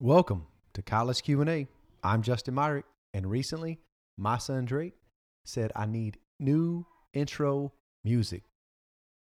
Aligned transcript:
Welcome 0.00 0.46
to 0.74 0.82
College 0.82 1.24
Q&A. 1.24 1.66
I'm 2.04 2.22
Justin 2.22 2.54
Myrick, 2.54 2.84
and 3.12 3.28
recently 3.28 3.80
my 4.16 4.38
son 4.38 4.64
Drake 4.64 4.94
said 5.42 5.72
I 5.74 5.86
need 5.86 6.18
new 6.38 6.86
intro 7.12 7.72
music. 8.04 8.44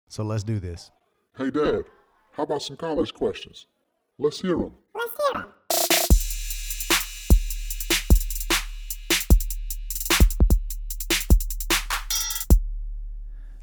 So 0.10 0.22
let's 0.22 0.44
do 0.44 0.60
this. 0.60 0.92
Hey, 1.38 1.50
Dad, 1.50 1.86
how 2.34 2.44
about 2.44 2.62
some 2.62 2.76
college 2.76 3.14
questions? 3.14 3.68
Let's 4.18 4.42
hear 4.42 4.58
them. 4.58 4.74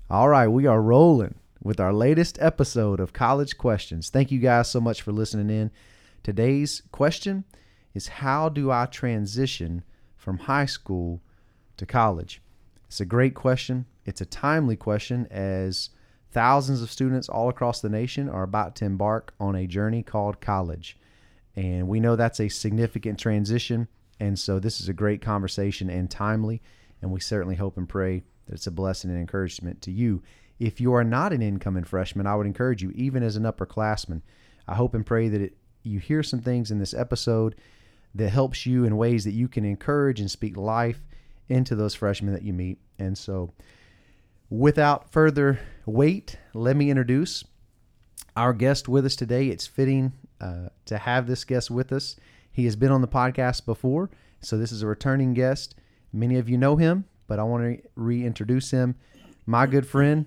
All 0.08 0.30
right, 0.30 0.48
we 0.48 0.64
are 0.64 0.80
rolling 0.80 1.34
with 1.62 1.78
our 1.78 1.92
latest 1.92 2.38
episode 2.40 3.00
of 3.00 3.12
College 3.12 3.58
Questions. 3.58 4.08
Thank 4.08 4.32
you 4.32 4.38
guys 4.38 4.70
so 4.70 4.80
much 4.80 5.02
for 5.02 5.12
listening 5.12 5.50
in. 5.50 5.70
Today's 6.27 6.82
question 6.90 7.45
is 7.95 8.09
How 8.09 8.48
do 8.48 8.73
I 8.73 8.87
transition 8.87 9.84
from 10.16 10.38
high 10.38 10.66
school 10.66 11.23
to 11.77 11.87
college? 11.87 12.42
It's 12.88 12.98
a 12.98 13.05
great 13.05 13.37
question. 13.37 13.87
It's 14.05 14.20
a 14.20 14.27
timely 14.27 14.74
question 14.74 15.28
as 15.30 15.91
thousands 16.33 16.83
of 16.83 16.91
students 16.91 17.28
all 17.28 17.48
across 17.48 17.80
the 17.80 17.88
nation 17.88 18.28
are 18.28 18.42
about 18.42 18.74
to 18.74 18.84
embark 18.84 19.34
on 19.38 19.55
a 19.55 19.69
journey 19.69 20.02
called 20.02 20.41
college. 20.41 20.98
And 21.55 21.86
we 21.86 22.00
know 22.00 22.16
that's 22.16 22.41
a 22.41 22.48
significant 22.48 23.20
transition. 23.20 23.86
And 24.19 24.36
so 24.36 24.58
this 24.58 24.80
is 24.80 24.88
a 24.88 24.92
great 24.92 25.22
conversation 25.22 25.88
and 25.88 26.11
timely. 26.11 26.61
And 27.02 27.12
we 27.12 27.20
certainly 27.20 27.55
hope 27.55 27.77
and 27.77 27.88
pray 27.88 28.24
that 28.47 28.55
it's 28.55 28.66
a 28.66 28.72
blessing 28.72 29.12
and 29.12 29.20
encouragement 29.20 29.80
to 29.83 29.92
you. 29.92 30.24
If 30.58 30.80
you 30.80 30.92
are 30.92 31.05
not 31.05 31.33
an 31.33 31.41
incoming 31.41 31.84
freshman, 31.84 32.27
I 32.27 32.34
would 32.34 32.48
encourage 32.48 32.83
you, 32.83 32.91
even 32.97 33.22
as 33.22 33.36
an 33.36 33.45
upperclassman, 33.45 34.22
I 34.66 34.74
hope 34.74 34.95
and 34.95 35.06
pray 35.06 35.28
that 35.28 35.41
it, 35.41 35.56
you 35.86 35.98
hear 35.98 36.22
some 36.22 36.40
things 36.40 36.70
in 36.70 36.78
this 36.78 36.95
episode 36.95 37.54
that 38.14 38.30
helps 38.30 38.66
you 38.66 38.84
in 38.84 38.96
ways 38.96 39.24
that 39.24 39.32
you 39.32 39.48
can 39.48 39.64
encourage 39.64 40.20
and 40.20 40.30
speak 40.30 40.56
life 40.56 41.00
into 41.48 41.74
those 41.74 41.94
freshmen 41.94 42.33
that 42.33 42.42
you 42.42 42.52
meet. 42.52 42.78
And 42.98 43.16
so, 43.16 43.52
without 44.48 45.12
further 45.12 45.61
wait, 45.84 46.38
let 46.55 46.77
me 46.77 46.91
introduce 46.91 47.44
our 48.36 48.52
guest 48.52 48.88
with 48.88 49.05
us 49.06 49.16
today. 49.16 49.48
It's 49.48 49.66
fitting 49.66 50.12
uh, 50.41 50.69
to 50.86 50.98
have 50.98 51.27
this 51.27 51.44
guest 51.44 51.70
with 51.70 51.92
us. 51.92 52.16
He 52.50 52.64
has 52.64 52.77
been 52.77 52.92
on 52.92 53.02
the 53.02 53.08
podcast 53.08 53.66
before, 53.66 54.11
so 54.41 54.56
this 54.56 54.72
is 54.72 54.83
a 54.83 54.86
returning 54.86 55.34
guest. 55.34 55.74
Many 56.12 56.39
of 56.39 56.48
you 56.48 56.56
know 56.56 56.77
him, 56.77 57.05
but 57.27 57.39
I 57.39 57.42
want 57.42 57.64
to 57.64 57.89
reintroduce 57.96 58.70
him. 58.70 58.96
My 59.44 59.66
good 59.66 59.86
friend, 59.86 60.27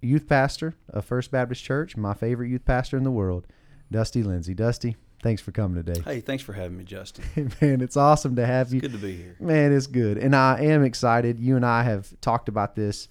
youth 0.00 0.28
pastor 0.28 0.74
of 0.88 1.04
First 1.04 1.30
Baptist 1.30 1.62
Church, 1.64 1.96
my 1.96 2.14
favorite 2.14 2.48
youth 2.48 2.64
pastor 2.64 2.96
in 2.96 3.04
the 3.04 3.10
world, 3.10 3.46
Dusty 3.90 4.22
Lindsay. 4.22 4.54
Dusty, 4.54 4.96
thanks 5.22 5.42
for 5.42 5.52
coming 5.52 5.82
today. 5.82 6.00
Hey, 6.04 6.20
thanks 6.20 6.42
for 6.42 6.52
having 6.52 6.76
me, 6.78 6.84
Justin. 6.84 7.24
Man, 7.60 7.80
it's 7.80 7.96
awesome 7.96 8.36
to 8.36 8.46
have 8.46 8.72
you. 8.72 8.80
Good 8.80 8.92
to 8.92 8.98
be 8.98 9.16
here. 9.16 9.36
Man, 9.40 9.72
it's 9.72 9.86
good. 9.86 10.18
And 10.18 10.34
I 10.36 10.60
am 10.60 10.84
excited. 10.84 11.38
You 11.40 11.56
and 11.56 11.66
I 11.66 11.82
have 11.82 12.08
talked 12.20 12.48
about 12.48 12.74
this. 12.76 13.08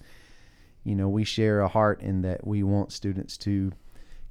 You 0.84 0.94
know, 0.94 1.08
we 1.08 1.24
share 1.24 1.60
a 1.60 1.68
heart 1.68 2.00
in 2.00 2.22
that 2.22 2.46
we 2.46 2.62
want 2.62 2.92
students 2.92 3.36
to 3.38 3.72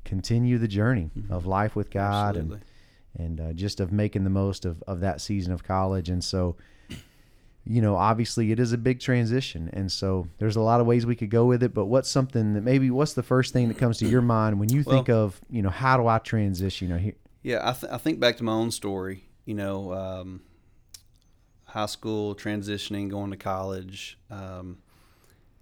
continue 0.06 0.58
the 0.58 0.67
journey 0.67 1.11
of 1.30 1.45
life 1.45 1.75
with 1.75 1.91
God 1.91 2.36
Mm-hmm. 2.36 2.39
Absolutely. 2.53 2.56
and 2.56 2.66
and 3.16 3.41
uh, 3.41 3.53
just 3.53 3.80
of 3.80 3.91
making 3.91 4.23
the 4.23 4.30
most 4.30 4.66
of, 4.66 4.84
of 4.88 5.00
that 5.02 5.19
season 5.19 5.52
of 5.52 5.63
college. 5.63 6.09
And 6.09 6.23
so, 6.23 6.56
you 7.66 7.82
know, 7.82 7.96
obviously 7.96 8.52
it 8.52 8.60
is 8.60 8.74
a 8.74 8.78
big 8.78 9.00
transition. 9.00 9.70
And 9.74 9.92
so 9.92 10.28
there's 10.38 10.56
a 10.56 10.62
lot 10.62 10.82
of 10.82 10.88
ways 10.88 11.06
we 11.06 11.16
could 11.16 11.30
go 11.30 11.46
with 11.46 11.62
it. 11.62 11.74
But 11.74 11.86
what's 11.86 12.10
something 12.10 12.54
that 12.54 12.62
maybe 12.62 12.90
what's 12.90 13.14
the 13.14 13.24
first 13.24 13.54
thing 13.54 13.68
that 13.68 13.78
comes 13.78 13.98
to 14.00 14.08
your 14.08 14.22
mind 14.22 14.60
when 14.60 14.70
you 14.70 14.84
think 14.84 15.10
of, 15.10 15.40
you 15.50 15.62
know, 15.62 15.70
how 15.70 15.98
do 15.98 16.08
I 16.08 16.18
transition? 16.20 16.88
You 16.88 16.94
know, 16.94 17.00
here, 17.00 17.14
Yeah, 17.44 17.70
I, 17.70 17.74
th- 17.74 17.92
I 17.92 17.98
think 17.98 18.20
back 18.20 18.38
to 18.38 18.44
my 18.44 18.54
own 18.54 18.72
story. 18.72 19.26
You 19.46 19.56
know, 19.56 19.94
um, 19.94 20.42
high 21.66 21.88
school, 21.88 22.36
transitioning, 22.36 23.10
going 23.10 23.32
to 23.32 23.38
college, 23.38 24.18
um, 24.30 24.78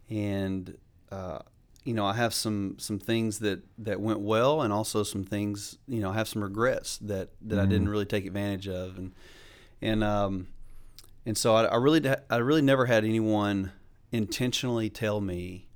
and 0.10 0.78
uh, 1.12 1.40
you 1.84 1.94
know, 1.94 2.06
I 2.06 2.14
have 2.14 2.34
some 2.34 2.76
some 2.80 3.00
things 3.00 3.40
that 3.40 3.62
that 3.78 4.02
went 4.02 4.20
well, 4.20 4.62
and 4.62 4.74
also 4.74 5.04
some 5.04 5.24
things. 5.24 5.78
You 5.88 6.02
know, 6.02 6.12
I 6.12 6.16
have 6.16 6.28
some 6.28 6.44
regrets 6.44 6.98
that 6.98 7.30
that 7.44 7.60
I 7.60 7.66
didn't 7.66 7.88
really 7.88 8.06
take 8.06 8.26
advantage 8.26 8.68
of, 8.68 8.98
and 8.98 9.14
and 9.82 10.04
um, 10.04 10.48
and 11.28 11.38
so 11.38 11.54
I, 11.54 11.66
I 11.66 11.76
really 11.76 12.02
I 12.30 12.38
really 12.38 12.62
never 12.62 12.86
had 12.86 13.04
anyone 13.04 13.74
intentionally 14.12 14.90
tell 14.90 15.20
me 15.20 15.68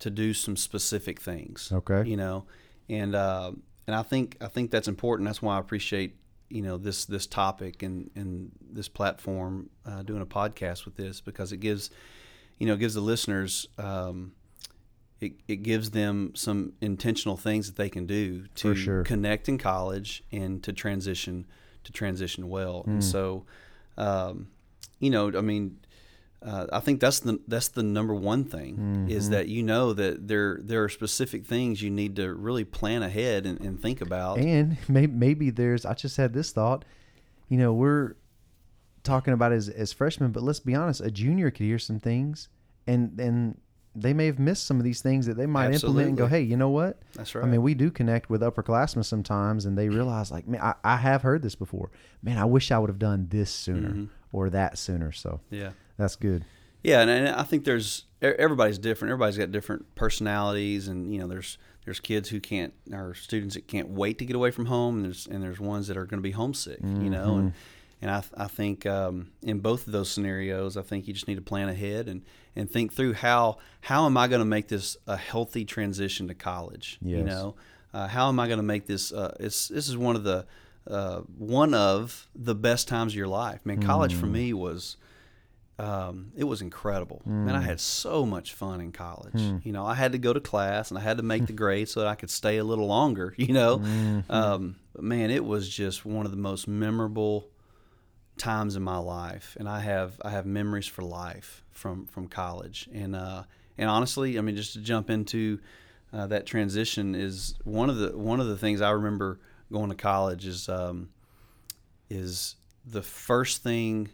to 0.00 0.10
do 0.10 0.34
some 0.34 0.56
specific 0.56 1.20
things 1.20 1.70
Okay. 1.72 2.02
you 2.08 2.16
know 2.16 2.44
and 2.90 3.14
uh, 3.14 3.52
and 3.86 3.96
I 3.96 4.02
think 4.02 4.36
I 4.40 4.48
think 4.48 4.70
that's 4.70 4.88
important 4.88 5.26
that's 5.28 5.40
why 5.40 5.56
I 5.56 5.60
appreciate 5.60 6.16
you 6.50 6.60
know 6.60 6.76
this 6.76 7.06
this 7.06 7.26
topic 7.26 7.82
and 7.82 8.10
and 8.14 8.50
this 8.60 8.88
platform 8.88 9.70
uh, 9.86 10.02
doing 10.02 10.20
a 10.20 10.26
podcast 10.26 10.84
with 10.84 10.96
this 10.96 11.20
because 11.20 11.52
it 11.52 11.58
gives 11.58 11.90
you 12.58 12.66
know 12.66 12.74
it 12.74 12.80
gives 12.80 12.94
the 12.94 13.00
listeners 13.00 13.68
um, 13.78 14.32
it, 15.20 15.34
it 15.48 15.62
gives 15.62 15.92
them 15.92 16.32
some 16.34 16.74
intentional 16.80 17.36
things 17.36 17.66
that 17.68 17.76
they 17.76 17.88
can 17.88 18.04
do 18.06 18.46
to 18.56 18.74
sure. 18.74 19.04
connect 19.04 19.48
in 19.48 19.56
college 19.56 20.24
and 20.32 20.62
to 20.64 20.72
transition 20.72 21.46
to 21.84 21.92
transition 21.92 22.48
well 22.48 22.82
and 22.86 23.02
so 23.02 23.44
um, 23.96 24.48
you 25.04 25.10
know 25.10 25.26
I 25.36 25.40
mean 25.40 25.78
uh, 26.44 26.66
I 26.72 26.80
think 26.80 27.00
that's 27.00 27.20
the 27.20 27.40
that's 27.48 27.68
the 27.68 27.82
number 27.82 28.14
one 28.14 28.44
thing 28.44 29.06
is 29.08 29.30
that 29.30 29.48
you 29.48 29.62
know 29.62 29.94
that 29.94 30.28
there 30.28 30.60
there 30.62 30.84
are 30.84 30.90
specific 30.90 31.46
things 31.46 31.80
you 31.80 31.90
need 31.90 32.16
to 32.16 32.34
really 32.34 32.64
plan 32.64 33.02
ahead 33.02 33.46
and, 33.46 33.58
and 33.60 33.80
think 33.80 34.02
about. 34.02 34.38
And 34.38 34.76
maybe, 34.88 35.12
maybe 35.12 35.50
there's, 35.50 35.86
I 35.86 35.94
just 35.94 36.18
had 36.18 36.34
this 36.34 36.52
thought, 36.52 36.84
you 37.48 37.56
know, 37.56 37.72
we're 37.72 38.16
talking 39.04 39.32
about 39.32 39.52
as, 39.52 39.70
as 39.70 39.92
freshmen, 39.94 40.32
but 40.32 40.42
let's 40.42 40.60
be 40.60 40.74
honest, 40.74 41.00
a 41.00 41.10
junior 41.10 41.50
could 41.50 41.64
hear 41.64 41.78
some 41.78 41.98
things 41.98 42.48
and, 42.86 43.18
and 43.18 43.58
they 43.94 44.12
may 44.12 44.26
have 44.26 44.38
missed 44.38 44.66
some 44.66 44.78
of 44.78 44.84
these 44.84 45.00
things 45.00 45.24
that 45.26 45.36
they 45.38 45.46
might 45.46 45.72
implement 45.72 46.08
and 46.08 46.16
go, 46.18 46.26
hey, 46.26 46.40
you 46.42 46.56
know 46.56 46.70
what? 46.70 47.00
That's 47.14 47.34
right. 47.34 47.44
I 47.44 47.48
mean, 47.48 47.62
we 47.62 47.74
do 47.74 47.90
connect 47.90 48.28
with 48.28 48.42
upperclassmen 48.42 49.04
sometimes 49.04 49.64
and 49.66 49.78
they 49.78 49.88
realize 49.88 50.30
like, 50.30 50.46
man, 50.46 50.60
I, 50.60 50.74
I 50.82 50.96
have 50.96 51.22
heard 51.22 51.42
this 51.42 51.54
before. 51.54 51.90
Man, 52.22 52.36
I 52.36 52.44
wish 52.44 52.70
I 52.70 52.78
would 52.78 52.90
have 52.90 52.98
done 52.98 53.28
this 53.30 53.50
sooner 53.50 53.90
Mm-hmm. 53.90 54.04
Or 54.34 54.50
that 54.50 54.76
sooner. 54.76 55.12
So 55.12 55.40
yeah, 55.50 55.70
that's 55.96 56.16
good. 56.16 56.44
yeah, 56.82 57.00
and, 57.00 57.08
and 57.08 57.28
I 57.28 57.44
think 57.44 57.64
there's 57.64 58.04
everybody's 58.20 58.78
different. 58.78 59.12
Everybody's 59.12 59.38
got 59.38 59.52
different 59.52 59.94
personalities, 59.94 60.88
and 60.88 61.12
you 61.12 61.20
know 61.20 61.28
there's 61.28 61.56
there's 61.84 62.00
kids 62.00 62.28
who 62.30 62.40
can't 62.40 62.74
or 62.92 63.14
students 63.14 63.54
that 63.54 63.68
can't 63.68 63.90
wait 63.90 64.18
to 64.18 64.24
get 64.26 64.34
away 64.34 64.50
from 64.50 64.66
home, 64.66 64.96
and 64.96 65.04
there's 65.04 65.26
and 65.26 65.42
there's 65.42 65.60
ones 65.60 65.86
that 65.86 65.96
are 65.96 66.04
going 66.04 66.18
to 66.18 66.22
be 66.22 66.32
homesick. 66.32 66.80
You 66.82 67.10
know, 67.10 67.36
and 67.36 67.52
and 68.02 68.10
I 68.10 68.24
I 68.36 68.48
think 68.48 68.86
um, 68.86 69.30
in 69.42 69.60
both 69.60 69.86
of 69.86 69.92
those 69.92 70.10
scenarios, 70.10 70.76
I 70.76 70.82
think 70.82 71.06
you 71.06 71.14
just 71.14 71.28
need 71.28 71.36
to 71.36 71.42
plan 71.42 71.68
ahead 71.68 72.08
and 72.08 72.22
and 72.56 72.68
think 72.68 72.92
through 72.92 73.12
how 73.14 73.58
how 73.82 74.04
am 74.06 74.16
I 74.16 74.26
going 74.26 74.40
to 74.40 74.44
make 74.44 74.66
this 74.66 74.96
a 75.06 75.16
healthy 75.16 75.64
transition 75.64 76.26
to 76.26 76.34
college. 76.34 76.98
You 77.18 77.22
know, 77.22 77.54
uh, 77.92 78.08
how 78.08 78.28
am 78.28 78.40
I 78.40 78.46
going 78.48 78.58
to 78.58 78.64
make 78.64 78.86
this? 78.86 79.12
Uh, 79.12 79.36
it's 79.38 79.68
this 79.68 79.88
is 79.88 79.96
one 79.96 80.16
of 80.16 80.24
the 80.24 80.44
uh, 80.88 81.20
one 81.38 81.74
of 81.74 82.28
the 82.34 82.54
best 82.54 82.88
times 82.88 83.12
of 83.12 83.16
your 83.16 83.28
life. 83.28 83.60
Man, 83.64 83.82
college 83.82 84.14
for 84.14 84.26
me 84.26 84.52
was 84.52 84.96
um, 85.78 86.30
it 86.36 86.44
was 86.44 86.62
incredible. 86.62 87.20
Man, 87.24 87.56
I 87.56 87.60
had 87.60 87.80
so 87.80 88.24
much 88.24 88.52
fun 88.52 88.80
in 88.80 88.92
college. 88.92 89.40
You 89.64 89.72
know, 89.72 89.84
I 89.84 89.94
had 89.94 90.12
to 90.12 90.18
go 90.18 90.32
to 90.32 90.38
class 90.40 90.90
and 90.90 90.98
I 90.98 91.02
had 91.02 91.16
to 91.16 91.22
make 91.24 91.46
the 91.46 91.52
grade 91.52 91.88
so 91.88 92.00
that 92.00 92.08
I 92.08 92.14
could 92.14 92.30
stay 92.30 92.58
a 92.58 92.64
little 92.64 92.86
longer. 92.86 93.34
You 93.44 93.52
know, 93.54 94.22
um, 94.30 94.76
but 94.94 95.02
man, 95.04 95.30
it 95.30 95.44
was 95.44 95.68
just 95.68 96.04
one 96.06 96.26
of 96.26 96.30
the 96.32 96.38
most 96.38 96.68
memorable 96.68 97.48
times 98.36 98.76
in 98.76 98.82
my 98.82 98.98
life, 98.98 99.56
and 99.58 99.68
I 99.68 99.80
have 99.80 100.20
I 100.24 100.30
have 100.30 100.46
memories 100.46 100.86
for 100.86 101.02
life 101.02 101.64
from 101.72 102.06
from 102.06 102.28
college. 102.28 102.88
And 102.92 103.16
uh, 103.16 103.42
and 103.76 103.90
honestly, 103.90 104.38
I 104.38 104.42
mean, 104.42 104.56
just 104.56 104.74
to 104.74 104.80
jump 104.80 105.10
into 105.10 105.58
uh, 106.12 106.26
that 106.28 106.46
transition 106.46 107.14
is 107.16 107.54
one 107.64 107.90
of 107.90 107.96
the 107.96 108.16
one 108.16 108.38
of 108.40 108.46
the 108.46 108.56
things 108.56 108.80
I 108.80 108.90
remember 108.90 109.40
going 109.74 109.90
to 109.90 109.96
college 109.96 110.46
is 110.46 110.68
um, 110.68 111.10
is 112.08 112.56
the 112.86 113.02
first 113.02 113.62
thing 113.62 114.08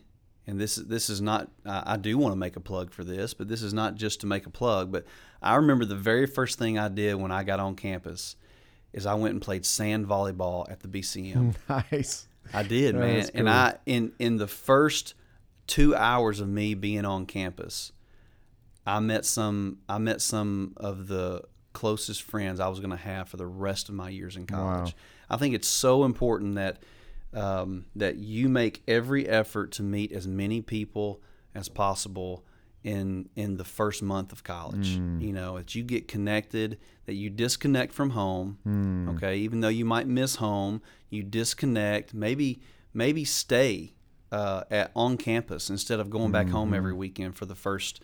and 0.47 0.61
this 0.61 0.77
this 0.77 1.11
is 1.11 1.21
not 1.21 1.49
I, 1.65 1.97
do 1.97 2.17
want 2.19 2.33
to 2.33 2.37
make 2.37 2.57
a 2.57 2.61
plug 2.61 2.93
for 2.93 3.05
this 3.05 3.35
but 3.35 3.49
this 3.49 3.63
is 3.63 3.75
not 3.75 3.95
just 3.95 4.21
to 4.21 4.27
make 4.27 4.47
a 4.47 4.51
plug 4.51 4.91
but 4.91 5.05
i 5.43 5.57
remember 5.57 5.85
the 5.85 5.97
very 5.97 6.27
first 6.27 6.59
thing 6.59 6.79
i 6.79 6.89
did 6.89 7.15
when 7.15 7.31
i 7.31 7.45
got 7.45 7.61
on 7.61 7.77
campus 7.77 8.37
is 8.93 9.07
i 9.07 9.15
went 9.15 9.35
and 9.35 9.43
played 9.43 9.67
sand 9.67 10.07
volleyball 10.07 10.71
at 10.71 10.81
the 10.81 10.89
bcm 10.89 11.55
Nice. 11.93 12.27
i 12.53 12.63
did 12.63 12.95
man 12.95 13.17
That's 13.21 13.31
and 13.31 13.49
i 13.51 13.77
in 13.87 14.13
in 14.19 14.37
the 14.37 14.49
first 14.49 15.15
two 15.67 15.95
hours 15.95 16.41
of 16.41 16.49
me 16.49 16.75
being 16.75 17.05
on 17.05 17.27
campus 17.27 17.93
i 18.87 18.99
met 18.99 19.25
some 19.25 19.79
i 19.89 19.99
met 19.99 20.21
some 20.21 20.75
of 20.77 21.07
the 21.07 21.43
closest 21.73 22.23
friends 22.23 22.61
i 22.61 22.69
was 22.69 22.81
going 22.81 22.91
to 22.91 22.97
have 22.97 23.29
for 23.29 23.37
the 23.37 23.47
rest 23.47 23.89
of 23.89 23.95
my 23.95 24.09
years 24.09 24.37
in 24.37 24.47
college 24.47 24.95
i 25.31 25.37
think 25.37 25.55
it's 25.55 25.69
so 25.69 26.05
important 26.05 26.55
that 26.57 26.83
um, 27.33 27.87
that 27.95 28.17
you 28.17 28.49
make 28.49 28.83
every 28.89 29.29
effort 29.29 29.71
to 29.73 29.83
meet 29.85 30.11
as 30.13 30.27
many 30.27 30.61
people 30.61 31.23
as 31.55 31.69
possible 31.69 32.45
in 32.83 33.29
in 33.37 33.57
the 33.57 33.65
first 33.65 34.03
month 34.03 34.33
of 34.33 34.43
college. 34.43 34.99
Mm. 34.99 35.21
You 35.21 35.33
know, 35.33 35.59
that 35.59 35.75
you 35.77 35.85
get 35.85 36.09
connected, 36.09 36.79
that 37.07 37.15
you 37.15 37.31
disconnect 37.31 37.93
from 37.93 38.11
home. 38.11 38.59
Mm. 38.67 39.15
Okay, 39.17 39.37
even 39.37 39.61
though 39.61 39.69
you 39.69 39.85
might 39.85 40.09
miss 40.09 40.37
home, 40.37 40.83
you 41.09 41.23
disconnect. 41.23 42.15
Maybe 42.15 42.61
maybe 42.93 43.25
stay 43.25 43.93
uh, 44.33 44.65
at 44.71 44.91
on 44.97 45.17
campus 45.17 45.71
instead 45.71 46.01
of 46.01 46.11
going 46.11 46.33
back 46.33 46.49
home 46.49 46.69
Mm-hmm. 46.69 46.75
every 46.77 46.93
weekend 46.95 47.37
for 47.37 47.47
the 47.47 47.55
first 47.55 48.01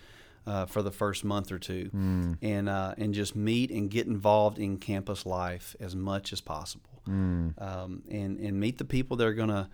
uh, 0.46 0.66
for 0.66 0.82
the 0.82 0.92
first 0.92 1.24
month 1.24 1.50
or 1.50 1.58
two, 1.58 1.90
Mm. 1.92 2.38
and 2.42 2.68
uh, 2.68 2.94
and 2.98 3.12
just 3.14 3.34
meet 3.34 3.70
and 3.72 3.90
get 3.90 4.06
involved 4.06 4.58
in 4.58 4.76
campus 4.76 5.26
life 5.26 5.74
as 5.80 5.96
much 5.96 6.32
as 6.32 6.40
possible, 6.40 6.95
Mm. 7.08 7.62
um, 7.62 8.02
and 8.10 8.38
and 8.38 8.58
meet 8.58 8.78
the 8.78 8.84
people 8.84 9.16
that 9.18 9.26
are 9.26 9.34
gonna 9.34 9.70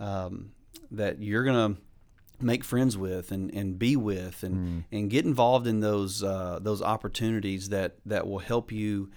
um, 0.00 0.52
that 0.90 1.22
you're 1.22 1.44
gonna 1.44 1.76
make 2.40 2.64
friends 2.64 2.98
with 2.98 3.30
and, 3.30 3.54
and 3.54 3.78
be 3.78 3.96
with 3.96 4.42
and, 4.42 4.84
and 4.90 5.10
get 5.10 5.24
involved 5.24 5.66
in 5.66 5.80
those 5.80 6.22
uh, 6.22 6.58
those 6.60 6.82
opportunities 6.82 7.68
that, 7.68 7.96
that 8.06 8.26
will 8.26 8.40
help 8.40 8.72
you 8.72 9.10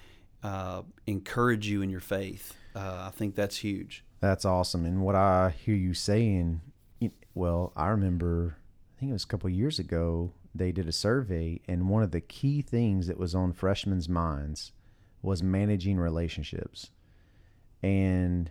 uh, 0.44 0.84
encourage 1.08 1.68
you 1.68 1.82
in 1.82 1.90
your 1.90 2.00
faith. 2.00 2.54
Uh, 2.76 3.06
I 3.08 3.12
think 3.16 3.36
that's 3.36 3.58
huge. 3.58 4.04
That's 4.20 4.46
awesome. 4.46 4.86
And 4.86 5.02
what 5.02 5.16
I 5.16 5.54
hear 5.66 5.76
you 5.76 5.94
saying, 5.94 6.62
well, 7.34 7.74
I 7.76 7.88
remember, 7.88 8.58
I 8.96 9.00
think 9.00 9.10
it 9.10 9.14
was 9.14 9.24
a 9.24 9.28
couple 9.28 9.48
of 9.48 9.54
years 9.54 9.80
ago, 9.80 10.34
they 10.54 10.72
did 10.72 10.88
a 10.88 10.92
survey, 10.92 11.62
and 11.68 11.90
one 11.90 12.04
of 12.04 12.12
the 12.12 12.22
key 12.22 12.62
things 12.62 13.08
that 13.08 13.18
was 13.18 13.36
on 13.36 13.54
freshmen''s 13.54 14.08
minds 14.08 14.72
was 15.22 15.44
managing 15.44 15.98
relationships. 15.98 16.92
And 17.86 18.50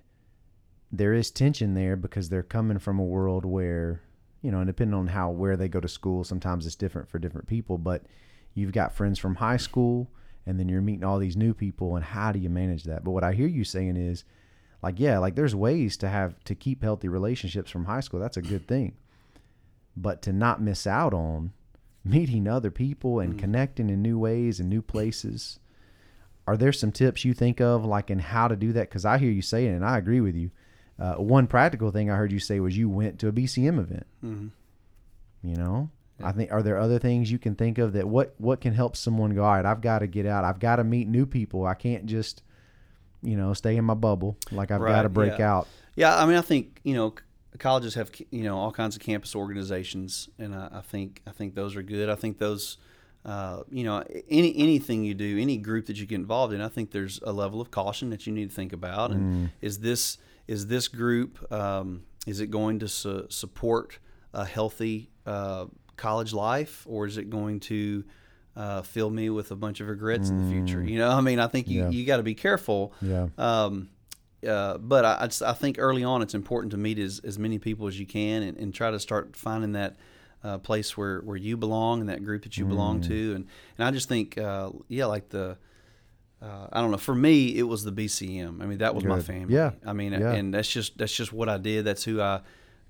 there 0.92 1.12
is 1.12 1.32
tension 1.32 1.74
there 1.74 1.96
because 1.96 2.28
they're 2.28 2.44
coming 2.44 2.78
from 2.78 3.00
a 3.00 3.04
world 3.04 3.44
where, 3.44 4.00
you 4.42 4.52
know, 4.52 4.58
and 4.58 4.68
depending 4.68 4.94
on 4.94 5.08
how 5.08 5.30
where 5.30 5.56
they 5.56 5.66
go 5.66 5.80
to 5.80 5.88
school, 5.88 6.22
sometimes 6.22 6.66
it's 6.66 6.76
different 6.76 7.08
for 7.08 7.18
different 7.18 7.48
people, 7.48 7.76
but 7.76 8.04
you've 8.54 8.70
got 8.70 8.94
friends 8.94 9.18
from 9.18 9.34
high 9.34 9.56
school 9.56 10.08
and 10.46 10.60
then 10.60 10.68
you're 10.68 10.80
meeting 10.80 11.02
all 11.02 11.18
these 11.18 11.36
new 11.36 11.52
people 11.52 11.96
and 11.96 12.04
how 12.04 12.30
do 12.30 12.38
you 12.38 12.48
manage 12.48 12.84
that? 12.84 13.02
But 13.02 13.10
what 13.10 13.24
I 13.24 13.32
hear 13.32 13.48
you 13.48 13.64
saying 13.64 13.96
is 13.96 14.22
like 14.84 15.00
yeah, 15.00 15.18
like 15.18 15.34
there's 15.34 15.56
ways 15.56 15.96
to 15.96 16.08
have 16.08 16.38
to 16.44 16.54
keep 16.54 16.84
healthy 16.84 17.08
relationships 17.08 17.72
from 17.72 17.86
high 17.86 18.00
school. 18.00 18.20
That's 18.20 18.36
a 18.36 18.42
good 18.42 18.68
thing. 18.68 18.94
But 19.96 20.22
to 20.22 20.32
not 20.32 20.62
miss 20.62 20.86
out 20.86 21.12
on 21.12 21.52
meeting 22.04 22.46
other 22.46 22.70
people 22.70 23.18
and 23.18 23.34
mm. 23.34 23.38
connecting 23.38 23.90
in 23.90 24.00
new 24.00 24.16
ways 24.16 24.60
and 24.60 24.68
new 24.68 24.82
places. 24.82 25.58
Are 26.46 26.56
there 26.56 26.72
some 26.72 26.92
tips 26.92 27.24
you 27.24 27.32
think 27.34 27.60
of 27.60 27.84
like 27.84 28.10
in 28.10 28.18
how 28.18 28.48
to 28.48 28.56
do 28.56 28.72
that? 28.72 28.88
Because 28.88 29.04
I 29.04 29.18
hear 29.18 29.30
you 29.30 29.42
saying, 29.42 29.72
it 29.72 29.76
and 29.76 29.84
I 29.84 29.98
agree 29.98 30.20
with 30.20 30.36
you. 30.36 30.50
Uh, 30.98 31.14
one 31.14 31.46
practical 31.46 31.90
thing 31.90 32.10
I 32.10 32.16
heard 32.16 32.30
you 32.30 32.38
say 32.38 32.60
was 32.60 32.76
you 32.76 32.88
went 32.88 33.18
to 33.20 33.28
a 33.28 33.32
BCM 33.32 33.80
event. 33.80 34.06
Mm-hmm. 34.24 34.48
You 35.48 35.56
know, 35.56 35.90
I 36.22 36.32
think 36.32 36.52
are 36.52 36.62
there 36.62 36.78
other 36.78 36.98
things 36.98 37.30
you 37.30 37.38
can 37.38 37.54
think 37.54 37.78
of 37.78 37.92
that 37.94 38.08
what 38.08 38.34
what 38.38 38.60
can 38.60 38.72
help 38.72 38.96
someone 38.96 39.34
go? 39.34 39.44
All 39.44 39.54
right, 39.54 39.64
I've 39.64 39.80
got 39.80 39.98
to 40.00 40.06
get 40.06 40.26
out. 40.26 40.44
I've 40.44 40.60
got 40.60 40.76
to 40.76 40.84
meet 40.84 41.08
new 41.08 41.26
people. 41.26 41.66
I 41.66 41.74
can't 41.74 42.06
just, 42.06 42.42
you 43.22 43.36
know, 43.36 43.52
stay 43.52 43.76
in 43.76 43.84
my 43.84 43.94
bubble. 43.94 44.36
Like 44.52 44.70
I've 44.70 44.80
got 44.80 45.02
to 45.02 45.08
break 45.08 45.38
yeah. 45.38 45.52
out. 45.52 45.68
Yeah, 45.96 46.16
I 46.16 46.26
mean, 46.26 46.36
I 46.36 46.40
think 46.40 46.80
you 46.84 46.94
know, 46.94 47.14
colleges 47.58 47.94
have 47.94 48.10
you 48.30 48.44
know 48.44 48.56
all 48.56 48.72
kinds 48.72 48.96
of 48.96 49.02
campus 49.02 49.34
organizations, 49.34 50.28
and 50.38 50.54
I, 50.54 50.68
I 50.72 50.80
think 50.80 51.22
I 51.26 51.30
think 51.30 51.54
those 51.54 51.76
are 51.76 51.82
good. 51.82 52.08
I 52.08 52.14
think 52.14 52.38
those, 52.38 52.78
uh, 53.24 53.62
you 53.70 53.84
know, 53.84 54.02
any 54.28 54.54
anything 54.56 55.04
you 55.04 55.14
do, 55.14 55.38
any 55.38 55.56
group 55.56 55.86
that 55.86 55.96
you 55.96 56.06
get 56.06 56.16
involved 56.16 56.52
in, 56.52 56.60
I 56.60 56.68
think 56.68 56.90
there's 56.90 57.20
a 57.22 57.32
level 57.32 57.60
of 57.60 57.70
caution 57.70 58.10
that 58.10 58.26
you 58.26 58.32
need 58.32 58.50
to 58.50 58.54
think 58.54 58.72
about. 58.72 59.10
And 59.10 59.50
is 59.60 59.78
this 59.78 60.18
is 60.46 60.66
this 60.66 60.88
group 60.88 61.50
um, 61.52 62.02
is 62.26 62.40
it 62.40 62.48
going 62.50 62.80
to 62.80 62.88
su- 62.88 63.26
support 63.30 63.98
a 64.34 64.44
healthy 64.44 65.10
uh, 65.26 65.66
college 65.96 66.32
life, 66.32 66.84
or 66.88 67.06
is 67.06 67.16
it 67.16 67.30
going 67.30 67.60
to 67.60 68.04
uh, 68.56 68.82
fill 68.82 69.10
me 69.10 69.30
with 69.30 69.50
a 69.50 69.56
bunch 69.56 69.80
of 69.80 69.88
regrets 69.88 70.28
in 70.28 70.44
the 70.44 70.50
future? 70.52 70.82
You 70.82 70.98
know, 70.98 71.10
I 71.10 71.20
mean, 71.20 71.38
I 71.38 71.46
think 71.46 71.66
you 71.68 71.82
Yeah. 71.84 71.88
you 71.90 72.04
got 72.04 72.18
to 72.18 72.22
be 72.22 72.34
careful. 72.34 72.92
Yeah. 73.00 73.28
Um, 73.38 73.88
uh, 74.46 74.76
but 74.76 75.04
I, 75.06 75.28
I 75.48 75.52
think 75.54 75.76
early 75.78 76.04
on 76.04 76.20
it's 76.20 76.34
important 76.34 76.72
to 76.72 76.76
meet 76.76 76.98
as, 76.98 77.18
as 77.24 77.38
many 77.38 77.58
people 77.58 77.86
as 77.86 77.98
you 77.98 78.04
can 78.06 78.42
and, 78.42 78.58
and 78.58 78.74
try 78.74 78.90
to 78.90 79.00
start 79.00 79.34
finding 79.36 79.72
that 79.72 79.96
uh, 80.44 80.58
place 80.58 80.96
where, 80.96 81.20
where 81.22 81.36
you 81.36 81.56
belong 81.56 82.00
and 82.00 82.08
that 82.10 82.22
group 82.22 82.42
that 82.44 82.56
you 82.58 82.64
belong 82.66 83.00
Mm. 83.00 83.06
to. 83.08 83.34
And, 83.36 83.46
and 83.78 83.88
I 83.88 83.90
just 83.90 84.08
think, 84.08 84.36
uh, 84.38 84.70
yeah, 84.88 85.06
like 85.06 85.30
the, 85.30 85.56
uh, 86.42 86.66
I 86.70 86.80
don't 86.82 86.90
know. 86.90 86.98
For 86.98 87.14
me, 87.14 87.56
it 87.56 87.62
was 87.62 87.82
the 87.82 87.90
BCM. 87.92 88.60
I 88.62 88.66
mean, 88.66 88.78
that 88.78 88.94
was 88.94 89.02
my 89.04 89.20
family. 89.20 89.54
Yeah. 89.54 89.70
I 89.86 89.94
mean, 89.94 90.12
Yeah. 90.12 90.32
and 90.32 90.52
that's 90.52 90.68
just 90.70 90.98
that's 90.98 91.16
just 91.16 91.32
what 91.32 91.48
I 91.48 91.56
did. 91.56 91.84
That's 91.86 92.04
who 92.04 92.20
I 92.20 92.42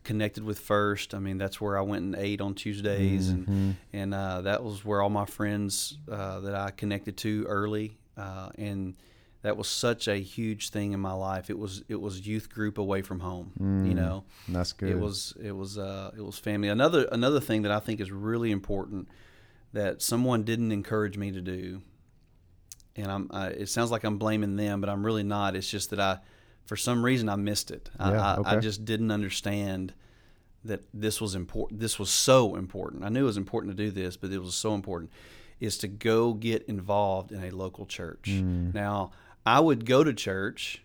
connected 0.03 0.43
with 0.45 0.59
first. 0.59 1.15
I 1.15 1.19
mean, 1.21 1.39
that's 1.39 1.61
where 1.61 1.79
I 1.79 1.83
went 1.83 2.03
and 2.05 2.17
ate 2.17 2.41
on 2.41 2.55
Tuesdays, 2.55 3.31
Mm-hmm. 3.33 3.53
and 3.53 3.77
and 3.93 4.15
uh, 4.15 4.41
that 4.43 4.65
was 4.65 4.85
where 4.85 5.01
all 5.01 5.09
my 5.11 5.25
friends 5.25 5.97
uh, 6.11 6.41
that 6.41 6.55
I 6.57 6.73
connected 6.73 7.17
to 7.19 7.45
early, 7.49 7.97
uh, 8.17 8.49
and 8.59 8.95
that 9.45 9.57
was 9.59 9.69
such 9.69 10.09
a 10.09 10.17
huge 10.17 10.71
thing 10.71 10.93
in 10.95 11.01
my 11.01 11.13
life. 11.13 11.51
It 11.51 11.59
was 11.59 11.83
it 11.89 12.01
was 12.01 12.27
youth 12.27 12.49
group 12.49 12.79
away 12.79 13.03
from 13.03 13.21
home. 13.21 13.53
You 13.87 13.95
know, 13.95 14.25
That's 14.49 14.73
Mm. 14.73 14.77
good. 14.79 14.89
it 14.89 14.99
was 14.99 15.35
it 15.41 15.53
was 15.53 15.77
uh, 15.79 16.11
it 16.17 16.23
was 16.23 16.39
family. 16.39 16.69
Another 16.69 17.07
another 17.13 17.41
thing 17.41 17.63
that 17.63 17.71
I 17.71 17.79
think 17.79 18.01
is 18.01 18.11
really 18.11 18.51
important 18.51 19.07
that 19.75 20.01
someone 20.03 20.45
didn't 20.45 20.73
encourage 20.73 21.17
me 21.19 21.31
to 21.33 21.41
do, 21.41 21.83
and 22.97 23.11
I'm 23.11 23.29
I, 23.33 23.49
it 23.49 23.69
sounds 23.69 23.91
like 23.91 24.05
I'm 24.05 24.19
blaming 24.19 24.57
them, 24.57 24.81
but 24.81 24.89
I'm 24.91 25.05
really 25.05 25.23
not. 25.25 25.55
It's 25.57 25.69
just 25.71 25.91
that 25.91 26.01
I, 26.01 26.19
for 26.65 26.77
some 26.77 27.05
reason, 27.05 27.29
I 27.29 27.37
missed 27.37 27.71
it. 27.71 27.91
I, 27.99 28.11
Yeah, 28.13 28.23
I, 28.23 28.35
I 28.35 28.39
okay. 28.55 28.61
just 28.61 28.85
didn't 28.85 29.11
understand 29.11 29.93
that 30.65 30.83
this 30.95 31.21
was 31.21 31.35
important. 31.35 31.81
This 31.81 31.99
was 31.99 32.09
so 32.11 32.55
important. 32.57 33.05
I 33.05 33.11
knew 33.11 33.21
it 33.21 33.25
was 33.27 33.37
important 33.37 33.77
to 33.77 33.85
do 33.85 33.91
this, 33.91 34.17
but 34.17 34.31
it 34.31 34.39
was 34.39 34.55
so 34.55 34.75
important. 34.75 35.11
Is 35.61 35.79
to 35.79 35.89
go 35.89 36.33
get 36.35 36.63
involved 36.65 37.31
in 37.33 37.43
a 37.45 37.51
local 37.51 37.87
church. 37.87 38.25
Mm. 38.31 38.75
Now, 38.75 39.13
I 39.47 39.61
would 39.61 39.85
go 39.87 40.03
to 40.05 40.13
church 40.15 40.83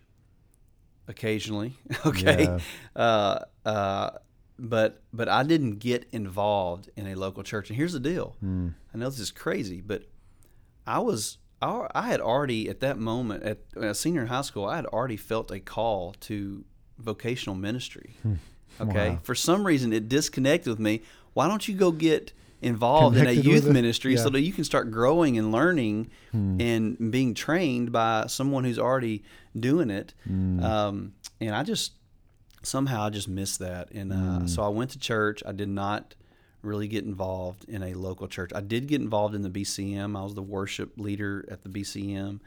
occasionally. 1.08 1.74
Okay, 2.06 2.44
Yeah. 2.44 2.58
uh, 2.96 3.44
uh, 3.64 4.10
but 4.58 5.02
but 5.12 5.28
I 5.28 5.42
didn't 5.42 5.78
get 5.78 6.06
involved 6.12 6.90
in 6.96 7.06
a 7.06 7.14
local 7.14 7.42
church. 7.42 7.70
And 7.70 7.76
here's 7.76 7.92
the 7.94 8.00
deal. 8.00 8.36
Mm. 8.44 8.74
I 8.94 8.98
know 8.98 9.08
this 9.08 9.18
is 9.18 9.30
crazy, 9.30 9.80
but 9.80 10.04
I 10.86 10.98
was 10.98 11.38
I, 11.62 11.86
I 11.94 12.02
had 12.02 12.20
already 12.20 12.68
at 12.68 12.80
that 12.80 12.98
moment 12.98 13.42
at 13.42 13.58
uh, 13.76 13.92
senior 13.94 14.22
in 14.22 14.26
high 14.28 14.42
school 14.42 14.66
I 14.66 14.76
had 14.76 14.86
already 14.86 15.16
felt 15.16 15.50
a 15.50 15.60
call 15.60 16.14
to 16.20 16.64
vocational 16.98 17.56
ministry. 17.56 18.16
Okay, 18.80 19.10
Wow. 19.10 19.18
for 19.22 19.34
some 19.34 19.66
reason 19.66 19.92
it 19.92 20.08
disconnected 20.08 20.68
with 20.70 20.78
me. 20.80 21.02
Why 21.32 21.48
don't 21.48 21.66
you 21.68 21.74
go 21.74 21.90
get 21.92 22.32
involved 22.62 23.16
in 23.16 23.26
a 23.26 23.32
youth 23.32 23.64
ministry 23.72 24.16
so 24.16 24.28
that 24.30 24.40
you 24.42 24.52
can 24.52 24.64
start 24.64 24.90
growing 24.90 25.38
and 25.38 25.50
learning 25.52 26.10
and 26.32 27.10
being 27.10 27.34
trained 27.34 27.90
by 27.92 28.26
someone 28.28 28.64
who's 28.64 28.78
already 28.78 29.22
doing 29.58 29.90
it? 29.90 30.14
Um, 30.62 31.12
and 31.40 31.54
I 31.54 31.62
just 31.62 31.92
somehow 32.62 33.04
I 33.04 33.10
just 33.10 33.28
missed 33.28 33.58
that, 33.60 33.90
and 33.92 34.12
uh, 34.12 34.46
so 34.46 34.62
I 34.62 34.68
went 34.68 34.90
to 34.90 34.98
church. 34.98 35.42
I 35.46 35.52
did 35.52 35.68
not 35.68 36.14
really 36.62 36.88
get 36.88 37.04
involved 37.04 37.64
in 37.68 37.82
a 37.82 37.94
local 37.94 38.28
church. 38.28 38.50
I 38.54 38.60
did 38.60 38.86
get 38.86 39.00
involved 39.00 39.34
in 39.34 39.40
the 39.42 39.48
BCM. 39.48 40.14
I 40.18 40.22
was 40.22 40.34
the 40.34 40.42
worship 40.42 40.98
leader 40.98 41.46
at 41.50 41.62
the 41.62 41.70
BCM 41.70 42.40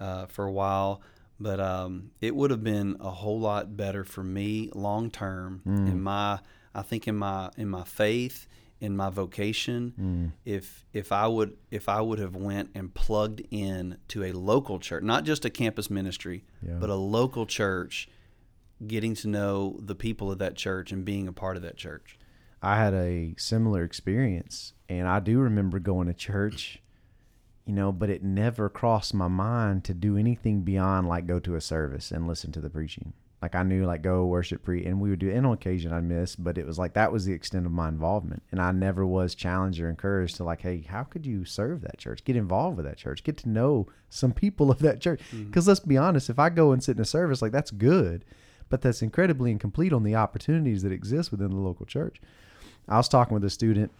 uh, 0.00 0.26
for 0.26 0.44
a 0.46 0.50
while, 0.52 1.00
but 1.38 1.60
um, 1.60 2.10
it 2.20 2.34
would 2.34 2.50
have 2.50 2.64
been 2.64 2.96
a 2.98 3.10
whole 3.10 3.38
lot 3.38 3.76
better 3.76 4.02
for 4.04 4.24
me 4.24 4.70
long 4.74 5.10
term 5.10 5.62
in 5.64 6.02
my. 6.02 6.40
I 6.74 6.82
think 6.82 7.06
in 7.06 7.16
my 7.16 7.50
in 7.56 7.68
my 7.68 7.84
faith 7.84 8.46
in 8.82 8.96
my 8.96 9.08
vocation 9.08 9.94
mm. 9.98 10.32
if 10.44 10.84
if 10.92 11.12
I 11.12 11.26
would 11.26 11.56
if 11.70 11.88
I 11.88 12.00
would 12.00 12.18
have 12.18 12.34
went 12.36 12.70
and 12.74 12.92
plugged 12.92 13.40
in 13.50 13.96
to 14.08 14.24
a 14.24 14.32
local 14.32 14.78
church 14.78 15.02
not 15.04 15.24
just 15.24 15.44
a 15.44 15.50
campus 15.50 15.88
ministry 15.88 16.44
Yeah. 16.60 16.74
but 16.80 16.90
a 16.90 16.96
local 16.96 17.46
church 17.46 18.08
getting 18.86 19.14
to 19.14 19.28
know 19.28 19.78
the 19.80 19.94
people 19.94 20.30
of 20.32 20.38
that 20.38 20.56
church 20.56 20.90
and 20.92 21.04
being 21.04 21.28
a 21.28 21.32
part 21.32 21.56
of 21.56 21.62
that 21.62 21.76
church. 21.76 22.18
I 22.60 22.76
had 22.76 22.94
a 22.94 23.34
similar 23.38 23.84
experience, 23.84 24.72
and 24.88 25.06
I 25.08 25.20
do 25.20 25.38
remember 25.38 25.78
going 25.78 26.06
to 26.08 26.14
church, 26.14 26.80
you 27.64 27.72
know, 27.72 27.92
but 27.92 28.10
it 28.10 28.22
never 28.22 28.68
crossed 28.68 29.14
my 29.14 29.28
mind 29.28 29.84
to 29.84 29.94
do 29.94 30.16
anything 30.16 30.62
beyond 30.62 31.08
like 31.08 31.26
go 31.26 31.38
to 31.40 31.54
a 31.54 31.60
service 31.60 32.10
and 32.10 32.26
listen 32.26 32.50
to 32.52 32.60
the 32.60 32.70
preaching. 32.70 33.12
Like 33.42 33.56
I 33.56 33.64
knew 33.64 33.84
like 33.84 34.02
go 34.02 34.24
worship 34.26 34.62
pre, 34.62 34.84
and 34.86 35.00
we 35.00 35.10
would 35.10 35.18
do. 35.18 35.28
And 35.28 35.44
on 35.44 35.52
occasion 35.52 35.92
I 35.92 36.00
missed, 36.00 36.42
but 36.42 36.56
it 36.56 36.64
was 36.64 36.78
like 36.78 36.94
that 36.94 37.10
was 37.10 37.24
the 37.24 37.32
extent 37.32 37.66
of 37.66 37.72
my 37.72 37.88
involvement, 37.88 38.44
and 38.52 38.62
I 38.62 38.70
never 38.70 39.04
was 39.04 39.34
challenged 39.34 39.80
or 39.80 39.90
encouraged 39.90 40.36
to 40.36 40.44
like, 40.44 40.62
hey, 40.62 40.86
how 40.88 41.02
could 41.02 41.26
you 41.26 41.44
serve 41.44 41.80
that 41.80 41.98
church? 41.98 42.22
Get 42.22 42.36
involved 42.36 42.76
with 42.76 42.86
that 42.86 42.98
church. 42.98 43.24
Get 43.24 43.36
to 43.38 43.48
know 43.48 43.88
some 44.08 44.32
people 44.32 44.70
of 44.70 44.78
that 44.78 45.00
church. 45.00 45.20
Mm-hmm. 45.32 45.46
Because 45.46 45.66
let's 45.66 45.80
be 45.80 45.98
honest, 45.98 46.30
if 46.30 46.38
I 46.38 46.50
go 46.50 46.70
and 46.70 46.82
sit 46.82 46.96
in 46.96 47.02
a 47.02 47.04
service, 47.04 47.42
like 47.42 47.50
that's 47.50 47.72
good, 47.72 48.24
but 48.68 48.80
that's 48.80 49.02
incredibly 49.02 49.50
incomplete 49.50 49.92
on 49.92 50.04
the 50.04 50.14
opportunities 50.14 50.82
that 50.82 50.92
exist 50.92 51.32
within 51.32 51.50
the 51.50 51.56
local 51.56 51.84
church. 51.84 52.20
I 52.88 52.96
was 52.96 53.08
talking 53.08 53.34
with 53.34 53.44
a 53.44 53.50
student 53.50 53.90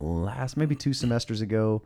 last 0.00 0.56
maybe 0.56 0.74
two 0.74 0.94
semesters 0.94 1.42
ago, 1.42 1.82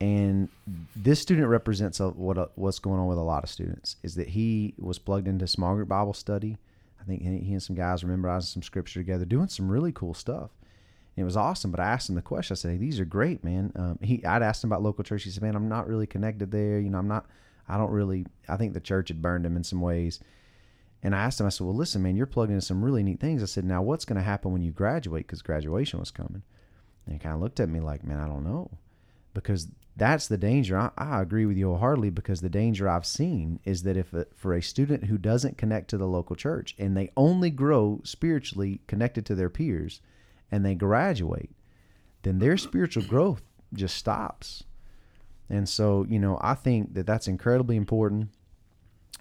and 0.00 0.48
this 0.94 1.20
student 1.20 1.48
represents 1.48 1.98
a, 1.98 2.08
what 2.10 2.38
a, 2.38 2.48
what's 2.54 2.78
going 2.78 3.00
on 3.00 3.08
with 3.08 3.18
a 3.18 3.22
lot 3.22 3.42
of 3.42 3.50
students 3.50 3.96
is 4.02 4.14
that 4.14 4.28
he 4.28 4.74
was 4.78 4.98
plugged 4.98 5.26
into 5.26 5.46
small 5.46 5.74
group 5.74 5.88
Bible 5.88 6.12
study. 6.12 6.56
I 7.00 7.04
think 7.04 7.22
he 7.22 7.52
and 7.52 7.62
some 7.62 7.74
guys 7.74 8.02
were 8.02 8.10
memorizing 8.10 8.46
some 8.46 8.62
scripture 8.62 9.00
together, 9.00 9.24
doing 9.24 9.48
some 9.48 9.68
really 9.68 9.92
cool 9.92 10.14
stuff. 10.14 10.50
it 11.16 11.24
was 11.24 11.36
awesome. 11.36 11.70
But 11.72 11.80
I 11.80 11.86
asked 11.86 12.08
him 12.08 12.14
the 12.14 12.22
question. 12.22 12.54
I 12.54 12.56
said, 12.56 12.72
hey, 12.72 12.76
"These 12.76 13.00
are 13.00 13.04
great, 13.04 13.42
man." 13.42 13.72
Um, 13.74 13.98
he, 14.02 14.24
I'd 14.24 14.42
asked 14.42 14.62
him 14.62 14.70
about 14.70 14.82
local 14.82 15.02
church. 15.04 15.24
He 15.24 15.30
said, 15.30 15.42
"Man, 15.42 15.56
I'm 15.56 15.68
not 15.68 15.88
really 15.88 16.06
connected 16.06 16.50
there. 16.52 16.78
You 16.78 16.90
know, 16.90 16.98
I'm 16.98 17.08
not. 17.08 17.26
I 17.68 17.76
don't 17.76 17.90
really. 17.90 18.26
I 18.48 18.56
think 18.56 18.74
the 18.74 18.80
church 18.80 19.08
had 19.08 19.22
burned 19.22 19.46
him 19.46 19.56
in 19.56 19.64
some 19.64 19.80
ways." 19.80 20.20
And 21.02 21.14
I 21.14 21.18
asked 21.20 21.40
him. 21.40 21.46
I 21.46 21.50
said, 21.50 21.66
"Well, 21.66 21.76
listen, 21.76 22.02
man, 22.02 22.16
you're 22.16 22.26
plugged 22.26 22.50
into 22.50 22.62
some 22.64 22.84
really 22.84 23.02
neat 23.02 23.20
things." 23.20 23.42
I 23.42 23.46
said, 23.46 23.64
"Now, 23.64 23.82
what's 23.82 24.04
going 24.04 24.16
to 24.16 24.22
happen 24.22 24.52
when 24.52 24.62
you 24.62 24.70
graduate? 24.70 25.26
Because 25.26 25.42
graduation 25.42 25.98
was 25.98 26.10
coming." 26.10 26.42
And 27.06 27.14
he 27.14 27.18
kind 27.18 27.34
of 27.34 27.40
looked 27.40 27.58
at 27.60 27.68
me 27.68 27.80
like, 27.80 28.04
"Man, 28.04 28.20
I 28.20 28.26
don't 28.28 28.44
know," 28.44 28.70
because 29.34 29.68
that's 29.98 30.28
the 30.28 30.38
danger. 30.38 30.78
I, 30.78 30.90
I 30.96 31.20
agree 31.20 31.44
with 31.44 31.56
you 31.56 31.66
wholeheartedly 31.66 32.10
because 32.10 32.40
the 32.40 32.48
danger 32.48 32.88
I've 32.88 33.04
seen 33.04 33.58
is 33.64 33.82
that 33.82 33.96
if 33.96 34.12
a, 34.14 34.26
for 34.34 34.54
a 34.54 34.62
student 34.62 35.04
who 35.04 35.18
doesn't 35.18 35.58
connect 35.58 35.90
to 35.90 35.98
the 35.98 36.06
local 36.06 36.36
church 36.36 36.74
and 36.78 36.96
they 36.96 37.10
only 37.16 37.50
grow 37.50 38.00
spiritually 38.04 38.80
connected 38.86 39.26
to 39.26 39.34
their 39.34 39.50
peers 39.50 40.00
and 40.52 40.64
they 40.64 40.76
graduate, 40.76 41.50
then 42.22 42.38
their 42.38 42.56
spiritual 42.56 43.02
growth 43.04 43.42
just 43.74 43.96
stops. 43.96 44.62
And 45.50 45.68
so, 45.68 46.06
you 46.08 46.18
know, 46.18 46.38
I 46.40 46.54
think 46.54 46.94
that 46.94 47.06
that's 47.06 47.26
incredibly 47.26 47.76
important. 47.76 48.28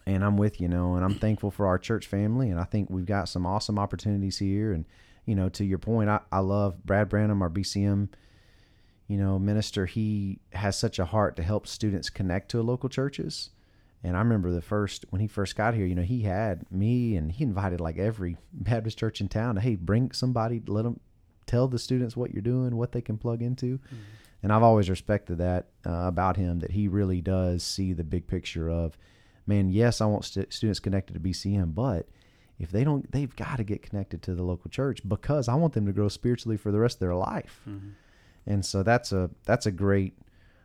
And 0.06 0.24
I'm 0.24 0.38
with 0.38 0.62
you, 0.62 0.68
know, 0.68 0.96
and 0.96 1.04
I'm 1.04 1.16
thankful 1.16 1.52
for 1.52 1.66
our 1.68 1.80
church 1.80 2.06
family. 2.06 2.50
And 2.50 2.60
I 2.60 2.64
think 2.64 2.90
we've 2.90 3.06
got 3.06 3.30
some 3.30 3.46
awesome 3.46 3.80
opportunities 3.80 4.38
here. 4.38 4.72
And, 4.74 4.86
you 5.26 5.36
know, 5.36 5.50
to 5.50 5.66
your 5.66 5.80
point, 5.80 6.10
I, 6.10 6.20
I 6.32 6.40
love 6.40 6.86
Brad 6.86 7.10
Branham, 7.10 7.42
our 7.42 7.50
BCM 7.50 8.10
you 9.08 9.18
know, 9.18 9.40
minister, 9.40 9.86
he 9.86 10.40
has 10.54 10.78
such 10.78 11.00
a 11.00 11.06
heart 11.06 11.36
to 11.38 11.44
help 11.44 11.66
students 11.66 12.10
connect 12.10 12.52
to 12.52 12.62
local 12.62 12.90
churches. 12.90 13.52
And 14.04 14.16
I 14.16 14.20
remember 14.20 14.52
the 14.52 14.62
first 14.62 15.06
when 15.10 15.22
he 15.22 15.28
first 15.28 15.56
got 15.56 15.74
here, 15.74 15.86
you 15.86 15.96
know, 15.96 16.04
he 16.04 16.22
had 16.22 16.70
me 16.72 17.16
and 17.16 17.32
he 17.32 17.44
invited 17.44 17.82
like 17.82 17.98
every 17.98 18.38
Baptist 18.54 18.98
church 18.98 19.22
in 19.22 19.28
town 19.28 19.56
to 19.56 19.62
hey, 19.62 19.76
bring 19.76 20.12
somebody, 20.12 20.62
let 20.68 20.84
them 20.84 21.00
tell 21.46 21.68
the 21.68 21.80
students 21.80 22.16
what 22.16 22.32
you're 22.32 22.42
doing, 22.42 22.76
what 22.76 22.92
they 22.92 23.02
can 23.02 23.18
plug 23.18 23.42
into. 23.42 23.78
Mm-hmm. 23.78 23.96
And 24.44 24.54
I've 24.54 24.64
always 24.64 24.90
respected 24.90 25.40
that 25.40 25.68
uh, 25.86 26.06
about 26.06 26.38
him 26.38 26.60
that 26.60 26.72
he 26.72 26.88
really 26.88 27.22
does 27.22 27.64
see 27.64 27.94
the 27.94 28.04
big 28.04 28.28
picture 28.28 28.70
of, 28.70 28.98
man, 29.48 29.70
yes, 29.70 30.00
I 30.00 30.06
want 30.06 30.26
st- 30.26 30.54
students 30.54 30.80
connected 30.80 31.14
to 31.14 31.20
BCM, 31.20 31.74
but 31.74 32.08
if 32.60 32.72
they 32.72 32.84
don't, 32.84 33.12
they've 33.12 33.36
got 33.36 33.58
to 33.58 33.64
get 33.64 33.82
connected 33.82 34.22
to 34.24 34.36
the 34.36 34.44
local 34.44 34.70
church 34.70 35.02
because 35.08 35.48
I 35.48 35.56
want 35.56 35.74
them 35.74 35.86
to 35.86 35.92
grow 35.92 36.08
spiritually 36.08 36.58
for 36.58 36.72
the 36.72 36.80
rest 36.80 36.98
of 36.98 37.00
their 37.00 37.16
life. 37.16 37.62
Mm-hmm. 37.68 37.90
And 38.48 38.66
so 38.66 38.82
that's 38.82 39.12
a 39.12 39.30
that's 39.46 39.66
a 39.66 39.72
great 39.72 40.18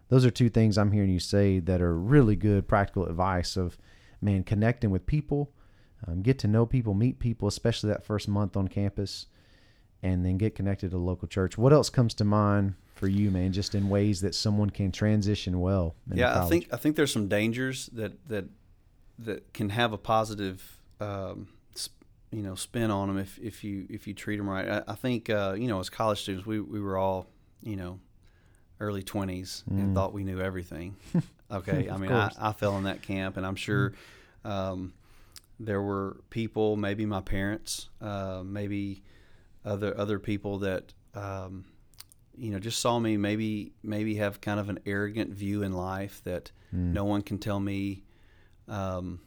those 0.09 0.25
are 0.25 0.31
two 0.31 0.51
things 0.51 0.77
I'm 0.77 0.93
hearing 0.93 1.11
you 1.11 1.19
say 1.19 1.59
that 1.61 1.81
are 1.81 1.97
really 1.97 2.37
good 2.37 2.69
practical 2.69 3.07
advice 3.07 3.57
of 3.57 3.79
man 4.21 4.45
connecting 4.45 4.91
with 4.91 5.07
people, 5.07 5.51
um, 6.07 6.21
get 6.21 6.39
to 6.41 6.49
know 6.49 6.67
people, 6.67 6.95
meet 6.95 7.19
people, 7.19 7.49
especially 7.49 7.89
that 7.89 8.05
first 8.05 8.29
month 8.29 8.57
on 8.57 8.69
campus, 8.69 9.27
and 10.03 10.25
then 10.25 10.37
get 10.37 10.55
connected 10.55 10.91
to 10.91 10.97
the 10.97 11.03
local 11.03 11.27
church. 11.27 11.57
What 11.57 11.73
else 11.73 11.89
comes 11.89 12.13
to 12.15 12.25
mind 12.25 12.75
for 12.95 13.09
you, 13.09 13.31
man? 13.31 13.53
Just 13.53 13.75
in 13.75 13.89
ways 13.89 14.21
that 14.21 14.35
someone 14.35 14.69
can 14.71 14.93
transition 14.93 15.61
well. 15.61 15.95
Yeah. 16.13 16.45
I 16.45 16.47
think 16.49 16.69
I 16.73 16.77
think 16.77 16.97
there's 16.97 17.13
some 17.13 17.29
dangers 17.29 17.87
that 17.95 18.13
that 18.29 18.45
that 19.19 19.53
can 19.55 19.71
have 19.71 19.93
a 19.93 19.99
positive. 19.99 20.79
Um, 21.01 21.49
you 22.31 22.43
know, 22.43 22.55
spin 22.55 22.91
on 22.91 23.09
them 23.09 23.19
if, 23.19 23.39
if 23.39 23.63
you 23.63 23.87
if 23.91 24.07
you 24.07 24.15
treat 24.15 24.39
them 24.39 24.49
right. 24.49 24.67
I, 24.67 24.83
I 24.89 24.95
think 24.95 25.29
uh, 25.29 25.55
you 25.57 25.69
know, 25.69 25.81
as 25.81 25.91
college 25.91 26.23
students, 26.23 26.47
we, 26.47 26.61
we 26.61 26.81
were 26.81 26.97
all 26.97 27.27
you 27.63 27.77
know, 27.77 28.01
early 28.81 29.03
20s 29.03 29.65
mm. 29.65 29.79
and 29.79 29.95
thought 29.95 30.13
we 30.13 30.25
knew 30.25 30.41
everything. 30.41 30.97
Okay. 31.53 31.91
I 31.91 31.97
mean, 31.99 32.11
I, 32.11 32.33
I, 32.41 32.53
fell 32.53 32.79
in 32.79 32.85
that 32.85 33.03
camp, 33.03 33.37
and 33.37 33.45
I'm 33.45 33.57
sure 33.57 33.93
mm. 34.45 34.51
um, 34.51 34.95
there 35.61 35.83
were 35.83 36.17
people, 36.31 36.77
maybe 36.77 37.05
my 37.05 37.21
parents, 37.21 37.91
uh, 38.01 38.43
maybe 38.43 39.03
other 39.65 39.97
other 39.99 40.19
people 40.19 40.61
that, 40.61 40.95
um, 41.15 41.67
you 42.37 42.51
know, 42.51 42.59
just 42.59 42.81
saw 42.81 42.99
me 42.99 43.17
maybe 43.17 43.73
maybe 43.83 44.15
have 44.15 44.41
kind 44.41 44.59
of 44.59 44.71
an 44.71 44.79
arrogant 44.87 45.31
view 45.31 45.63
in 45.63 45.73
life 45.73 46.23
that 46.25 46.51
mm. 46.75 46.93
no 46.93 47.05
one 47.05 47.23
can 47.23 47.39
tell 47.39 47.61
me. 47.61 48.03
Um, 48.67 49.21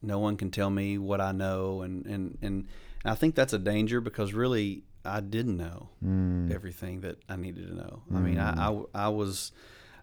no 0.00 0.18
one 0.18 0.36
can 0.36 0.50
tell 0.50 0.70
me 0.70 0.98
what 0.98 1.20
I 1.20 1.30
know, 1.30 1.82
and, 1.82 2.06
and, 2.06 2.38
and 2.42 2.66
I 3.04 3.14
think 3.14 3.36
that's 3.36 3.52
a 3.52 3.58
danger 3.58 4.00
because 4.00 4.32
really 4.32 4.82
I 5.04 5.20
didn't 5.20 5.56
know 5.56 5.88
mm. 6.04 6.52
everything 6.52 7.00
that 7.00 7.18
I 7.28 7.36
needed 7.36 7.68
to 7.68 7.74
know. 7.74 8.02
Mm. 8.10 8.16
I 8.16 8.20
mean, 8.20 8.38
I, 8.38 8.68
I, 8.68 9.06
I, 9.06 9.08
was, 9.08 9.52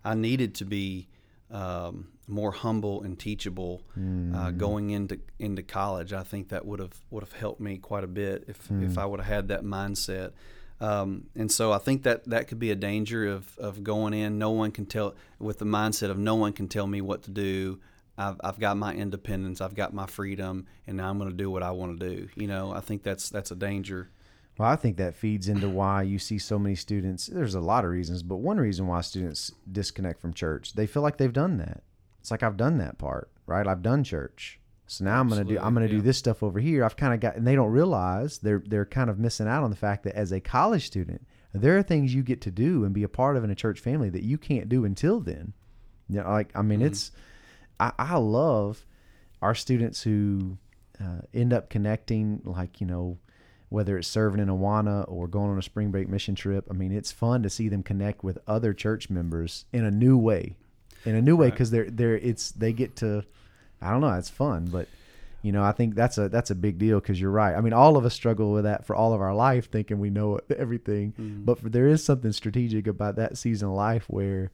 I 0.03 0.15
needed 0.15 0.56
to 0.56 0.65
be 0.65 1.08
um, 1.51 2.10
more 2.27 2.51
humble 2.51 3.01
and 3.01 3.18
teachable 3.18 3.82
mm. 3.98 4.36
uh, 4.36 4.51
going 4.51 4.91
into 4.91 5.20
into 5.39 5.63
college. 5.63 6.13
I 6.13 6.24
think 6.24 6.50
that 6.50 6.65
would 6.65 6.79
have 6.79 6.94
would 7.10 7.24
have 7.24 7.34
helped 7.34 7.60
me 7.60 7.77
quite 7.77 8.03
a 8.03 8.08
bit 8.08 8.46
if 8.48 8.58
if 8.70 8.94
mm. 8.94 8.98
I 8.98 9.06
would 9.06 9.20
have 9.20 9.34
had 9.34 9.48
that 9.48 9.63
mindset. 9.63 10.32
Um, 10.82 11.25
and 11.36 11.51
so 11.51 11.74
I 11.74 11.77
think 11.77 12.03
that 12.03 12.25
that 12.25 12.48
could 12.48 12.60
be 12.60 12.72
a 12.72 12.75
danger 12.75 13.27
of, 13.27 13.58
of 13.58 13.84
going 13.84 14.13
in. 14.13 14.38
No 14.38 14.51
one 14.51 14.72
can 14.72 14.86
tell 14.86 15.13
with 15.38 15.60
the 15.60 15.65
mindset 15.65 16.10
of 16.10 16.18
no 16.18 16.36
one 16.36 16.53
can 16.53 16.68
tell 16.70 16.88
me 16.88 17.01
what 17.01 17.24
to 17.24 17.32
do. 17.32 17.79
I've, 18.18 18.39
I've 18.44 18.60
got 18.60 18.77
my 18.77 18.94
independence. 18.94 19.62
I've 19.62 19.75
got 19.75 19.94
my 19.94 20.06
freedom, 20.06 20.68
and 20.88 20.98
now 20.98 21.10
I'm 21.10 21.18
going 21.18 21.29
to 21.29 21.36
do 21.36 21.50
what 21.50 21.63
I 21.63 21.72
want 21.72 22.00
to 22.00 22.10
do. 22.10 22.29
You 22.36 22.48
know, 22.48 22.72
I 22.72 22.79
think 22.79 23.03
that's 23.03 23.29
that's 23.29 23.51
a 23.51 23.56
danger. 23.56 24.10
Well, 24.60 24.70
I 24.70 24.75
think 24.75 24.98
that 24.98 25.16
feeds 25.16 25.48
into 25.48 25.70
why 25.70 26.01
you 26.04 26.20
see 26.20 26.38
so 26.38 26.60
many 26.60 26.75
students. 26.75 27.28
There's 27.28 27.56
a 27.56 27.62
lot 27.62 27.86
of 27.86 27.92
reasons, 27.92 28.24
but 28.24 28.38
one 28.38 28.58
reason 28.58 28.88
why 28.88 29.00
students 29.00 29.54
disconnect 29.72 30.20
from 30.20 30.34
church, 30.34 30.74
they 30.74 30.86
feel 30.86 31.01
like 31.01 31.16
they've 31.16 31.32
done 31.32 31.58
that. 31.60 31.82
It's 32.20 32.30
like 32.30 32.44
I've 32.44 32.58
done 32.58 32.78
that 32.80 32.98
part, 32.98 33.32
right? 33.46 33.66
I've 33.66 33.82
done 33.82 34.04
church. 34.04 34.60
So 34.86 35.06
now 35.06 35.18
I'm 35.18 35.30
gonna 35.30 35.46
do 35.46 35.58
I'm 35.58 35.74
gonna 35.74 35.86
yeah. 35.86 35.94
do 35.94 36.01
this 36.01 36.18
stuff 36.18 36.44
over 36.44 36.60
here. 36.60 36.84
I've 36.84 36.98
kind 36.98 37.13
of 37.13 37.22
got, 37.22 37.38
and 37.38 37.48
they 37.48 37.56
don't 37.56 37.72
realize 37.72 38.39
they're 38.39 38.62
they're 38.66 38.86
kind 38.86 39.10
of 39.10 39.18
missing 39.18 39.48
out 39.48 39.63
on 39.63 39.70
the 39.70 39.78
fact 39.78 40.04
that 40.04 40.16
as 40.16 40.34
a 40.34 40.42
college 40.42 40.86
student, 40.86 41.25
there 41.54 41.78
are 41.78 41.84
things 41.84 42.13
you 42.13 42.22
get 42.22 42.42
to 42.42 42.51
do 42.51 42.84
and 42.84 42.94
be 42.94 43.04
a 43.04 43.08
part 43.08 43.38
of 43.38 43.46
in 43.46 43.51
a 43.51 43.56
church 43.56 43.80
family 43.80 44.10
that 44.10 44.24
you 44.24 44.38
can't 44.38 44.68
do 44.68 44.84
until 44.84 45.22
then. 45.22 45.54
You 46.10 46.22
know, 46.22 46.30
like 46.30 46.51
I 46.54 46.63
mean, 46.63 46.80
mm-hmm. 46.80 46.88
it's 46.88 47.12
I, 47.80 47.94
I 47.98 48.18
love 48.18 48.86
our 49.42 49.56
students 49.56 50.04
who 50.04 50.58
uh, 51.00 51.22
end 51.34 51.54
up 51.54 51.70
connecting, 51.70 52.42
like 52.44 52.82
you 52.82 52.88
know 52.88 53.20
whether 53.70 53.98
it's 53.98 54.08
serving 54.08 54.42
in 54.42 54.50
Awana 54.50 55.06
or 55.08 55.28
going 55.28 55.52
on 55.52 55.58
a 55.58 55.62
spring 55.62 55.92
break 55.92 56.10
mission 56.10 56.36
trip. 56.36 56.66
I 56.70 56.74
mean, 56.74 56.92
it's 56.92 57.12
fun 57.12 57.44
to 57.44 57.50
see 57.50 57.70
them 57.70 57.84
connect 57.84 58.24
with 58.24 58.40
other 58.48 58.74
church 58.74 59.10
members 59.10 59.66
in 59.72 59.86
a 59.86 59.92
new 59.92 60.18
way, 60.18 60.56
in 61.06 61.16
a 61.16 61.22
new 61.22 61.36
way 61.36 61.52
because 61.52 61.72
they're 61.72 61.90
they're 61.90 62.18
it's 62.18 62.52
they 62.52 62.74
get 62.74 62.96
to, 62.98 63.24
I 63.82 63.92
don't 63.92 64.02
know, 64.02 64.14
it's 64.14 64.30
fun, 64.30 64.66
but 64.66 64.88
you 65.44 65.52
know, 65.52 65.64
I 65.64 65.72
think 65.72 65.96
that's 65.96 66.18
a 66.18 66.28
that's 66.30 66.50
a 66.50 66.56
big 66.56 66.80
deal 66.80 67.00
because 67.00 67.22
you're 67.22 67.32
right. 67.32 67.56
I 67.56 67.62
mean, 67.62 67.74
all 67.74 67.96
of 67.96 68.06
us 68.06 68.14
struggle 68.14 68.52
with 68.52 68.64
that 68.64 68.86
for 68.86 68.96
all 68.96 69.14
of 69.14 69.22
our 69.22 69.36
life, 69.36 69.70
thinking 69.70 70.00
we 70.00 70.10
know 70.10 70.40
everything, 70.58 71.14
mm-hmm. 71.14 71.46
but 71.46 71.60
for, 71.60 71.70
there 71.70 71.88
is 71.88 72.04
something 72.04 72.32
strategic 72.32 72.88
about 72.88 73.16
that 73.18 73.38
season 73.38 73.70
of 73.70 73.76
life 73.76 74.06
where. 74.08 74.52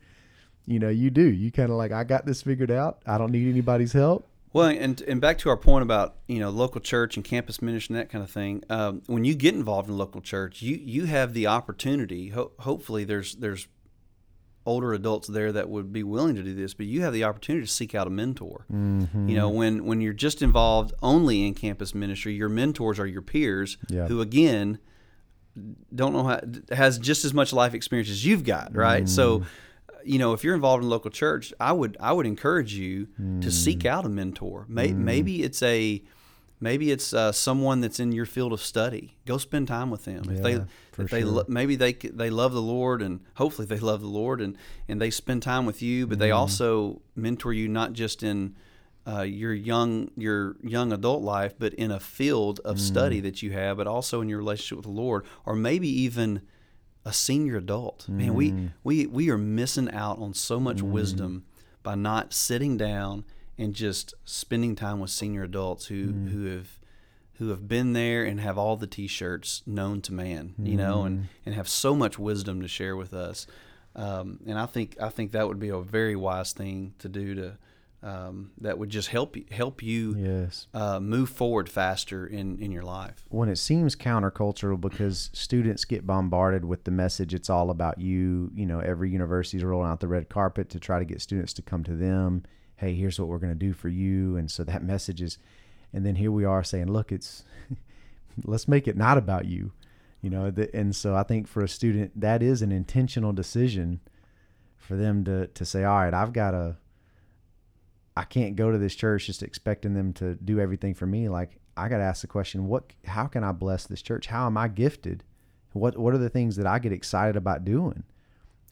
You 0.68 0.80
know, 0.80 0.90
you 0.90 1.12
do. 1.12 1.22
You 1.22 1.52
kind 1.52 1.70
of 1.70 1.76
like, 1.76 1.92
I 1.92 2.04
got 2.04 2.26
this 2.26 2.42
figured 2.42 2.72
out. 2.72 2.98
I 3.06 3.20
don't 3.20 3.32
need 3.32 3.48
anybody's 3.48 3.94
help 3.94 4.28
well, 4.56 4.70
and 4.70 5.02
and 5.02 5.20
back 5.20 5.38
to 5.40 5.50
our 5.50 5.58
point 5.58 5.84
about 5.84 6.16
you 6.30 6.40
know 6.40 6.50
local 6.50 6.80
church 6.80 7.18
and 7.18 7.26
campus 7.26 7.62
ministry 7.62 7.94
and 7.94 8.02
that 8.02 8.10
kind 8.10 8.24
of 8.24 8.32
thing. 8.32 8.64
Um, 8.70 9.02
when 9.06 9.26
you 9.26 9.36
get 9.36 9.54
involved 9.54 9.90
in 9.90 9.98
local 9.98 10.22
church, 10.22 10.62
you 10.62 10.78
you 10.78 11.04
have 11.06 11.34
the 11.34 11.46
opportunity. 11.46 12.30
Ho- 12.30 12.54
hopefully, 12.60 13.04
there's 13.04 13.36
there's 13.36 13.68
older 14.66 14.94
adults 14.94 15.28
there 15.28 15.52
that 15.52 15.70
would 15.70 15.92
be 15.92 16.04
willing 16.04 16.36
to 16.36 16.42
do 16.42 16.56
this, 16.56 16.74
but 16.74 16.86
you 16.86 17.02
have 17.02 17.12
the 17.12 17.26
opportunity 17.26 17.66
to 17.66 17.72
seek 17.72 17.94
out 17.94 18.08
a 18.08 18.10
mentor. 18.10 18.66
Mm-hmm. 18.72 19.28
You 19.28 19.36
know, 19.36 19.50
when 19.50 19.84
when 19.84 20.00
you're 20.00 20.14
just 20.14 20.42
involved 20.42 20.94
only 21.04 21.46
in 21.46 21.54
campus 21.54 21.94
ministry, 21.94 22.34
your 22.34 22.48
mentors 22.48 22.98
are 22.98 23.06
your 23.06 23.22
peers, 23.22 23.76
yeah. 23.90 24.08
who 24.08 24.22
again 24.22 24.80
don't 25.94 26.14
know 26.14 26.24
how 26.24 26.40
has 26.74 26.98
just 26.98 27.26
as 27.26 27.34
much 27.34 27.52
life 27.52 27.74
experience 27.74 28.10
as 28.10 28.26
you've 28.26 28.46
got, 28.46 28.74
right? 28.74 29.04
Mm. 29.04 29.10
So 29.10 29.44
you 30.06 30.20
know, 30.20 30.34
if 30.34 30.44
you're 30.44 30.56
involved 30.56 30.84
in 30.84 30.88
a 30.88 30.92
local 30.92 31.12
church, 31.12 31.54
I 31.60 31.72
would 31.72 31.98
I 32.00 32.14
would 32.14 32.26
encourage 32.26 32.74
you 32.74 33.08
mm. 33.20 33.42
to 33.42 33.52
seek 33.52 33.82
hmm. 33.84 33.88
out 33.88 34.06
a 34.06 34.10
mentor. 34.10 34.66
Maybe, 34.70 34.94
mm. 34.94 34.98
maybe 34.98 35.44
it's 35.44 35.62
a 35.64 36.02
maybe 36.60 36.92
it's 36.92 37.14
uh, 37.14 37.32
someone 37.32 37.82
that's 37.82 38.00
in 38.00 38.12
your 38.12 38.26
field 38.26 38.54
of 38.54 38.62
study. 38.62 39.16
Go 39.26 39.38
spend 39.38 39.68
time 39.68 39.90
with 39.90 40.06
them. 40.06 40.24
If 40.30 40.38
yeah, 40.38 40.42
they 40.42 40.54
if 41.04 41.12
they 41.12 41.22
sure. 41.22 41.46
maybe 41.48 41.76
they 41.76 41.94
they 41.94 42.30
love 42.30 42.54
the 42.54 42.62
Lord 42.62 43.02
and 43.02 43.20
hopefully 43.36 43.68
they 43.68 43.80
love 43.80 44.02
the 44.02 44.08
Lord 44.08 44.42
and 44.42 44.58
and 44.88 45.02
they 45.02 45.10
spend 45.10 45.44
time 45.44 45.66
with 45.66 45.82
you, 45.82 46.08
but 46.08 46.18
mm. 46.18 46.22
they 46.22 46.32
also 46.32 47.02
mentor 47.16 47.54
you 47.54 47.68
not 47.68 47.94
just 47.94 48.24
in 48.24 48.56
uh, 49.08 49.22
your 49.22 49.54
young 49.54 50.10
your 50.18 50.56
young 50.64 50.92
adult 50.92 51.24
life, 51.24 51.54
but 51.58 51.74
in 51.74 51.92
a 51.92 52.00
field 52.00 52.60
of 52.66 52.80
study 52.80 53.20
hmm. 53.20 53.26
that 53.26 53.44
you 53.44 53.52
have, 53.52 53.78
but 53.78 53.88
also 53.88 54.22
in 54.22 54.30
your 54.30 54.40
relationship 54.40 54.78
with 54.78 54.86
the 54.86 54.92
Lord, 54.92 55.26
or 55.46 55.56
maybe 55.56 55.88
even 55.88 56.42
a 57.06 57.14
senior 57.14 57.58
adult. 57.58 58.06
Mm. 58.10 58.16
Man, 58.16 58.34
we, 58.34 58.52
mm. 58.52 58.72
we 58.84 59.06
we 59.06 59.30
are 59.30 59.38
missing 59.38 59.92
out 59.92 60.20
on 60.20 60.34
so 60.34 60.60
much 60.60 60.78
mm. 60.78 60.90
wisdom 60.90 61.46
by 61.84 61.96
not 61.96 62.34
sitting 62.34 62.78
down 62.78 63.24
and 63.58 63.74
just 63.74 64.14
spending 64.26 64.76
time 64.76 65.00
with 65.00 65.12
senior 65.12 65.44
adults 65.44 65.86
who 65.86 66.08
mm. 66.08 66.32
who 66.32 66.46
have 66.46 66.80
who 67.36 67.50
have 67.50 67.68
been 67.68 67.94
there 67.94 68.24
and 68.24 68.40
have 68.40 68.58
all 68.58 68.78
the 68.78 68.88
t-shirts 68.88 69.62
known 69.66 70.02
to 70.02 70.14
man, 70.14 70.56
you 70.58 70.78
know, 70.78 71.04
and 71.04 71.20
mm. 71.20 71.26
and 71.46 71.56
have 71.56 71.68
so 71.68 71.96
much 71.96 72.18
wisdom 72.18 72.62
to 72.62 72.68
share 72.68 72.96
with 72.96 73.14
us. 73.14 73.46
Um, 73.96 74.40
and 74.48 74.58
I 74.58 74.66
think 74.66 74.98
I 75.02 75.10
think 75.10 75.32
that 75.32 75.48
would 75.48 75.60
be 75.60 75.70
a 75.70 75.80
very 75.80 76.16
wise 76.16 76.54
thing 76.54 76.94
to 77.00 77.10
do 77.10 77.36
to 77.36 77.58
um, 78.06 78.52
that 78.62 78.78
would 78.78 78.90
just 78.90 79.08
help 79.10 79.36
you 79.36 79.46
help 79.52 79.82
you 79.82 80.16
Yes. 80.16 80.68
uh, 80.74 81.00
move 81.00 81.30
forward 81.30 81.68
faster 81.68 82.26
in 82.28 82.60
in 82.60 82.72
your 82.72 82.84
life. 82.84 83.26
when 83.30 83.50
it 83.50 83.58
seems 83.58 83.96
countercultural 83.96 84.80
because 84.80 85.30
students 85.34 85.86
get 85.86 86.06
bombarded 86.06 86.64
with 86.66 86.84
the 86.84 86.92
message 86.92 87.34
it's 87.34 87.50
all 87.50 87.70
about 87.72 88.00
you 88.00 88.52
you 88.54 88.66
know 88.66 88.80
every 88.80 89.10
university's 89.10 89.64
rolling 89.64 89.90
out 89.90 90.00
the 90.02 90.08
red 90.08 90.30
carpet 90.30 90.70
to 90.70 90.80
try 90.80 91.00
to 91.00 91.06
get 91.06 91.20
students 91.22 91.52
to 91.54 91.62
come 91.64 91.84
to 91.84 91.96
them 91.96 92.44
hey 92.78 92.94
here's 92.94 93.20
what 93.20 93.28
we're 93.28 93.40
going 93.40 93.54
to 93.60 93.66
do 93.68 93.74
for 93.74 93.90
you 93.90 94.38
and 94.38 94.52
so 94.52 94.64
that 94.64 94.84
message 94.94 95.22
is 95.22 95.38
and 95.94 96.06
then 96.06 96.16
here 96.16 96.32
we 96.32 96.46
are 96.46 96.64
saying 96.64 96.88
look 96.92 97.12
it's 97.12 97.44
let's 98.44 98.68
make 98.68 98.88
it 98.88 98.96
not 98.98 99.18
about 99.18 99.46
you 99.46 99.72
you 100.22 100.30
know 100.30 100.52
the, 100.52 100.74
and 100.76 100.96
so 100.96 101.16
i 101.16 101.24
think 101.24 101.48
for 101.48 101.64
a 101.64 101.68
student 101.68 102.12
that 102.20 102.44
is 102.44 102.62
an 102.62 102.72
intentional 102.72 103.34
decision 103.34 104.00
for 104.78 104.96
them 104.96 105.24
to 105.24 105.48
to 105.48 105.66
say 105.66 105.84
all 105.84 105.98
right 106.00 106.14
i've 106.14 106.34
got 106.34 106.52
to 106.52 106.76
I 108.18 108.24
can't 108.24 108.56
go 108.56 108.72
to 108.72 108.78
this 108.78 108.96
church 108.96 109.26
just 109.26 109.44
expecting 109.44 109.94
them 109.94 110.14
to 110.14 110.36
do 110.36 110.60
everything 110.60 110.94
for 110.94 111.06
me. 111.06 111.28
Like 111.28 111.60
I 111.76 111.90
got 111.90 111.98
to 111.98 112.04
ask 112.04 112.22
the 112.22 112.28
question, 112.28 112.68
what 112.68 112.94
how 113.06 113.28
can 113.28 113.44
I 113.44 113.52
bless 113.52 113.86
this 113.86 114.02
church? 114.02 114.28
How 114.28 114.46
am 114.46 114.58
I 114.58 114.68
gifted? 114.68 115.24
What 115.74 115.98
what 115.98 116.14
are 116.14 116.18
the 116.18 116.30
things 116.30 116.56
that 116.56 116.66
I 116.66 116.80
get 116.80 116.94
excited 116.94 117.36
about 117.36 117.66
doing? 117.66 118.04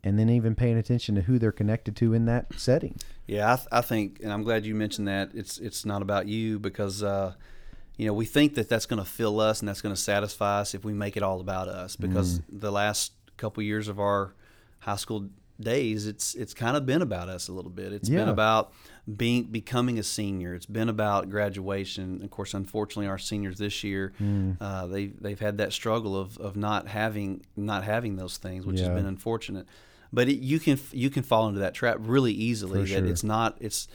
And 0.06 0.20
then 0.20 0.30
even 0.30 0.54
paying 0.56 0.78
attention 0.78 1.16
to 1.16 1.22
who 1.22 1.40
they're 1.40 1.54
connected 1.54 1.96
to 1.98 2.14
in 2.14 2.26
that 2.26 2.54
setting. 2.58 2.98
Yeah, 3.26 3.54
I, 3.54 3.56
th- 3.56 3.68
I 3.72 3.80
think, 3.80 4.20
and 4.22 4.34
I'm 4.34 4.44
glad 4.44 4.66
you 4.66 4.76
mentioned 4.76 5.08
that. 5.08 5.32
It's 5.34 5.58
it's 5.60 5.86
not 5.86 6.02
about 6.02 6.28
you 6.28 6.60
because 6.60 7.02
uh, 7.04 7.34
you 7.98 8.06
know 8.06 8.14
we 8.14 8.26
think 8.26 8.56
that 8.56 8.68
that's 8.68 8.86
going 8.86 9.02
to 9.02 9.10
fill 9.10 9.40
us 9.40 9.60
and 9.60 9.68
that's 9.68 9.82
going 9.82 9.96
to 9.96 10.02
satisfy 10.02 10.60
us 10.62 10.74
if 10.74 10.84
we 10.84 10.94
make 10.94 11.16
it 11.18 11.24
all 11.24 11.40
about 11.40 11.68
us. 11.68 11.96
Because 11.96 12.42
the 12.50 12.72
last 12.72 13.14
couple 13.38 13.64
years 13.64 13.88
of 13.88 14.00
our 14.00 14.34
high 14.80 14.98
school 14.98 15.30
days, 15.60 16.08
it's 16.08 16.36
it's 16.36 16.54
kind 16.54 16.76
of 16.76 16.86
been 16.86 17.02
about 17.02 17.30
us 17.30 17.48
a 17.48 17.52
little 17.54 17.72
bit. 17.72 17.94
It's 17.94 18.10
been 18.10 18.30
about 18.30 18.74
being 19.18 19.44
becoming 19.46 20.00
a 20.00 20.04
senior. 20.04 20.54
It's 20.56 20.66
been 20.66 20.90
about 20.90 21.30
graduation. 21.30 22.24
Of 22.24 22.30
course, 22.32 22.54
unfortunately, 22.54 23.08
our 23.08 23.18
seniors 23.18 23.58
this 23.58 23.84
year 23.84 24.14
uh, 24.60 24.88
they 24.88 25.08
they've 25.08 25.40
had 25.40 25.58
that 25.60 25.74
struggle 25.74 26.18
of, 26.18 26.38
of 26.38 26.56
not 26.56 26.88
having 26.88 27.46
not 27.56 27.84
having 27.84 28.16
those 28.16 28.38
things, 28.38 28.66
which 28.66 28.80
Yeah. 28.80 28.88
has 28.90 28.96
been 28.96 29.06
unfortunate. 29.06 29.68
But 30.12 30.30
it, 30.30 30.40
you 30.40 30.60
can 30.60 30.80
you 30.92 31.10
can 31.10 31.24
fall 31.24 31.48
into 31.48 31.60
that 31.60 31.74
trap 31.74 31.98
really 32.00 32.34
easily. 32.34 32.82
For 32.86 32.94
that 32.94 33.00
sure. 33.02 33.06
it's 33.08 33.24
not 33.24 33.58
it's 33.60 33.88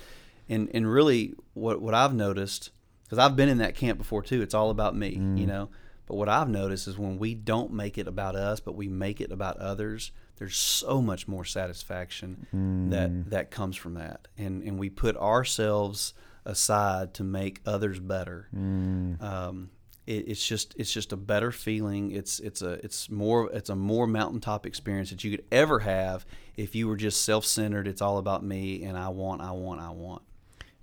and 0.49 0.69
and 0.75 0.91
really 0.91 1.35
what 1.55 1.81
what 1.81 1.95
I've 1.95 2.15
noticed 2.15 2.71
because 3.05 3.19
I've 3.19 3.37
been 3.37 3.49
in 3.49 3.59
that 3.59 3.75
camp 3.75 3.99
before 3.99 4.23
too. 4.23 4.43
It's 4.43 4.55
all 4.55 4.71
about 4.71 4.95
me, 4.97 5.17
Mm. 5.17 5.39
you 5.39 5.47
know. 5.47 5.69
But 6.07 6.17
what 6.17 6.29
I've 6.29 6.49
noticed 6.49 6.89
is 6.89 6.97
when 6.99 7.19
we 7.19 7.35
don't 7.35 7.71
make 7.73 7.99
it 7.99 8.09
about 8.09 8.35
us, 8.35 8.61
but 8.61 8.75
we 8.75 8.89
make 8.89 9.21
it 9.21 9.31
about 9.31 9.59
others, 9.59 10.11
there's 10.39 10.57
so 10.57 11.03
much 11.03 11.27
more 11.29 11.45
satisfaction 11.45 12.47
Mm. 12.55 12.91
that 12.91 13.31
that 13.31 13.51
comes 13.51 13.77
from 13.77 13.95
that, 13.95 14.29
and 14.37 14.63
and 14.63 14.79
we 14.79 14.89
put 14.91 15.17
ourselves 15.17 16.15
aside 16.45 17.13
to 17.15 17.25
make 17.25 17.61
others 17.67 17.99
better. 18.01 18.49
Mm. 18.57 19.23
Um, 19.23 19.71
it, 20.07 20.29
it's 20.29 20.47
just 20.47 20.75
it's 20.79 20.93
just 20.93 21.13
a 21.13 21.17
better 21.17 21.51
feeling. 21.53 22.11
It's 22.13 22.41
it's 22.41 22.63
a 22.63 22.73
it's 22.85 23.11
more 23.11 23.51
it's 23.53 23.69
a 23.71 23.77
more 23.77 24.07
mountaintop 24.07 24.65
experience 24.67 25.11
that 25.11 25.23
you 25.25 25.31
could 25.37 25.45
ever 25.53 25.81
have 25.81 26.25
if 26.57 26.75
you 26.75 26.89
were 26.89 26.97
just 26.97 27.23
self 27.23 27.45
centered. 27.45 27.87
It's 27.87 28.01
all 28.01 28.19
about 28.19 28.43
me, 28.45 28.83
and 28.85 28.97
I 28.97 29.09
want 29.09 29.43
I 29.43 29.53
want 29.53 29.81
I 29.81 29.91
want. 29.91 30.23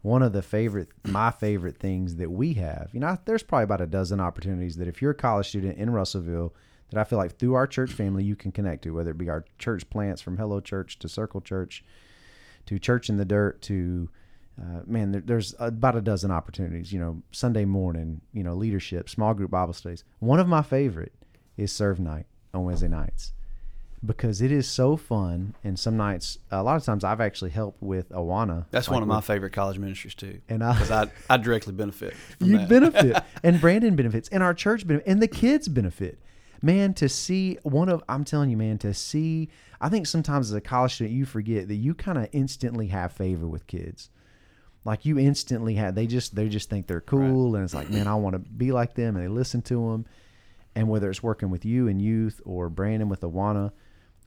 One 0.03 0.21
of 0.21 0.33
the 0.33 0.43
favorite, 0.43 0.89
my 1.03 1.31
favorite 1.31 1.77
things 1.79 2.17
that 2.17 2.29
we 2.29 2.53
have, 2.53 2.89
you 2.93 2.99
know, 2.99 3.17
there's 3.25 3.41
probably 3.41 3.63
about 3.63 3.81
a 3.81 3.87
dozen 3.87 4.19
opportunities 4.19 4.75
that 4.75 4.87
if 4.87 5.01
you're 5.01 5.09
a 5.11 5.15
college 5.15 5.47
student 5.47 5.79
in 5.79 5.89
Russellville, 5.89 6.53
that 6.91 6.99
I 6.99 7.03
feel 7.03 7.17
like 7.17 7.37
through 7.37 7.55
our 7.55 7.67
church 7.67 7.91
family 7.91 8.23
you 8.23 8.35
can 8.35 8.51
connect 8.51 8.83
to, 8.83 8.91
whether 8.91 9.11
it 9.11 9.17
be 9.17 9.29
our 9.29 9.45
church 9.57 9.89
plants 9.89 10.21
from 10.21 10.37
Hello 10.37 10.59
Church 10.59 10.99
to 10.99 11.09
Circle 11.09 11.41
Church 11.41 11.83
to 12.67 12.79
Church 12.79 13.09
in 13.09 13.17
the 13.17 13.25
Dirt 13.25 13.61
to 13.63 14.09
uh, 14.61 14.81
man, 14.85 15.11
there, 15.11 15.21
there's 15.21 15.53
about 15.59 15.97
a 15.97 16.01
dozen 16.01 16.31
opportunities. 16.31 16.93
You 16.93 16.99
know, 16.99 17.21
Sunday 17.31 17.65
morning, 17.65 18.21
you 18.33 18.41
know, 18.43 18.53
leadership, 18.53 19.09
small 19.09 19.33
group 19.33 19.51
Bible 19.51 19.73
studies. 19.73 20.03
One 20.19 20.39
of 20.39 20.47
my 20.47 20.61
favorite 20.61 21.11
is 21.57 21.71
serve 21.73 21.99
night 21.99 22.25
on 22.53 22.63
Wednesday 22.63 22.87
nights 22.87 23.33
because 24.05 24.41
it 24.41 24.53
is 24.53 24.65
so 24.69 24.95
fun. 24.95 25.55
And 25.63 25.77
some 25.77 25.97
nights, 25.97 26.37
a 26.51 26.63
lot 26.63 26.77
of 26.77 26.85
times, 26.85 27.03
I've 27.03 27.19
actually 27.19 27.49
helped 27.51 27.81
with 27.83 28.07
Awana. 28.11 28.65
That's 28.71 28.87
like 28.87 28.93
one 28.93 29.01
of 29.03 29.09
my 29.09 29.17
with- 29.17 29.25
favorite 29.25 29.51
college 29.51 29.77
ministries 29.77 30.15
too, 30.15 30.39
And 30.47 30.63
I- 30.63 30.71
because 30.73 30.91
I 30.91 31.07
I 31.29 31.35
directly 31.35 31.73
benefit. 31.73 32.13
From 32.39 32.47
you 32.51 32.59
benefit 32.59 33.21
and 33.43 33.59
brandon 33.59 33.97
benefits 33.97 34.29
and 34.29 34.41
our 34.41 34.53
church 34.53 34.87
benefit 34.87 35.05
and 35.07 35.21
the 35.21 35.27
kids 35.27 35.67
benefit 35.67 36.17
man 36.65 36.93
to 36.95 37.07
see 37.07 37.57
one 37.61 37.89
of 37.89 38.03
i'm 38.09 38.23
telling 38.23 38.49
you 38.49 38.57
man 38.57 38.77
to 38.77 38.93
see 38.93 39.47
i 39.79 39.87
think 39.87 40.07
sometimes 40.07 40.49
as 40.49 40.55
a 40.55 40.61
college 40.61 40.95
student 40.95 41.15
you 41.15 41.23
forget 41.23 41.67
that 41.67 41.75
you 41.75 41.93
kind 41.93 42.17
of 42.17 42.27
instantly 42.31 42.87
have 42.87 43.13
favor 43.13 43.47
with 43.47 43.67
kids. 43.67 44.09
Like 44.83 45.03
you 45.03 45.17
instantly 45.17 45.73
have 45.75 45.95
they 45.95 46.05
just 46.05 46.35
they 46.35 46.47
just 46.47 46.69
think 46.69 46.85
they're 46.85 47.01
cool 47.01 47.55
and 47.55 47.63
it's 47.63 47.73
like 47.73 47.89
man 47.89 48.07
i 48.07 48.13
want 48.13 48.33
to 48.33 48.39
be 48.39 48.71
like 48.71 48.93
them 48.93 49.15
and 49.15 49.25
they 49.25 49.27
listen 49.27 49.63
to 49.63 49.91
them 49.91 50.05
and 50.75 50.87
whether 50.87 51.09
it's 51.09 51.23
working 51.23 51.49
with 51.49 51.65
you 51.65 51.87
in 51.87 51.99
youth 51.99 52.39
or 52.45 52.69
brandon 52.69 53.09
with 53.09 53.21
awana 53.21 53.71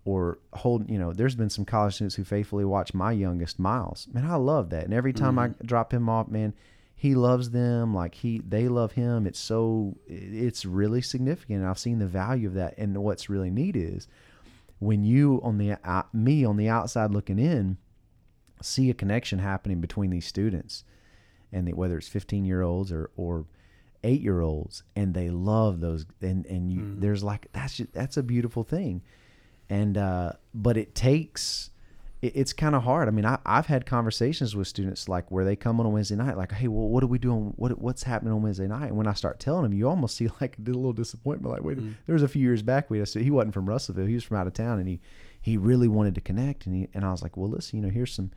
or 0.04 0.40
hold 0.54 0.90
you 0.90 0.98
know 0.98 1.12
there's 1.12 1.36
been 1.36 1.48
some 1.48 1.64
college 1.64 1.94
students 1.94 2.16
who 2.16 2.24
faithfully 2.24 2.64
watch 2.64 2.92
my 2.92 3.12
youngest 3.12 3.60
miles. 3.60 4.08
Man 4.12 4.26
i 4.26 4.34
love 4.34 4.70
that. 4.70 4.84
And 4.84 4.92
every 4.92 5.12
time 5.12 5.38
i 5.38 5.46
mm-hmm. 5.46 5.64
drop 5.64 5.94
him 5.94 6.08
off 6.08 6.26
man 6.26 6.54
he 7.00 7.14
loves 7.14 7.50
them 7.50 7.94
like 7.94 8.16
he 8.16 8.42
they 8.46 8.66
love 8.66 8.92
him. 8.92 9.24
It's 9.24 9.38
so 9.38 9.96
it's 10.08 10.64
really 10.64 11.00
significant. 11.00 11.60
And 11.60 11.68
i've 11.68 11.78
seen 11.78 12.00
the 12.00 12.08
value 12.08 12.48
of 12.48 12.54
that. 12.54 12.74
And 12.76 12.98
what's 12.98 13.30
really 13.30 13.52
neat 13.52 13.76
is 13.76 14.08
when 14.80 15.04
you 15.04 15.40
on 15.44 15.58
the 15.58 15.78
uh, 15.88 16.02
me 16.12 16.44
on 16.44 16.56
the 16.56 16.68
outside 16.68 17.12
looking 17.12 17.38
in 17.38 17.78
see 18.60 18.90
a 18.90 18.94
connection 18.94 19.38
happening 19.38 19.80
between 19.80 20.10
these 20.10 20.26
students 20.26 20.82
and 21.52 21.68
the, 21.68 21.72
whether 21.72 21.96
it's 21.96 22.08
15 22.08 22.44
year 22.44 22.62
olds 22.62 22.90
or 22.90 23.10
or 23.16 23.46
eight 24.02 24.20
year 24.20 24.40
olds 24.40 24.82
and 24.96 25.14
they 25.14 25.30
love 25.30 25.78
those 25.78 26.04
and 26.20 26.46
and 26.46 26.72
you 26.72 26.96
there's 26.98 27.22
like 27.22 27.46
that's 27.52 27.76
just, 27.76 27.92
that's 27.92 28.16
a 28.16 28.24
beautiful 28.24 28.64
thing. 28.64 29.02
And 29.70 29.96
uh 29.96 30.32
but 30.52 30.76
it 30.76 30.96
takes 30.96 31.70
it, 32.20 32.32
it's 32.34 32.52
kind 32.52 32.74
of 32.74 32.82
hard. 32.82 33.08
I 33.08 33.10
mean 33.10 33.24
I, 33.24 33.38
i've 33.46 33.66
had 33.66 33.86
conversations 33.86 34.56
with 34.56 34.66
students 34.68 35.08
like 35.08 35.30
where 35.30 35.44
they 35.44 35.56
come 35.56 35.80
on 35.80 35.86
a 35.86 35.88
wednesday 35.88 36.16
night 36.16 36.36
like 36.36 36.52
hey 36.52 36.68
well 36.68 36.88
what 36.88 37.02
are 37.02 37.08
we 37.08 37.18
doing? 37.18 37.52
What 37.56 37.78
what's 37.80 38.02
happening 38.02 38.32
on 38.32 38.42
wednesday 38.42 38.66
night? 38.66 38.88
And 38.88 38.96
when 38.96 39.06
i 39.06 39.12
start 39.12 39.40
telling 39.40 39.62
them 39.62 39.72
you 39.72 39.88
almost 39.88 40.16
see 40.16 40.28
like 40.40 40.56
a 40.58 40.62
little 40.62 40.92
disappointment 40.92 41.52
like 41.52 41.62
wait 41.62 41.78
mm. 41.78 41.94
there 42.06 42.14
was 42.14 42.22
a 42.22 42.28
few 42.28 42.42
years 42.42 42.62
back 42.62 42.90
we 42.90 42.98
had 42.98 43.04
a 43.04 43.06
stu- 43.06 43.20
he 43.20 43.30
wasn't 43.30 43.54
from 43.54 43.68
russellville 43.68 44.06
he 44.06 44.14
was 44.14 44.24
from 44.24 44.36
out 44.36 44.46
of 44.46 44.52
town 44.52 44.78
and 44.78 44.88
he 44.88 45.00
he 45.40 45.56
really 45.56 45.88
wanted 45.88 46.14
to 46.14 46.20
connect 46.20 46.66
and 46.66 46.74
he 46.74 46.88
and 46.94 47.04
i 47.04 47.10
was 47.10 47.22
like 47.22 47.36
well 47.36 47.48
listen 47.48 47.78
you 47.78 47.84
know 47.84 47.92
here's 47.92 48.12
some 48.12 48.30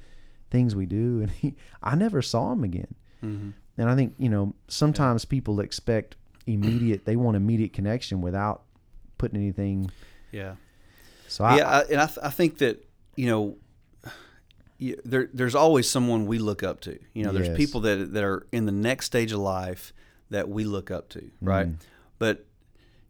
things 0.49 0.75
we 0.75 0.85
do 0.85 1.21
and 1.21 1.31
he 1.31 1.55
i 1.81 1.95
never 1.95 2.21
saw 2.21 2.51
him 2.51 2.63
again. 2.63 2.93
Mm-hmm. 3.23 3.49
And 3.77 3.89
i 3.89 3.95
think 3.95 4.13
you 4.17 4.29
know 4.29 4.53
sometimes 4.67 5.25
people 5.25 5.59
expect 5.59 6.15
immediate 6.45 7.05
they 7.05 7.15
want 7.15 7.37
immediate 7.37 7.71
connection 7.71 8.21
without 8.21 8.63
putting 9.17 9.39
anything 9.39 9.91
Yeah. 10.31 10.55
so 11.27 11.43
I, 11.45 11.57
yeah, 11.57 11.69
I, 11.69 11.79
and 11.83 12.01
I, 12.01 12.05
th- 12.07 12.19
I 12.23 12.29
think 12.29 12.57
that 12.57 12.83
you 13.15 13.27
know, 13.27 13.57
there 15.05 15.29
there's 15.33 15.55
always 15.55 15.89
someone 15.89 16.25
we 16.25 16.39
look 16.39 16.63
up 16.63 16.79
to. 16.81 16.97
You 17.13 17.23
know, 17.23 17.31
there's 17.31 17.47
Yes. 17.49 17.57
people 17.57 17.81
that 17.81 18.13
that 18.13 18.23
are 18.23 18.45
in 18.51 18.65
the 18.65 18.71
next 18.71 19.05
stage 19.05 19.31
of 19.31 19.39
life 19.39 19.93
that 20.29 20.49
we 20.49 20.63
look 20.63 20.89
up 20.91 21.09
to, 21.09 21.29
right? 21.41 21.67
Mm. 21.67 21.75
But 22.19 22.45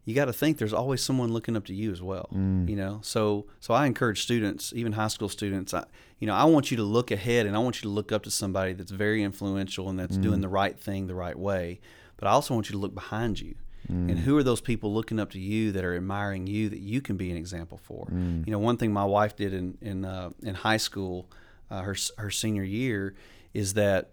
you 0.04 0.14
got 0.14 0.24
to 0.24 0.32
think 0.32 0.58
there's 0.58 0.72
always 0.72 1.00
someone 1.02 1.32
looking 1.32 1.56
up 1.56 1.64
to 1.66 1.74
you 1.74 1.92
as 1.92 2.02
well. 2.02 2.28
Mm. 2.34 2.68
You 2.68 2.76
know, 2.76 3.00
so 3.02 3.46
so 3.60 3.72
I 3.74 3.86
encourage 3.86 4.22
students, 4.22 4.72
even 4.74 4.92
high 4.92 5.08
school 5.08 5.28
students. 5.28 5.72
I, 5.72 5.84
you 6.18 6.26
know, 6.26 6.34
I 6.34 6.44
want 6.44 6.70
you 6.70 6.76
to 6.76 6.82
look 6.82 7.10
ahead 7.10 7.46
and 7.46 7.56
I 7.56 7.58
want 7.60 7.76
you 7.76 7.82
to 7.82 7.88
look 7.88 8.12
up 8.12 8.22
to 8.24 8.30
somebody 8.30 8.72
that's 8.74 8.90
very 8.92 9.22
influential 9.22 9.88
and 9.88 9.98
that's 9.98 10.16
Mm. 10.18 10.22
doing 10.22 10.40
the 10.40 10.48
right 10.48 10.78
thing 10.78 11.06
the 11.06 11.14
right 11.14 11.38
way. 11.38 11.80
But 12.16 12.28
I 12.28 12.32
also 12.32 12.54
want 12.54 12.68
you 12.68 12.72
to 12.74 12.78
look 12.78 12.94
behind 12.94 13.40
you. 13.40 13.54
Mm. 13.90 14.10
And 14.10 14.18
who 14.20 14.36
are 14.36 14.44
those 14.44 14.60
people 14.60 14.92
looking 14.94 15.18
up 15.18 15.30
to 15.30 15.40
you 15.40 15.72
that 15.72 15.84
are 15.84 15.96
admiring 15.96 16.46
you 16.46 16.68
that 16.68 16.78
you 16.78 17.00
can 17.00 17.16
be 17.16 17.30
an 17.32 17.36
example 17.36 17.78
for? 17.82 18.06
Mm. 18.12 18.46
You 18.46 18.52
know, 18.52 18.60
one 18.60 18.76
thing 18.76 18.92
my 18.92 19.04
wife 19.04 19.34
did 19.36 19.52
in 19.54 19.78
in 19.80 20.04
uh, 20.04 20.30
in 20.42 20.54
high 20.54 20.76
school, 20.78 21.28
uh, 21.72 21.82
her 21.82 21.96
her 22.18 22.30
senior 22.30 22.62
year, 22.62 23.14
is 23.54 23.74
that 23.74 24.10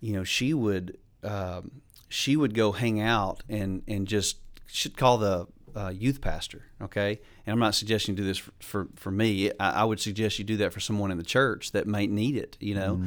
you 0.00 0.12
know 0.12 0.24
she 0.24 0.54
would 0.54 0.96
um, 1.24 1.82
she 2.08 2.36
would 2.36 2.54
go 2.54 2.72
hang 2.72 3.00
out 3.00 3.42
and 3.48 3.82
and 3.88 4.06
just 4.06 4.38
should 4.66 4.96
call 4.96 5.18
the 5.18 5.46
uh, 5.74 5.88
youth 5.88 6.20
pastor. 6.20 6.62
Okay, 6.80 7.20
and 7.44 7.52
I'm 7.52 7.58
not 7.58 7.74
suggesting 7.74 8.14
you 8.14 8.22
do 8.22 8.26
this 8.26 8.38
for 8.38 8.52
for, 8.60 8.88
for 8.94 9.10
me. 9.10 9.50
I, 9.58 9.82
I 9.82 9.84
would 9.84 10.00
suggest 10.00 10.38
you 10.38 10.44
do 10.44 10.56
that 10.58 10.72
for 10.72 10.80
someone 10.80 11.10
in 11.10 11.18
the 11.18 11.24
church 11.24 11.72
that 11.72 11.86
might 11.86 12.10
need 12.10 12.36
it. 12.36 12.56
You 12.60 12.74
know. 12.74 13.00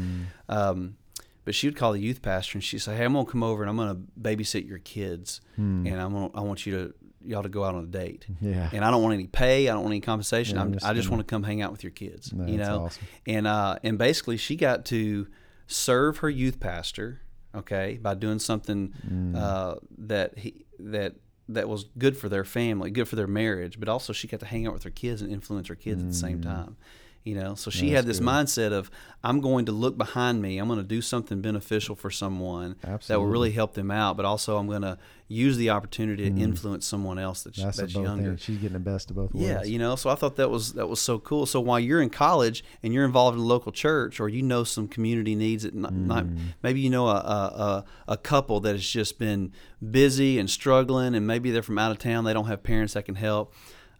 Um, 0.49 0.97
but 1.45 1.53
she 1.53 1.67
would 1.67 1.75
call 1.75 1.91
the 1.91 1.99
youth 1.99 2.21
pastor 2.21 2.57
and 2.57 2.63
she'd 2.63 2.79
say, 2.79 2.95
"Hey, 2.95 3.03
I'm 3.03 3.13
gonna 3.13 3.25
come 3.25 3.43
over 3.43 3.63
and 3.63 3.69
I'm 3.69 3.75
gonna 3.77 3.99
babysit 4.21 4.67
your 4.67 4.79
kids, 4.79 5.41
and 5.57 5.99
I'm 5.99 6.13
gonna, 6.13 6.29
I 6.33 6.39
want 6.41 6.65
you 6.65 6.71
to 6.77 6.93
y'all 7.25 7.43
to 7.43 7.49
go 7.49 7.63
out 7.63 7.75
on 7.75 7.83
a 7.83 7.87
date. 7.87 8.25
Yeah. 8.41 8.69
And 8.73 8.83
I 8.83 8.91
don't 8.91 9.01
want 9.01 9.13
any 9.13 9.27
pay. 9.27 9.69
I 9.69 9.73
don't 9.73 9.83
want 9.83 9.93
any 9.93 10.01
compensation. 10.01 10.55
Yeah, 10.55 10.61
I'm, 10.63 10.77
I 10.83 10.93
just 10.93 11.09
want 11.09 11.19
to 11.21 11.25
come 11.25 11.43
hang 11.43 11.61
out 11.61 11.71
with 11.71 11.83
your 11.83 11.91
kids. 11.91 12.31
No, 12.33 12.45
you 12.45 12.57
know. 12.57 12.85
awesome. 12.85 13.03
And 13.25 13.47
uh, 13.47 13.77
and 13.83 13.97
basically, 13.97 14.37
she 14.37 14.55
got 14.55 14.85
to 14.85 15.27
serve 15.67 16.17
her 16.17 16.29
youth 16.29 16.59
pastor, 16.59 17.21
okay, 17.55 17.97
by 18.01 18.13
doing 18.15 18.39
something 18.39 18.93
Mm. 19.09 19.35
uh, 19.35 19.75
that 19.97 20.37
he 20.37 20.65
that 20.79 21.15
that 21.49 21.67
was 21.67 21.85
good 21.97 22.15
for 22.17 22.29
their 22.29 22.45
family, 22.45 22.89
good 22.89 23.07
for 23.07 23.15
their 23.17 23.27
marriage, 23.27 23.79
but 23.79 23.89
also 23.89 24.13
she 24.13 24.27
got 24.27 24.39
to 24.39 24.45
hang 24.45 24.65
out 24.65 24.73
with 24.73 24.83
her 24.83 24.89
kids 24.89 25.21
and 25.21 25.31
influence 25.31 25.67
her 25.67 25.75
kids 25.75 26.01
at 26.01 26.07
the 26.09 26.13
same 26.15 26.39
Mm. 26.39 26.43
time. 26.43 26.77
You 27.25 27.35
know, 27.35 27.55
so 27.55 27.71
she 27.71 27.85
That's 27.91 27.95
had 27.95 28.05
this 28.05 28.19
good. 28.19 28.27
mindset 28.27 28.71
of 28.73 28.91
I'm 29.23 29.39
going 29.39 29.65
to 29.67 29.71
look 29.71 29.97
behind 29.97 30.41
me. 30.41 30.57
I'm 30.57 30.67
going 30.67 30.79
to 30.79 30.83
do 30.83 31.01
something 31.01 31.39
beneficial 31.41 31.95
for 31.95 32.11
someone 32.11 32.75
that 33.07 33.17
will 33.17 33.27
really 33.27 33.51
help 33.53 33.75
them 33.75 33.91
out, 33.91 34.17
but 34.17 34.25
also 34.25 34.57
I'm 34.57 34.67
going 34.67 34.81
to 34.81 34.97
use 35.29 35.55
the 35.55 35.69
opportunity 35.69 36.29
to 36.29 36.37
influence 36.37 36.85
someone 36.85 37.17
else 37.17 37.43
that's 37.43 37.57
Mm. 37.59 37.63
That's, 37.63 37.77
that's, 37.77 37.93
younger. 37.93 38.23
things. 38.31 38.41
She's 38.41 38.57
getting 38.57 38.73
the 38.73 38.79
best 38.79 39.09
of 39.09 39.15
both 39.15 39.33
worlds. 39.33 39.47
Yeah, 39.47 39.63
you 39.63 39.79
know, 39.79 39.95
so 39.95 40.09
I 40.09 40.15
thought 40.15 40.35
that 40.35 40.49
was 40.49 40.73
that 40.73 40.87
was 40.87 40.99
so 40.99 41.17
cool. 41.17 41.45
So 41.45 41.61
while 41.61 41.79
you're 41.79 42.01
in 42.01 42.09
college 42.09 42.61
and 42.83 42.93
you're 42.93 43.05
involved 43.05 43.37
in 43.37 43.43
a 43.43 43.47
local 43.47 43.71
church, 43.71 44.19
or 44.19 44.27
you 44.27 44.41
know 44.41 44.65
some 44.65 44.89
community 44.89 45.33
needs, 45.33 45.63
not 45.73 45.93
Mm. 45.93 46.37
maybe 46.61 46.81
you 46.81 46.89
know 46.89 47.07
a 47.07 47.15
a 47.15 47.85
a 48.09 48.17
couple 48.17 48.59
that 48.59 48.73
has 48.75 48.85
just 48.85 49.17
been 49.17 49.53
busy 49.91 50.39
and 50.39 50.49
struggling, 50.49 51.15
and 51.15 51.25
maybe 51.25 51.51
they're 51.51 51.63
from 51.63 51.79
out 51.79 51.91
of 51.91 51.99
town, 51.99 52.25
they 52.25 52.33
don't 52.33 52.47
have 52.47 52.63
parents 52.63 52.93
that 52.95 53.05
can 53.05 53.15
help. 53.15 53.53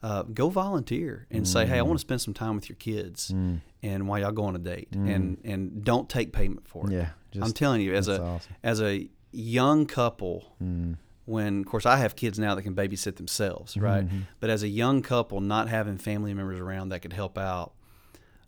Uh, 0.04 0.24
go 0.24 0.50
volunteer 0.50 1.26
and 1.32 1.48
say, 1.48 1.64
Mm. 1.64 1.68
hey, 1.70 1.80
I 1.80 1.82
want 1.82 1.96
to 1.98 2.02
spend 2.02 2.20
some 2.20 2.34
time 2.34 2.56
with 2.56 2.68
your 2.68 2.76
kids, 2.76 3.30
and 3.32 4.08
while 4.08 4.20
y'all 4.20 4.34
go 4.34 4.44
on 4.44 4.56
a 4.56 4.60
date, 4.60 4.90
and 4.92 5.38
and 5.46 5.84
don't 5.84 6.10
take 6.10 6.34
payment 6.34 6.68
for 6.68 6.86
it. 6.88 6.90
Mm. 6.90 7.08
Yeah, 7.32 7.44
I'm 7.44 7.54
telling 7.54 7.80
you, 7.82 7.96
as 7.96 8.10
a 8.10 8.22
awesome. 8.22 8.54
Mm. 8.54 8.58
as 8.64 8.82
a 8.82 9.10
young 9.32 9.86
couple, 9.86 10.56
when 11.26 11.60
of 11.62 11.66
course 11.66 11.86
I 11.86 11.98
have 11.98 12.18
kids 12.18 12.38
now 12.38 12.54
that 12.54 12.64
can 12.64 12.76
babysit 12.76 13.16
themselves, 13.16 13.78
right? 13.78 14.06
Mm-hmm. 14.06 14.20
But 14.42 14.50
as 14.50 14.62
a 14.62 14.68
young 14.68 15.02
couple, 15.02 15.40
not 15.40 15.70
having 15.70 15.98
family 15.98 16.34
members 16.34 16.60
around 16.60 16.90
that 16.90 17.00
could 17.02 17.14
help 17.14 17.38
out, 17.38 17.72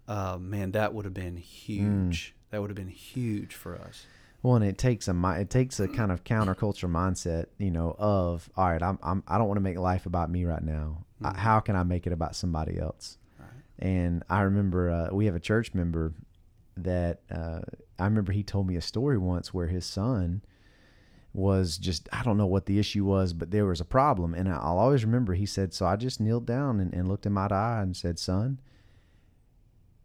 uh, 0.10 0.38
man, 0.38 0.72
that 0.74 0.94
would 0.94 1.06
have 1.06 1.13
been 1.13 1.38
huge. 1.38 2.34
Mm. 2.36 2.52
That 2.52 2.62
would 2.62 2.70
have 2.70 2.76
been 2.76 2.89
huge 2.89 3.56
for 3.56 3.76
us. 3.76 4.06
Well, 4.45 4.58
and 4.58 4.63
it 4.63 4.77
takes 4.77 5.08
a 5.08 5.36
it 5.39 5.49
takes 5.49 5.79
a 5.79 5.88
kind 5.88 6.12
of 6.12 6.23
counterculture 6.23 6.88
mindset, 6.88 7.47
you 7.58 7.71
know, 7.71 7.95
of 7.97 8.47
all 8.55 8.69
right, 8.69 8.84
I'm, 8.84 8.99
I'm 9.01 9.23
I 9.27 9.39
don't 9.39 9.47
want 9.47 9.58
to 9.58 9.63
make 9.63 9.79
life 9.79 10.05
about 10.05 10.29
me 10.29 10.45
right 10.45 10.62
now. 10.63 11.03
I, 11.23 11.36
how 11.36 11.60
can 11.62 11.75
I 11.75 11.81
make 11.81 12.05
it 12.05 12.13
about 12.13 12.36
somebody 12.36 12.77
else? 12.77 13.17
And 13.79 14.23
I 14.29 14.41
remember 14.41 14.91
uh, 14.91 15.15
we 15.15 15.25
have 15.25 15.34
a 15.34 15.39
church 15.39 15.73
member 15.73 16.13
that 16.77 17.21
uh, 17.31 17.62
I 17.97 18.03
remember 18.03 18.34
he 18.34 18.43
told 18.43 18.67
me 18.67 18.75
a 18.75 18.81
story 18.81 19.17
once 19.17 19.51
where 19.51 19.65
his 19.65 19.84
son 19.84 20.43
was 21.34 21.79
just 21.79 22.08
I 22.13 22.21
don't 22.21 22.38
know 22.38 22.45
what 22.45 22.67
the 22.67 22.77
issue 22.77 23.03
was, 23.03 23.34
but 23.34 23.49
there 23.49 23.65
was 23.65 23.81
a 23.81 23.86
problem, 23.86 24.36
and 24.36 24.47
I'll 24.47 24.77
always 24.77 25.03
remember 25.03 25.34
he 25.34 25.47
said, 25.47 25.73
so 25.73 25.88
I 25.88 25.95
just 25.95 26.19
kneeled 26.21 26.45
down 26.45 26.79
and, 26.79 26.93
and 26.93 27.08
looked 27.08 27.25
him 27.25 27.36
eye 27.39 27.47
to 27.47 27.55
eye 27.55 27.81
and 27.81 27.97
said, 27.97 28.19
son, 28.19 28.60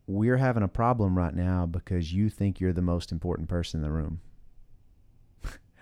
we're 0.06 0.38
having 0.38 0.62
a 0.62 0.68
problem 0.68 1.18
right 1.18 1.34
now 1.34 1.66
because 1.66 2.14
you 2.14 2.30
think 2.30 2.58
you're 2.58 2.72
the 2.72 2.80
most 2.80 3.12
important 3.12 3.50
person 3.50 3.80
in 3.80 3.84
the 3.84 3.92
room. 3.92 4.22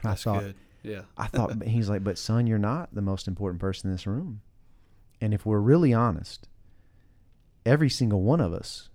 And 0.02 0.10
I 0.10 0.14
thought, 0.14 0.40
good. 0.42 0.54
Yeah. 0.82 1.02
I 1.16 1.26
thought 1.26 1.62
he's 1.64 1.88
like, 1.88 2.04
but 2.04 2.18
son, 2.18 2.46
you're 2.46 2.58
not 2.58 2.94
the 2.94 3.02
most 3.02 3.28
important 3.28 3.60
person 3.60 3.90
in 3.90 3.94
this 3.94 4.06
room. 4.06 4.40
And 5.20 5.34
if 5.34 5.44
we're 5.44 5.58
really 5.58 5.92
honest, 5.92 6.48
every 7.66 7.90
single 7.90 8.22
one 8.22 8.40
of 8.40 8.52
us, 8.52 8.88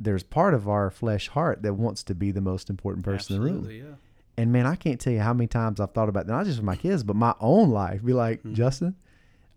there's 0.00 0.22
part 0.22 0.54
of 0.54 0.68
our 0.68 0.90
flesh 0.90 1.28
heart 1.28 1.62
that 1.62 1.74
wants 1.74 2.02
to 2.04 2.14
be 2.14 2.30
the 2.30 2.40
most 2.40 2.68
important 2.68 3.04
person 3.04 3.36
in 3.36 3.42
the 3.42 3.48
room. 3.48 3.70
Yeah. 3.70 3.94
And 4.36 4.52
man, 4.52 4.66
I 4.66 4.74
can't 4.74 5.00
tell 5.00 5.12
you 5.12 5.20
how 5.20 5.32
many 5.32 5.46
times 5.46 5.78
I've 5.78 5.92
thought 5.92 6.08
about 6.08 6.26
that, 6.26 6.32
not 6.32 6.46
just 6.46 6.58
with 6.58 6.64
my 6.64 6.76
kids, 6.76 7.04
but 7.04 7.14
my 7.14 7.34
own 7.40 7.70
life. 7.70 8.04
Be 8.04 8.12
like, 8.12 8.40
Mm-hmm. 8.40 8.54
Justin, 8.54 8.96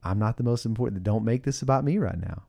I'm 0.03 0.19
not 0.19 0.37
the 0.37 0.43
most 0.43 0.65
important. 0.65 1.03
Don't 1.03 1.25
make 1.25 1.43
this 1.43 1.63
about 1.63 1.83
me 1.83 1.97
right 1.97 2.19
now. 2.19 2.43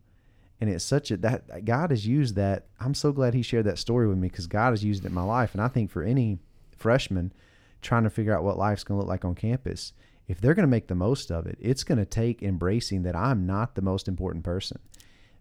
And 0.60 0.68
it's 0.68 0.84
such 0.84 1.10
a 1.10 1.16
that 1.18 1.64
God 1.64 1.90
has 1.90 2.06
used 2.06 2.34
that. 2.34 2.66
I'm 2.80 2.92
so 2.92 3.12
glad 3.12 3.32
He 3.32 3.42
shared 3.42 3.64
that 3.64 3.78
story 3.78 4.06
with 4.06 4.18
me 4.18 4.28
because 4.28 4.46
God 4.46 4.70
has 4.70 4.84
used 4.84 5.04
it 5.04 5.08
in 5.08 5.14
my 5.14 5.22
life. 5.22 5.54
And 5.54 5.62
I 5.62 5.68
think 5.68 5.90
for 5.90 6.02
any 6.02 6.38
freshman 6.76 7.32
trying 7.82 8.04
to 8.04 8.10
figure 8.10 8.36
out 8.36 8.44
what 8.44 8.58
life's 8.58 8.84
going 8.84 8.96
to 8.96 9.00
look 9.00 9.08
like 9.08 9.24
on 9.24 9.34
campus, 9.34 9.92
if 10.26 10.40
they're 10.40 10.54
going 10.54 10.64
to 10.64 10.70
make 10.70 10.88
the 10.88 10.94
most 10.94 11.30
of 11.30 11.46
it, 11.46 11.56
it's 11.60 11.84
going 11.84 11.98
to 11.98 12.04
take 12.04 12.42
embracing 12.42 13.02
that 13.02 13.16
I'm 13.16 13.46
not 13.46 13.74
the 13.74 13.82
most 13.82 14.08
important 14.08 14.44
person. 14.44 14.78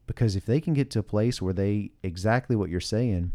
Because 0.05 0.35
if 0.35 0.45
they 0.45 0.61
can 0.61 0.73
get 0.73 0.89
to 0.91 0.99
a 0.99 1.03
place 1.03 1.41
where 1.41 1.53
they 1.53 1.91
exactly 2.01 2.55
what 2.55 2.69
you're 2.69 2.79
saying, 2.79 3.33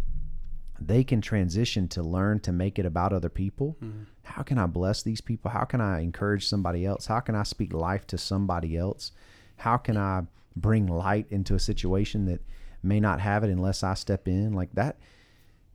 they 0.81 1.05
can 1.05 1.21
transition 1.21 1.87
to 1.89 2.03
learn 2.03 2.41
to 2.41 2.53
make 2.53 2.79
it 2.79 2.87
about 2.87 3.13
other 3.13 3.29
people. 3.29 3.77
Mm-hmm. 3.83 4.05
How 4.25 4.43
can 4.43 4.59
I 4.59 4.67
bless 4.67 5.03
these 5.03 5.21
people? 5.21 5.51
How 5.51 5.65
can 5.65 5.81
I 5.81 6.01
encourage 6.01 6.49
somebody 6.49 6.87
else? 6.87 7.07
How 7.07 7.21
can 7.21 7.35
I 7.35 7.43
speak 7.43 7.73
life 7.73 8.07
to 8.09 8.19
somebody 8.19 8.77
else? 8.77 9.13
How 9.57 9.77
can 9.77 9.97
I 9.97 10.23
bring 10.57 10.87
light 10.87 11.27
into 11.31 11.55
a 11.55 11.61
situation 11.61 12.25
that 12.27 12.41
may 12.83 13.01
not 13.01 13.21
have 13.21 13.45
it 13.45 13.51
unless 13.51 13.83
I 13.83 13.95
step 13.95 14.27
in? 14.27 14.55
Like 14.55 14.73
that 14.73 14.97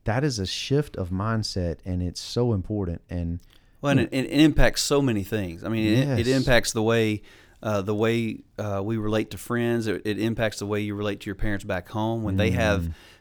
that 0.08 0.22
is 0.24 0.38
a 0.38 0.46
shift 0.46 0.96
of 0.96 1.10
mindset 1.10 1.76
and 1.84 2.02
it's 2.02 2.20
so 2.20 2.52
important 2.52 3.00
and 3.10 3.40
Well, 3.82 3.92
and 3.92 4.00
it, 4.00 4.12
it 4.12 4.40
impacts 4.48 4.82
so 4.82 5.00
many 5.02 5.22
things. 5.22 5.62
I 5.64 5.68
mean, 5.68 5.84
it, 5.86 6.20
it 6.20 6.28
impacts 6.28 6.72
the 6.72 6.82
way 6.82 7.22
uh, 7.62 7.82
the 7.82 7.94
way 8.04 8.16
uh, 8.58 8.80
we 8.88 8.96
relate 8.96 9.30
to 9.32 9.38
friends. 9.38 9.86
It, 9.86 10.02
it 10.04 10.18
impacts 10.18 10.58
the 10.60 10.66
way 10.66 10.80
you 10.80 10.94
relate 10.94 11.18
to 11.20 11.26
your 11.26 11.34
parents 11.34 11.64
back 11.64 11.88
home 11.88 12.22
when 12.26 12.36
they 12.36 12.50
Mm. 12.50 12.54
have 12.64 12.80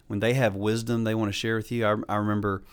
when 0.10 0.20
they 0.20 0.34
have 0.36 0.56
wisdom 0.56 1.04
they 1.04 1.16
want 1.16 1.30
to 1.30 1.38
share 1.44 1.56
with 1.58 1.72
you. 1.72 1.86
I, 1.86 1.96
I 2.14 2.16
remember. 2.18 2.64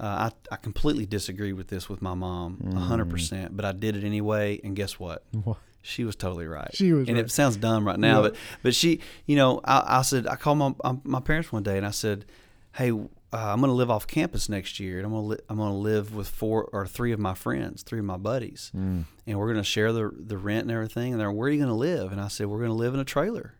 Uh, 0.00 0.28
I, 0.50 0.54
I 0.54 0.56
completely 0.56 1.06
disagree 1.06 1.52
with 1.52 1.68
this 1.68 1.88
with 1.88 2.02
my 2.02 2.14
mom, 2.14 2.50
a 2.76 2.80
hundred 2.80 3.08
percent. 3.10 3.56
But 3.56 3.64
I 3.64 3.70
did 3.72 3.94
it 3.96 4.02
anyway, 4.04 4.60
and 4.64 4.74
guess 4.76 4.98
what? 4.98 5.22
What? 5.44 5.58
She 5.86 6.02
was 6.04 6.16
totally 6.16 6.46
right. 6.46 6.70
She 6.74 6.92
was 6.92 7.06
and 7.08 7.16
right. 7.16 7.26
it 7.26 7.30
sounds 7.30 7.56
dumb 7.56 7.86
right 7.86 8.00
now, 8.00 8.16
Yeah. 8.16 8.28
but 8.30 8.36
but 8.64 8.74
she, 8.74 9.00
you 9.26 9.36
know, 9.36 9.60
I, 9.64 9.98
I 9.98 10.02
said 10.02 10.26
I 10.26 10.36
called 10.36 10.58
my 10.58 10.72
my 11.04 11.20
parents 11.20 11.52
one 11.52 11.62
day 11.62 11.76
and 11.76 11.86
I 11.86 11.92
said, 11.92 12.24
"Hey, 12.72 12.90
uh, 13.34 13.52
I'm 13.52 13.60
going 13.60 13.68
to 13.70 13.74
live 13.74 13.90
off 13.90 14.06
campus 14.06 14.48
next 14.48 14.78
year, 14.80 14.96
and 14.98 15.06
I'm 15.06 15.12
going 15.12 15.22
to 15.24 15.28
li- 15.28 15.44
I'm 15.48 15.56
going 15.56 15.70
to 15.72 15.76
live 15.78 16.14
with 16.14 16.28
four 16.28 16.68
or 16.72 16.86
three 16.86 17.12
of 17.12 17.18
my 17.18 17.34
friends, 17.34 17.82
three 17.82 17.98
of 17.98 18.04
my 18.04 18.16
buddies, 18.16 18.70
Mm. 18.76 19.04
and 19.26 19.38
we're 19.38 19.46
going 19.52 19.58
to 19.58 19.64
share 19.64 19.92
the 19.92 20.10
the 20.16 20.38
rent 20.38 20.62
and 20.62 20.70
everything." 20.70 21.12
And 21.12 21.20
they're, 21.20 21.32
"Where 21.32 21.48
are 21.48 21.50
you 21.52 21.58
going 21.58 21.68
to 21.68 21.74
live?" 21.74 22.12
And 22.12 22.20
I 22.20 22.28
said, 22.28 22.46
"We're 22.46 22.58
going 22.58 22.70
to 22.70 22.74
live 22.74 22.94
in 22.94 23.00
a 23.00 23.04
trailer." 23.04 23.54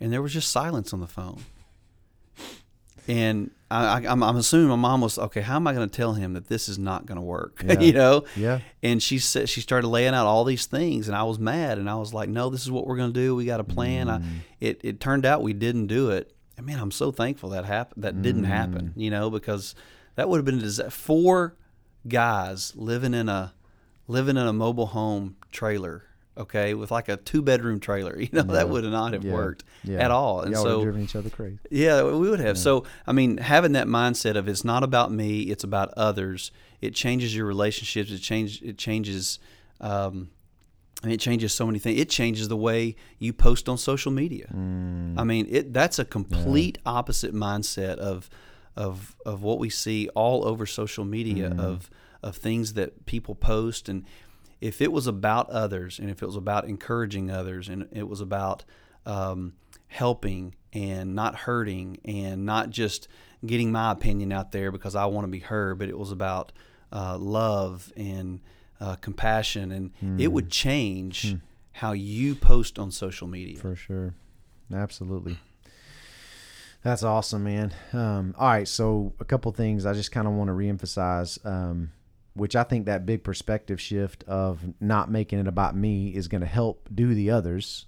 And 0.00 0.12
there 0.12 0.20
was 0.22 0.32
just 0.32 0.50
silence 0.50 0.92
on 0.92 1.00
the 1.00 1.06
phone. 1.06 1.40
And 3.08 3.52
I, 3.70 3.84
I, 4.00 4.10
I'm, 4.12 4.22
I'm 4.22 4.36
assuming 4.36 4.68
my 4.68 4.74
mom 4.76 5.00
was 5.00 5.16
okay. 5.16 5.40
How 5.40 5.56
am 5.56 5.66
I 5.68 5.72
going 5.72 5.88
to 5.88 5.96
tell 5.96 6.14
him 6.14 6.32
that 6.34 6.48
this 6.48 6.68
is 6.68 6.76
not 6.78 7.06
going 7.06 7.16
to 7.16 7.22
work? 7.22 7.62
Yeah. 7.66 7.80
you 7.80 7.92
know, 7.92 8.24
Yeah. 8.36 8.58
and 8.82 9.00
she 9.02 9.18
said 9.20 9.48
she 9.48 9.60
started 9.60 9.86
laying 9.88 10.12
out 10.12 10.26
all 10.26 10.44
these 10.44 10.66
things, 10.66 11.06
and 11.08 11.16
I 11.16 11.22
was 11.22 11.38
mad, 11.38 11.78
and 11.78 11.88
I 11.88 11.94
was 11.94 12.12
like, 12.12 12.28
"No, 12.28 12.50
this 12.50 12.62
is 12.62 12.70
what 12.70 12.86
we're 12.86 12.96
going 12.96 13.12
to 13.12 13.18
do. 13.20 13.34
We 13.36 13.44
got 13.44 13.60
a 13.60 13.64
plan." 13.64 14.08
I, 14.10 14.20
it 14.60 14.80
it 14.82 15.00
turned 15.00 15.24
out 15.24 15.42
we 15.42 15.52
didn't 15.52 15.86
do 15.86 16.10
it, 16.10 16.35
and 16.56 16.66
man, 16.66 16.78
I'm 16.78 16.90
so 16.90 17.10
thankful 17.12 17.50
that 17.50 17.64
happened. 17.64 18.04
That 18.04 18.22
didn't 18.22 18.44
happen, 18.44 18.92
you 18.96 19.10
know, 19.10 19.30
because 19.30 19.74
that 20.14 20.28
would 20.28 20.38
have 20.38 20.44
been 20.44 20.62
a 20.86 20.90
four 20.90 21.56
guys 22.08 22.72
living 22.76 23.14
in 23.14 23.28
a 23.28 23.52
living 24.08 24.36
in 24.36 24.46
a 24.46 24.52
mobile 24.52 24.86
home 24.86 25.36
trailer, 25.50 26.04
okay, 26.38 26.72
with 26.74 26.90
like 26.90 27.08
a 27.08 27.16
two 27.16 27.42
bedroom 27.42 27.80
trailer. 27.80 28.18
You 28.20 28.28
know, 28.32 28.42
that 28.44 28.68
would 28.68 28.84
not 28.84 29.12
have 29.12 29.24
Yeah. 29.24 29.32
worked 29.32 29.64
Yeah. 29.84 29.98
at 30.04 30.10
all. 30.10 30.42
And 30.42 30.52
Y'all 30.52 30.62
would 30.64 30.70
have 30.70 30.76
so 30.78 30.82
driven 30.84 31.02
each 31.02 31.16
other 31.16 31.28
crazy. 31.30 31.58
yeah, 31.70 32.02
we 32.04 32.30
would 32.30 32.40
have. 32.40 32.56
So, 32.56 32.84
I 33.06 33.12
mean, 33.12 33.38
having 33.38 33.72
that 33.72 33.86
mindset 33.88 34.36
of 34.36 34.48
it's 34.48 34.64
not 34.64 34.82
about 34.84 35.10
me, 35.12 35.42
it's 35.42 35.64
about 35.64 35.92
others. 35.96 36.52
It 36.80 36.94
changes 36.94 37.34
your 37.34 37.46
relationships. 37.46 38.10
It 38.10 38.18
change. 38.18 38.62
It 38.62 38.78
changes. 38.78 39.38
Um, 39.80 40.30
I 41.02 41.06
mean, 41.06 41.14
it 41.14 41.20
changes 41.20 41.52
so 41.52 41.66
many 41.66 41.78
things. 41.78 42.00
It 42.00 42.08
changes 42.08 42.48
the 42.48 42.56
way 42.56 42.96
you 43.18 43.32
post 43.32 43.68
on 43.68 43.76
social 43.78 44.10
media. 44.10 44.46
I 45.18 45.24
mean, 45.24 45.46
it 45.50 45.72
that's 45.72 45.98
a 45.98 46.04
complete 46.04 46.78
opposite 46.86 47.34
mindset 47.34 47.96
of 47.98 48.30
of 48.76 49.16
of 49.24 49.42
what 49.42 49.58
we 49.58 49.70
see 49.70 50.08
all 50.10 50.46
over 50.46 50.66
social 50.66 51.04
media 51.04 51.48
of 51.58 51.90
of 52.22 52.36
things 52.36 52.74
that 52.74 53.06
people 53.06 53.34
post 53.34 53.88
and 53.88 54.04
if 54.60 54.80
it 54.80 54.90
was 54.90 55.06
about 55.06 55.48
others 55.50 55.98
and 55.98 56.10
if 56.10 56.22
it 56.22 56.26
was 56.26 56.36
about 56.36 56.64
encouraging 56.66 57.30
others 57.30 57.68
and 57.68 57.86
it 57.92 58.08
was 58.08 58.20
about 58.20 58.64
um, 59.04 59.52
helping 59.88 60.54
and 60.72 61.14
not 61.14 61.34
hurting 61.36 61.98
and 62.04 62.44
not 62.44 62.70
just 62.70 63.08
getting 63.44 63.70
my 63.70 63.92
opinion 63.92 64.32
out 64.32 64.52
there 64.52 64.72
because 64.72 64.96
I 64.96 65.06
want 65.06 65.24
to 65.24 65.30
be 65.30 65.38
heard, 65.38 65.78
but 65.78 65.88
it 65.88 65.98
was 65.98 66.10
about 66.10 66.52
uh, 66.92 67.16
love 67.18 67.92
and 67.96 68.40
uh, 68.80 68.96
compassion, 68.96 69.72
and 69.72 70.20
it 70.20 70.28
would 70.28 70.50
change 70.50 71.36
how 71.72 71.92
you 71.92 72.34
post 72.34 72.78
on 72.78 72.90
social 72.90 73.26
media. 73.26 73.58
For 73.58 73.76
sure. 73.76 74.14
Absolutely. 74.72 75.38
That's 76.82 77.02
awesome, 77.02 77.44
man. 77.44 77.74
Um, 77.92 78.34
all 78.38 78.48
right, 78.48 78.68
so 78.68 79.12
a 79.18 79.24
couple 79.24 79.50
things 79.52 79.84
I 79.84 79.92
just 79.92 80.12
kind 80.12 80.28
of 80.28 80.34
want 80.34 80.48
to 80.48 80.54
reemphasize, 80.54 81.44
um, 81.44 81.90
which 82.34 82.54
I 82.54 82.62
think 82.62 82.86
that 82.86 83.04
big 83.04 83.24
perspective 83.24 83.80
shift 83.80 84.22
of 84.24 84.60
not 84.80 85.10
making 85.10 85.40
it 85.40 85.48
about 85.48 85.74
me 85.74 86.14
is 86.14 86.28
going 86.28 86.42
to 86.42 86.46
help 86.46 86.88
do 86.94 87.12
the 87.12 87.30
others, 87.30 87.86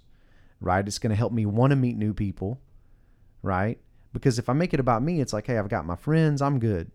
right? 0.59 0.85
It's 0.85 0.99
going 0.99 1.11
to 1.11 1.15
help 1.15 1.31
me 1.31 1.45
want 1.45 1.71
to 1.71 1.77
meet 1.77 1.95
new 1.97 2.13
people, 2.13 2.59
right? 3.41 3.79
Because 4.11 4.37
if 4.37 4.49
I 4.49 4.53
make 4.53 4.73
it 4.73 4.79
about 4.79 5.01
me, 5.01 5.21
it's 5.21 5.31
like, 5.31 5.47
hey, 5.47 5.57
I've 5.57 5.69
got 5.69 5.85
my 5.85 5.95
friends, 5.95 6.41
I'm 6.41 6.59
good. 6.59 6.91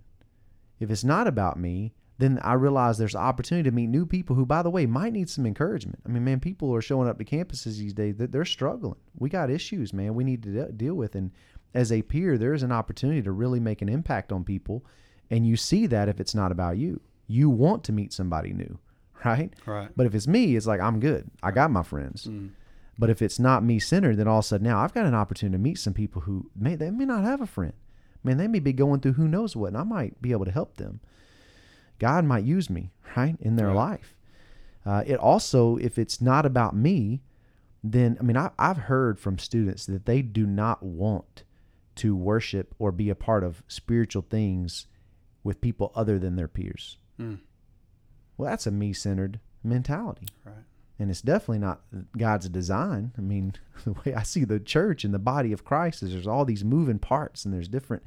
If 0.81 0.91
it's 0.91 1.05
not 1.05 1.27
about 1.27 1.59
me, 1.59 1.95
then 2.19 2.39
I 2.43 2.53
realize 2.55 2.97
there's 2.97 3.17
opportunity 3.17 3.69
to 3.69 3.75
meet 3.75 3.89
new 3.89 4.07
people 4.07 4.37
who, 4.37 4.47
by 4.47 4.63
the 4.63 4.71
way, 4.71 4.87
might 4.87 5.13
need 5.13 5.29
some 5.29 5.47
encouragement. 5.47 5.99
I 6.07 6.09
mean, 6.09 6.25
man, 6.25 6.39
people 6.39 6.73
are 6.75 6.81
showing 6.81 7.09
up 7.09 7.19
to 7.19 7.25
campuses 7.25 7.79
these 7.79 7.93
days 7.93 8.17
that 8.17 8.31
they're 8.31 8.45
struggling. 8.45 8.99
We 9.19 9.29
got 9.29 9.51
issues, 9.51 9.93
man. 9.93 10.15
We 10.15 10.23
need 10.23 10.43
to 10.45 10.51
de- 10.51 10.73
deal 10.73 10.95
with. 10.95 11.17
And 11.17 11.33
as 11.75 11.91
a 11.91 12.03
peer, 12.03 12.39
there 12.39 12.55
is 12.55 12.63
an 12.63 12.71
opportunity 12.71 13.21
to 13.23 13.33
really 13.33 13.59
make 13.59 13.83
an 13.83 13.89
impact 13.89 14.31
on 14.31 14.45
people. 14.45 14.85
And 15.31 15.45
you 15.47 15.57
see 15.57 15.87
that 15.89 16.09
if 16.09 16.21
it's 16.21 16.35
not 16.35 16.53
about 16.53 16.77
you, 16.77 17.01
you 17.27 17.51
want 17.51 17.83
to 17.85 17.93
meet 17.93 18.13
somebody 18.13 18.53
new, 18.53 18.79
right? 19.25 19.53
Right. 19.67 19.89
But 19.97 20.07
if 20.07 20.15
it's 20.15 20.29
me, 20.29 20.55
it's 20.55 20.67
like 20.67 20.81
I'm 20.81 21.01
good. 21.01 21.29
I 21.43 21.51
got 21.51 21.71
my 21.73 21.83
friends. 21.83 22.25
Hmm. 22.25 22.49
But 22.97 23.11
if 23.11 23.23
it's 23.23 23.41
not 23.41 23.65
me 23.65 23.81
centered, 23.81 24.19
then 24.19 24.29
all 24.29 24.39
of 24.39 24.45
a 24.45 24.47
sudden 24.49 24.67
now 24.69 24.79
I've 24.79 24.95
got 24.95 25.07
an 25.07 25.17
opportunity 25.17 25.57
to 25.57 25.63
meet 25.63 25.79
some 25.79 25.95
people 25.95 26.23
who 26.23 26.49
may 26.55 26.77
they 26.77 26.93
may 26.93 27.05
not 27.05 27.25
have 27.25 27.41
a 27.41 27.47
friend. 27.47 27.73
Man, 28.23 28.37
they 28.37 28.47
may 28.47 28.61
be 28.61 28.73
going 28.73 29.01
through 29.01 29.15
who 29.15 29.27
knows 29.27 29.57
what, 29.57 29.69
and 29.69 29.77
I 29.77 29.83
might 29.83 30.23
be 30.23 30.31
able 30.31 30.45
to 30.45 30.51
help 30.53 30.77
them. 30.77 31.01
God 32.09 32.25
might 32.25 32.45
use 32.45 32.69
me, 32.69 32.91
right, 33.17 33.37
in 33.41 33.57
their 33.57 33.69
Right. 33.69 33.77
life. 33.91 34.15
Uh, 34.87 35.03
it 35.07 35.19
also, 35.19 35.77
if 35.79 35.99
it's 35.99 36.21
not 36.21 36.45
about 36.45 36.75
me, 36.77 37.23
then 37.83 38.17
I 38.21 38.23
mean, 38.23 38.37
I, 38.37 38.51
I've 38.59 38.77
heard 38.93 39.19
from 39.19 39.39
students 39.39 39.87
that 39.87 40.05
they 40.07 40.21
do 40.23 40.45
not 40.47 40.83
want 40.83 41.45
to 41.97 42.15
worship 42.15 42.75
or 42.79 42.93
be 42.93 43.09
a 43.11 43.15
part 43.15 43.43
of 43.45 43.63
spiritual 43.69 44.23
things 44.29 44.87
with 45.43 45.61
people 45.61 45.93
other 45.95 46.19
than 46.19 46.37
their 46.37 46.49
peers. 46.49 46.99
Mm. 47.21 47.39
Well, 48.37 48.51
that's 48.51 48.67
a 48.67 48.71
me-centered 48.71 49.39
mentality 49.63 50.27
Right. 50.45 50.65
and 50.99 51.11
it's 51.11 51.23
definitely 51.23 51.61
not 51.61 51.81
God's 52.19 52.49
design. 52.51 53.13
I 53.17 53.21
mean, 53.23 53.55
the 53.85 53.93
way 54.05 54.13
I 54.15 54.23
see 54.25 54.45
the 54.45 54.61
church 54.61 55.05
and 55.05 55.15
the 55.15 55.19
body 55.35 55.53
of 55.53 55.65
Christ 55.65 56.03
is 56.03 56.11
there's 56.13 56.27
all 56.27 56.45
these 56.45 56.65
moving 56.65 56.99
parts 56.99 57.45
and 57.47 57.55
there's 57.55 57.69
different 57.69 58.03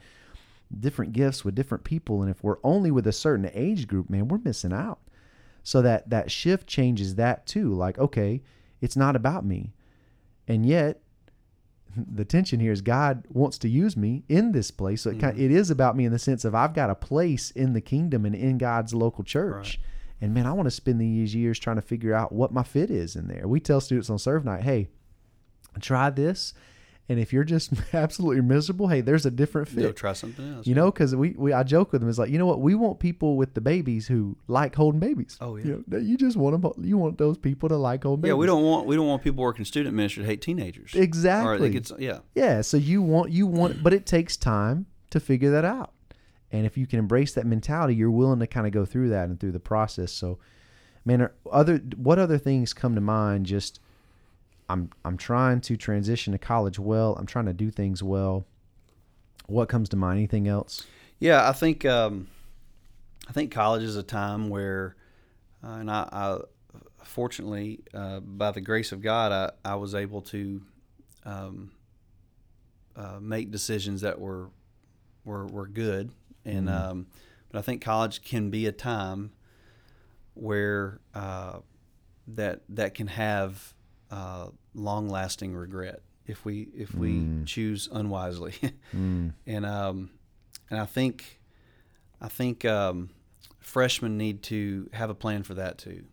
different 0.80 1.14
gifts 1.14 1.46
with 1.46 1.56
different 1.56 1.84
people 1.84 2.22
and 2.22 2.30
if 2.30 2.44
we're 2.44 2.58
only 2.64 2.92
with 2.92 3.08
a 3.08 3.14
certain 3.14 3.50
age 3.54 3.88
group, 3.88 4.10
man, 4.10 4.28
we're 4.28 4.40
missing 4.40 4.74
out. 4.74 5.00
So 5.64 5.82
that 5.82 6.10
that 6.10 6.32
shift 6.32 6.68
changes 6.68 7.16
that 7.16 7.46
too. 7.46 7.74
Like, 7.74 7.98
okay, 7.98 8.42
it's 8.80 8.96
not 8.96 9.16
about 9.16 9.46
me. 9.46 9.74
And 10.48 10.66
yet 10.66 11.02
the 11.96 12.26
tension 12.26 12.60
here 12.60 12.72
is 12.72 12.82
God 12.82 13.26
wants 13.30 13.58
to 13.60 13.70
use 13.70 13.98
me 13.98 14.24
in 14.30 14.52
this 14.52 14.72
place. 14.72 15.02
So 15.02 15.10
it, 15.10 15.20
kind, 15.20 15.36
mm-hmm. 15.36 15.46
it 15.46 15.52
is 15.52 15.70
about 15.70 15.96
me 15.96 16.06
in 16.06 16.12
the 16.12 16.20
sense 16.20 16.46
of 16.46 16.56
I've 16.56 16.74
got 16.74 16.90
a 16.90 16.96
place 16.96 17.52
in 17.52 17.74
the 17.74 17.82
kingdom 17.82 18.26
and 18.26 18.36
in 18.36 18.58
God's 18.58 18.94
local 18.94 19.24
church. 19.24 19.80
And 20.20 20.34
man, 20.34 20.48
I 20.48 20.54
want 20.54 20.66
to 20.68 20.72
spend 20.72 21.00
these 21.00 21.36
years 21.36 21.60
trying 21.60 21.76
to 21.76 21.82
figure 21.82 22.14
out 22.14 22.32
what 22.32 22.52
my 22.52 22.64
fit 22.64 22.90
is 22.90 23.16
in 23.16 23.28
there. 23.28 23.48
We 23.48 23.60
tell 23.60 23.80
students 23.80 24.10
on 24.10 24.18
serve 24.18 24.46
night, 24.46 24.64
hey, 24.64 24.88
try 25.80 26.10
this. 26.10 26.54
And 27.10 27.20
if 27.20 27.32
you're 27.32 27.46
just 27.46 27.72
absolutely 27.94 28.42
miserable, 28.42 28.90
hey, 28.90 29.02
there's 29.02 29.26
a 29.26 29.32
different 29.32 29.70
fit. 29.70 29.96
try 29.96 30.14
something 30.14 30.56
else. 30.56 30.68
You 30.68 30.76
know, 30.76 30.92
because 30.92 31.16
we, 31.16 31.32
we 31.38 31.54
I 31.54 31.64
joke 31.64 31.92
with 31.94 32.02
them 32.02 32.10
is 32.10 32.20
like, 32.20 32.30
you 32.30 32.38
know 32.38 32.46
what? 32.46 32.60
We 32.60 32.76
want 32.76 33.00
people 33.00 33.38
with 33.38 33.54
the 33.54 33.62
babies 33.62 34.08
who 34.08 34.38
like 34.48 34.76
holding 34.76 35.00
babies. 35.00 35.38
Oh, 35.40 35.56
yeah. 35.56 35.66
you, 35.66 35.84
know, 35.88 35.98
you 35.98 36.18
just 36.18 36.36
want 36.36 36.62
them. 36.62 36.74
You 36.86 36.98
want 36.98 37.18
those 37.18 37.38
people 37.38 37.70
to 37.70 37.78
like 37.78 38.04
holding 38.04 38.22
babies. 38.22 38.30
Yeah, 38.30 38.34
babies. 38.34 38.40
we 38.42 38.46
don't 38.48 38.64
want 38.64 38.88
we 38.88 38.96
don't 38.96 39.08
want 39.08 39.24
people 39.24 39.44
working 39.44 39.64
student 39.64 39.96
ministry 39.96 40.24
to 40.24 40.28
hate 40.28 40.42
teenagers. 40.42 40.94
Exactly. 40.96 41.70
gets 41.70 41.94
yeah. 41.98 42.20
Yeah, 42.36 42.62
so 42.62 42.76
you 42.78 43.02
want 43.02 43.32
you 43.32 43.48
want 43.48 43.82
but 43.82 43.94
it 43.94 44.06
takes 44.06 44.36
time 44.36 44.88
to 45.12 45.20
figure 45.20 45.52
that 45.52 45.64
out. 45.66 45.94
And 46.52 46.66
if 46.66 46.78
you 46.78 46.88
can 46.88 47.00
embrace 47.00 47.34
that 47.34 47.46
mentality, 47.46 47.96
you're 47.96 48.12
willing 48.12 48.40
to 48.40 48.48
kind 48.48 48.68
of 48.68 48.74
go 48.74 48.86
through 48.86 49.10
that 49.10 49.30
and 49.30 49.40
through 49.40 49.52
the 49.52 49.60
process. 49.60 50.12
So 50.12 50.40
man, 51.06 51.30
other 51.50 51.78
what 51.96 52.20
other 52.20 52.38
things 52.38 52.74
come 52.74 52.96
to 52.96 53.02
mind 53.02 53.46
just 53.46 53.80
I'm 54.70 54.90
I'm 55.06 55.18
trying 55.18 55.62
to 55.62 55.78
transition 55.78 56.34
to 56.34 56.40
college 56.40 56.80
well. 56.80 57.16
I'm 57.18 57.26
trying 57.26 57.46
to 57.46 57.54
do 57.54 57.72
things 57.72 58.04
well. 58.04 58.46
What 59.48 59.70
comes 59.70 59.90
to 59.90 59.96
mind? 59.96 60.18
Anything 60.18 60.48
else? 60.48 60.86
Yeah, 61.20 61.48
I 61.48 61.54
think 61.54 61.86
um, 61.86 62.28
I 63.28 63.32
think 63.32 63.52
college 63.52 63.84
is 63.84 63.96
a 63.96 64.04
time 64.04 64.50
where, 64.50 64.96
uh, 65.64 65.72
and 65.72 65.90
I, 65.90 66.08
I 66.12 66.38
fortunately, 67.04 67.80
uh, 67.94 68.20
by 68.20 68.52
the 68.52 68.62
grace 68.62 68.92
of 68.92 69.02
God, 69.02 69.32
I, 69.32 69.72
I 69.72 69.76
was 69.76 69.96
able 69.96 70.22
to 70.24 70.62
um, 71.24 71.72
uh, 72.96 73.20
make 73.22 73.52
decisions 73.52 74.02
that 74.02 74.20
were 74.20 74.50
were 75.24 75.46
were 75.46 75.68
good, 75.68 76.12
and 76.46 76.70
um, 76.70 77.08
but 77.50 77.60
I 77.60 77.62
think 77.62 77.82
college 77.82 78.22
can 78.22 78.50
be 78.50 78.66
a 78.66 78.72
time 78.72 79.32
where 80.34 81.00
uh, 81.16 81.60
that 82.28 82.62
that 82.70 82.94
can 82.94 83.08
have 83.08 83.74
uh, 84.12 84.48
long 84.74 85.10
lasting 85.10 85.54
regret 85.56 86.02
if 86.26 86.44
we 86.46 86.70
if 86.76 86.94
we 86.94 87.44
choose 87.46 87.88
unwisely, 87.92 88.54
and 89.46 89.66
um, 89.66 90.10
and 90.70 90.80
I 90.80 90.86
think 90.86 91.40
I 92.22 92.28
think 92.28 92.66
um, 92.66 93.10
freshmen 93.60 94.18
need 94.18 94.44
to 94.44 94.90
have 94.94 95.10
a 95.10 95.16
plan 95.16 95.44
for 95.44 95.54
that 95.56 95.78
too. 95.78 96.04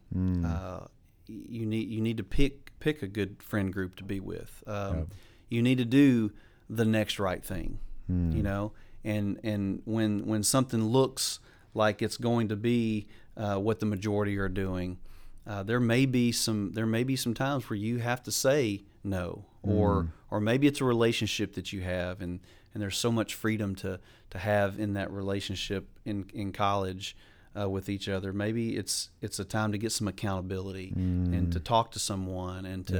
Uh, 0.44 0.86
you 1.26 1.66
need 1.66 1.88
you 1.88 2.00
need 2.00 2.16
to 2.18 2.24
pick 2.24 2.78
pick 2.80 3.02
a 3.02 3.06
good 3.08 3.42
friend 3.42 3.72
group 3.72 3.96
to 3.96 4.04
be 4.04 4.20
with. 4.20 4.62
Um, 4.66 5.08
You 5.48 5.62
need 5.62 5.78
to 5.78 5.84
do 5.84 6.32
the 6.68 6.84
next 6.84 7.18
right 7.18 7.44
thing. 7.44 7.78
You 8.08 8.42
know, 8.42 8.72
and 9.04 9.40
and 9.42 9.80
when 9.84 10.26
when 10.26 10.42
something 10.42 10.84
looks 10.84 11.38
like 11.72 12.02
it's 12.02 12.16
going 12.18 12.48
to 12.48 12.56
be 12.56 13.06
uh, 13.36 13.56
what 13.56 13.80
the 13.80 13.86
majority 13.86 14.36
are 14.38 14.48
doing, 14.48 14.98
uh, 15.46 15.62
there 15.62 15.80
may 15.80 16.06
be 16.06 16.32
some 16.32 16.72
there 16.72 16.86
may 16.86 17.04
be 17.04 17.16
some 17.16 17.34
times 17.34 17.68
where 17.68 17.76
you 17.76 17.98
have 17.98 18.22
to 18.22 18.30
say 18.32 18.82
no, 19.02 19.44
or 19.62 20.08
or 20.30 20.40
maybe 20.40 20.66
it's 20.66 20.80
a 20.80 20.84
relationship 20.84 21.54
that 21.54 21.72
you 21.72 21.82
have, 21.82 22.20
and 22.20 22.40
and 22.72 22.82
there's 22.82 22.96
so 22.96 23.12
much 23.12 23.34
freedom 23.34 23.74
to 23.76 24.00
to 24.30 24.38
have 24.38 24.78
in 24.78 24.94
that 24.94 25.10
relationship 25.10 25.88
in 26.04 26.30
in 26.34 26.52
college. 26.52 27.16
Uh, 27.56 27.68
with 27.68 27.88
each 27.88 28.08
other, 28.08 28.32
maybe 28.32 28.74
it's 28.74 29.10
it's 29.22 29.38
a 29.38 29.44
time 29.44 29.70
to 29.70 29.78
get 29.78 29.92
some 29.92 30.08
accountability 30.08 30.92
and 30.96 31.52
to 31.52 31.60
talk 31.60 31.92
to 31.92 32.00
someone 32.00 32.66
and 32.66 32.84
to, 32.88 32.94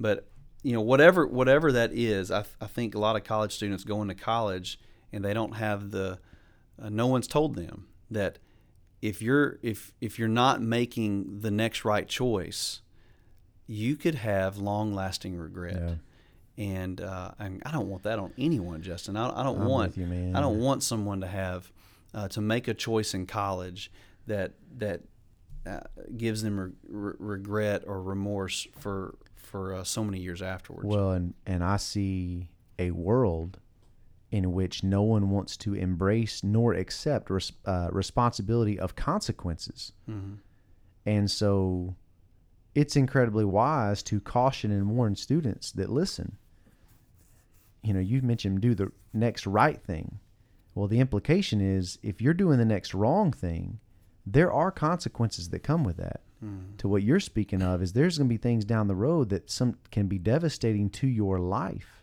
but 0.00 0.26
you 0.62 0.72
know 0.72 0.80
whatever 0.80 1.26
whatever 1.26 1.70
that 1.72 1.92
is, 1.92 2.30
I, 2.30 2.46
I 2.62 2.66
think 2.66 2.94
a 2.94 2.98
lot 2.98 3.16
of 3.16 3.24
college 3.24 3.52
students 3.52 3.84
go 3.84 4.00
into 4.00 4.14
college 4.14 4.80
and 5.12 5.22
they 5.22 5.34
don't 5.34 5.52
have 5.56 5.90
the, 5.90 6.18
uh, 6.82 6.88
no 6.88 7.08
one's 7.08 7.26
told 7.26 7.56
them 7.56 7.88
that 8.10 8.38
if 9.02 9.22
you're 9.22 9.58
if 9.62 9.92
if 10.00 10.18
you're 10.18 10.28
not 10.28 10.60
making 10.60 11.40
the 11.40 11.50
next 11.50 11.84
right 11.84 12.06
choice, 12.06 12.82
you 13.66 13.96
could 13.96 14.16
have 14.16 14.58
long 14.58 14.94
lasting 14.94 15.36
regret. 15.36 15.98
And, 16.58 17.00
uh, 17.00 17.30
and 17.38 17.62
I 17.64 17.70
don't 17.70 17.88
want 17.88 18.02
that 18.02 18.18
on 18.18 18.34
anyone, 18.36 18.82
Justin. 18.82 19.16
I, 19.16 19.30
I 19.30 19.42
don't 19.42 19.62
I'm 19.62 19.66
want 19.66 19.96
you, 19.96 20.04
man. 20.04 20.36
I 20.36 20.40
don't 20.40 20.58
want 20.58 20.82
someone 20.82 21.22
to 21.22 21.26
have 21.26 21.72
uh, 22.12 22.28
to 22.28 22.42
make 22.42 22.68
a 22.68 22.74
choice 22.74 23.14
in 23.14 23.24
college 23.24 23.90
that 24.26 24.52
that 24.76 25.00
uh, 25.64 25.80
gives 26.16 26.42
them 26.42 26.58
re- 26.58 26.72
re- 26.86 27.14
regret 27.18 27.84
or 27.86 28.02
remorse 28.02 28.66
for 28.78 29.16
for 29.36 29.74
uh, 29.74 29.84
so 29.84 30.04
many 30.04 30.18
years 30.18 30.42
afterwards. 30.42 30.86
Well, 30.86 31.12
and 31.12 31.32
and 31.46 31.64
I 31.64 31.78
see 31.78 32.48
a 32.78 32.90
world 32.90 33.58
in 34.30 34.52
which 34.52 34.84
no 34.84 35.02
one 35.02 35.30
wants 35.30 35.56
to 35.56 35.74
embrace 35.74 36.44
nor 36.44 36.74
accept 36.74 37.30
res, 37.30 37.52
uh, 37.66 37.88
responsibility 37.90 38.78
of 38.78 38.94
consequences, 38.94 39.92
and 41.06 41.30
so 41.30 41.94
it's 42.74 42.94
incredibly 42.96 43.44
wise 43.44 44.02
to 44.04 44.20
caution 44.20 44.70
and 44.70 44.90
warn 44.90 45.16
students 45.16 45.72
that 45.72 45.90
listen. 45.90 46.36
You 47.82 47.94
know, 47.94 48.00
you've 48.00 48.24
mentioned 48.24 48.60
do 48.60 48.74
the 48.74 48.92
next 49.12 49.46
right 49.46 49.82
thing. 49.82 50.20
Well, 50.74 50.86
the 50.86 51.00
implication 51.00 51.60
is 51.60 51.98
if 52.02 52.20
you're 52.20 52.34
doing 52.34 52.58
the 52.58 52.64
next 52.64 52.94
wrong 52.94 53.32
thing, 53.32 53.80
there 54.24 54.52
are 54.52 54.70
consequences 54.70 55.48
that 55.48 55.60
come 55.64 55.82
with 55.82 55.96
that. 55.96 56.20
To 56.78 56.88
what 56.88 57.02
you're 57.02 57.20
speaking 57.20 57.60
of 57.62 57.82
is 57.82 57.92
there's 57.92 58.16
going 58.18 58.28
to 58.28 58.32
be 58.32 58.38
things 58.38 58.64
down 58.64 58.86
the 58.86 58.94
road 58.94 59.28
that 59.30 59.50
some 59.50 59.76
can 59.90 60.06
be 60.06 60.18
devastating 60.18 60.88
to 60.90 61.06
your 61.08 61.38
life. 61.38 61.99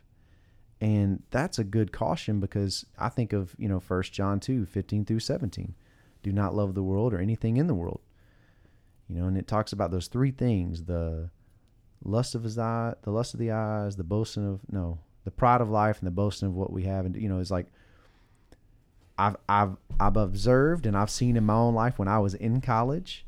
And 0.80 1.24
that's 1.32 1.58
a 1.58 1.64
good 1.64 1.92
caution 1.92 2.40
because 2.40 2.86
I 2.98 3.10
think 3.10 3.34
of, 3.34 3.56
you 3.58 3.68
know, 3.68 3.82
1 3.86 4.04
John 4.04 4.40
2, 4.40 4.66
15 4.66 5.06
through 5.06 5.20
17. 5.20 5.74
Do 6.22 6.32
not 6.32 6.56
love 6.56 6.76
the 6.76 6.84
world 6.84 7.14
or 7.14 7.20
anything 7.20 7.58
in 7.58 7.68
the 7.68 7.74
world. 7.74 8.02
You 9.08 9.16
know, 9.16 9.28
and 9.28 9.38
it 9.38 9.48
talks 9.48 9.72
about 9.72 9.92
those 9.92 10.08
three 10.08 10.32
things, 10.32 10.84
the 10.84 11.30
lust 12.04 12.36
of 12.36 12.44
his 12.44 12.60
eye, 12.60 12.94
the 13.02 13.12
lust 13.12 13.34
of 13.34 13.40
the 13.40 13.52
eyes, 13.52 13.96
the 13.96 14.04
boasting 14.04 14.48
of 14.48 14.62
no, 14.70 15.00
the 15.24 15.32
pride 15.32 15.62
of 15.62 15.70
life 15.70 16.00
and 16.00 16.08
the 16.08 16.12
boasting 16.12 16.50
of 16.50 16.56
what 16.56 16.72
we 16.72 16.84
have 16.84 17.06
and 17.06 17.16
you 17.16 17.30
know, 17.30 17.40
it's 17.40 17.52
like 17.52 17.68
I've 19.18 19.38
I've 19.50 19.78
I've 20.00 20.18
observed 20.18 20.86
and 20.86 20.96
I've 20.96 21.10
seen 21.10 21.38
in 21.38 21.46
my 21.46 21.54
own 21.54 21.74
life 21.74 21.98
when 21.98 22.08
I 22.08 22.20
was 22.20 22.34
in 22.34 22.62
college 22.62 23.26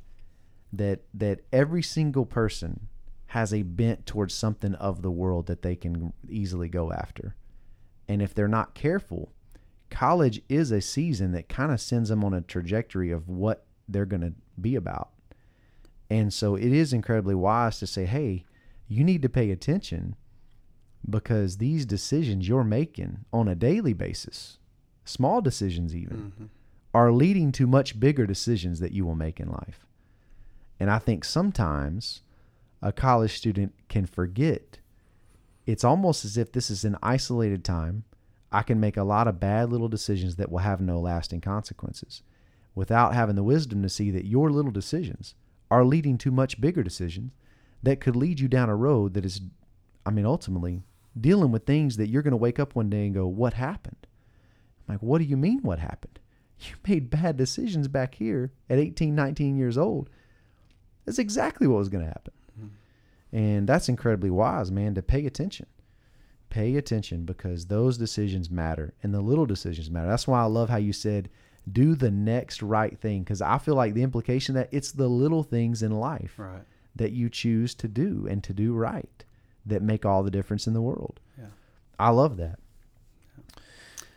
that 0.72 1.02
that 1.14 1.42
every 1.52 1.82
single 1.82 2.26
person 2.26 2.88
has 3.28 3.54
a 3.54 3.62
bent 3.64 4.06
towards 4.06 4.34
something 4.34 4.74
of 4.76 5.02
the 5.02 5.12
world 5.12 5.48
that 5.48 5.62
they 5.62 5.76
can 5.76 6.14
easily 6.28 6.68
go 6.68 6.92
after. 6.92 7.36
And 8.10 8.22
if 8.22 8.34
they're 8.34 8.48
not 8.48 8.74
careful, 8.74 9.32
college 9.90 10.42
is 10.50 10.72
a 10.72 10.82
season 10.82 11.32
that 11.32 11.48
kind 11.48 11.72
of 11.72 11.80
sends 11.80 12.10
them 12.10 12.26
on 12.26 12.34
a 12.34 12.42
trajectory 12.42 13.12
of 13.12 13.30
what 13.30 13.66
they're 13.88 14.06
going 14.06 14.22
to 14.22 14.34
be 14.60 14.76
about. 14.76 15.12
And 16.10 16.34
so 16.34 16.56
it 16.56 16.74
is 16.74 16.92
incredibly 16.92 17.36
wise 17.36 17.80
to 17.80 17.88
say, 17.88 18.06
hey, 18.06 18.46
you 18.88 19.04
need 19.04 19.22
to 19.22 19.30
pay 19.30 19.52
attention 19.52 20.16
because 21.08 21.58
these 21.58 21.86
decisions 21.86 22.48
you're 22.48 22.64
making 22.64 23.26
on 23.32 23.48
a 23.48 23.56
daily 23.56 23.94
basis, 23.94 24.58
small 25.06 25.40
decisions 25.40 25.96
even, 25.96 26.18
mm-hmm. 26.18 26.46
are 26.94 27.12
leading 27.12 27.52
to 27.54 27.68
much 27.68 28.00
bigger 28.00 28.26
decisions 28.26 28.80
that 28.80 28.92
you 28.92 29.06
will 29.06 29.16
make 29.16 29.40
in 29.40 29.50
life. 29.50 29.86
And 30.80 30.90
I 30.90 30.98
think 30.98 31.24
sometimes 31.24 32.22
a 32.82 32.92
college 32.92 33.38
student 33.38 33.74
can 33.88 34.08
forget. 34.08 34.80
It's 35.70 35.84
almost 35.84 36.26
as 36.26 36.36
if 36.36 36.52
this 36.52 36.72
is 36.72 36.84
an 36.84 36.98
isolated 37.04 37.64
time. 37.64 38.04
I 38.52 38.64
can 38.64 38.80
make 38.80 38.98
a 38.98 39.04
lot 39.04 39.28
of 39.28 39.40
bad 39.40 39.70
little 39.70 39.88
decisions 39.88 40.38
that 40.38 40.52
will 40.52 40.58
have 40.58 40.82
no 40.82 41.00
lasting 41.00 41.42
consequences 41.42 42.24
without 42.74 43.14
having 43.14 43.36
the 43.36 43.44
wisdom 43.44 43.84
to 43.84 43.90
see 43.90 44.10
that 44.10 44.26
your 44.26 44.50
little 44.50 44.72
decisions 44.72 45.36
are 45.70 45.86
leading 45.86 46.18
to 46.18 46.32
much 46.32 46.60
bigger 46.60 46.82
decisions 46.82 47.34
that 47.84 48.02
could 48.02 48.16
lead 48.16 48.40
you 48.40 48.48
down 48.48 48.68
a 48.68 48.76
road 48.76 49.14
that 49.14 49.24
is 49.24 49.42
I 50.08 50.10
mean, 50.10 50.26
ultimately, 50.26 50.82
dealing 51.20 51.52
with 51.52 51.68
things 51.68 51.98
that 51.98 52.10
you're 52.10 52.24
going 52.24 52.32
to 52.32 52.38
wake 52.38 52.58
up 52.58 52.74
one 52.74 52.90
day 52.90 53.06
and 53.06 53.14
go, 53.14 53.28
What 53.28 53.54
happened? 53.54 54.08
I'm 54.88 54.96
like, 54.96 55.04
What 55.04 55.20
do 55.20 55.26
you 55.26 55.38
mean, 55.38 55.60
what 55.62 55.78
happened? 55.78 56.18
You 56.62 56.78
made 56.88 57.12
bad 57.12 57.38
decisions 57.38 57.88
back 57.88 58.16
here 58.16 58.54
at 58.72 58.80
18, 58.80 59.14
19 59.14 59.56
years 59.56 59.78
old. 59.78 60.10
That's 61.06 61.20
exactly 61.20 61.68
what 61.68 61.78
was 61.78 61.90
going 61.90 62.06
to 62.06 62.10
happen. 62.10 62.34
And 63.32 63.68
that's 63.70 63.90
incredibly 63.90 64.30
wise, 64.30 64.72
man, 64.72 64.96
to 64.96 65.02
pay 65.02 65.26
attention. 65.26 65.68
Pay 66.50 66.76
attention 66.78 67.26
because 67.26 67.68
those 67.68 67.98
decisions 67.98 68.50
matter 68.50 68.94
and 69.04 69.14
the 69.14 69.22
little 69.22 69.46
decisions 69.46 69.92
matter. 69.92 70.08
That's 70.08 70.28
why 70.28 70.42
I 70.42 70.46
love 70.46 70.70
how 70.70 70.78
you 70.78 70.94
said, 70.94 71.30
do 71.72 71.94
the 71.94 72.10
next 72.10 72.64
right 72.64 72.98
thing. 73.00 73.22
Because 73.22 73.42
I 73.42 73.60
feel 73.60 73.76
like 73.76 73.94
the 73.94 74.02
implication 74.02 74.56
that 74.56 74.70
it's 74.72 74.92
the 74.92 75.08
little 75.08 75.44
things 75.44 75.84
in 75.84 75.92
life 75.92 76.34
Right. 76.40 76.64
that 76.96 77.12
you 77.12 77.30
choose 77.30 77.76
to 77.76 77.88
do 77.88 78.26
and 78.28 78.44
to 78.46 78.54
do 78.54 78.74
right 78.74 79.24
that 79.68 79.84
make 79.84 80.06
all 80.06 80.24
the 80.24 80.32
difference 80.32 80.66
in 80.66 80.74
the 80.74 80.82
world. 80.82 81.20
Yeah. 81.38 81.46
I 82.00 82.10
love 82.10 82.38
that. 82.38 82.58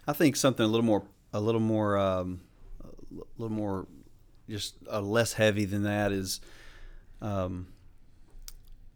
I 0.07 0.13
think 0.15 0.37
something 0.37 0.65
a 0.65 0.69
little 0.69 0.85
more, 0.87 1.03
a 1.35 1.41
little 1.41 1.61
more, 1.61 1.99
um, 1.99 2.41
a 2.83 2.89
little 3.37 3.55
more, 3.55 3.87
just 4.49 4.77
uh, 4.91 5.01
less 5.01 5.35
heavy 5.35 5.65
than 5.67 5.83
that 5.85 6.13
is, 6.13 6.41
um, 7.21 7.69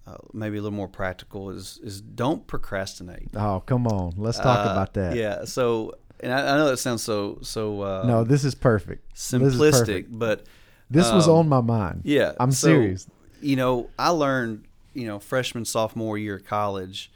uh, 0.06 0.16
maybe 0.32 0.58
a 0.58 0.62
little 0.62 0.76
more 0.76 0.88
practical 0.88 1.50
is 1.50 1.78
is 1.82 2.00
don't 2.00 2.46
procrastinate. 2.46 3.28
Oh, 3.34 3.60
come 3.66 3.86
on. 3.86 4.14
Let's 4.16 4.38
talk 4.38 4.66
Uh, 4.66 4.70
about 4.72 4.94
that. 4.94 5.16
Yeah. 5.16 5.44
So, 5.44 5.94
and 6.20 6.32
I, 6.32 6.54
I 6.54 6.56
know 6.58 6.68
that 6.70 6.76
sounds 6.78 7.02
so 7.02 7.38
so 7.42 7.82
uh, 7.82 8.04
No, 8.06 8.24
this 8.24 8.44
is 8.44 8.54
perfect. 8.54 9.10
This 9.14 9.32
is 9.32 9.40
simplistic, 9.56 9.70
perfect. 9.72 10.18
but 10.18 10.46
This 10.90 11.10
was 11.12 11.26
um, 11.28 11.34
on 11.36 11.48
my 11.48 11.60
mind. 11.60 12.02
yeah, 12.04 12.32
I'm 12.38 12.52
so, 12.52 12.68
serious. 12.68 13.06
You 13.40 13.56
know, 13.56 13.90
I 13.98 14.10
learned, 14.10 14.64
you 14.94 15.06
know, 15.06 15.18
freshman 15.18 15.64
sophomore 15.64 16.16
year 16.16 16.36
of 16.36 16.44
college, 16.44 17.10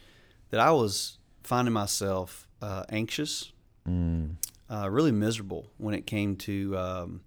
that 0.50 0.60
I 0.60 0.70
was 0.72 1.18
finding 1.44 1.72
myself 1.72 2.46
uh, 2.62 2.84
anxious, 2.90 3.52
Mm. 3.88 4.34
uh, 4.68 4.88
really 4.90 5.12
miserable 5.12 5.70
when 5.78 5.94
it 5.94 6.06
came 6.06 6.36
to 6.36 6.76
um, 6.76 7.20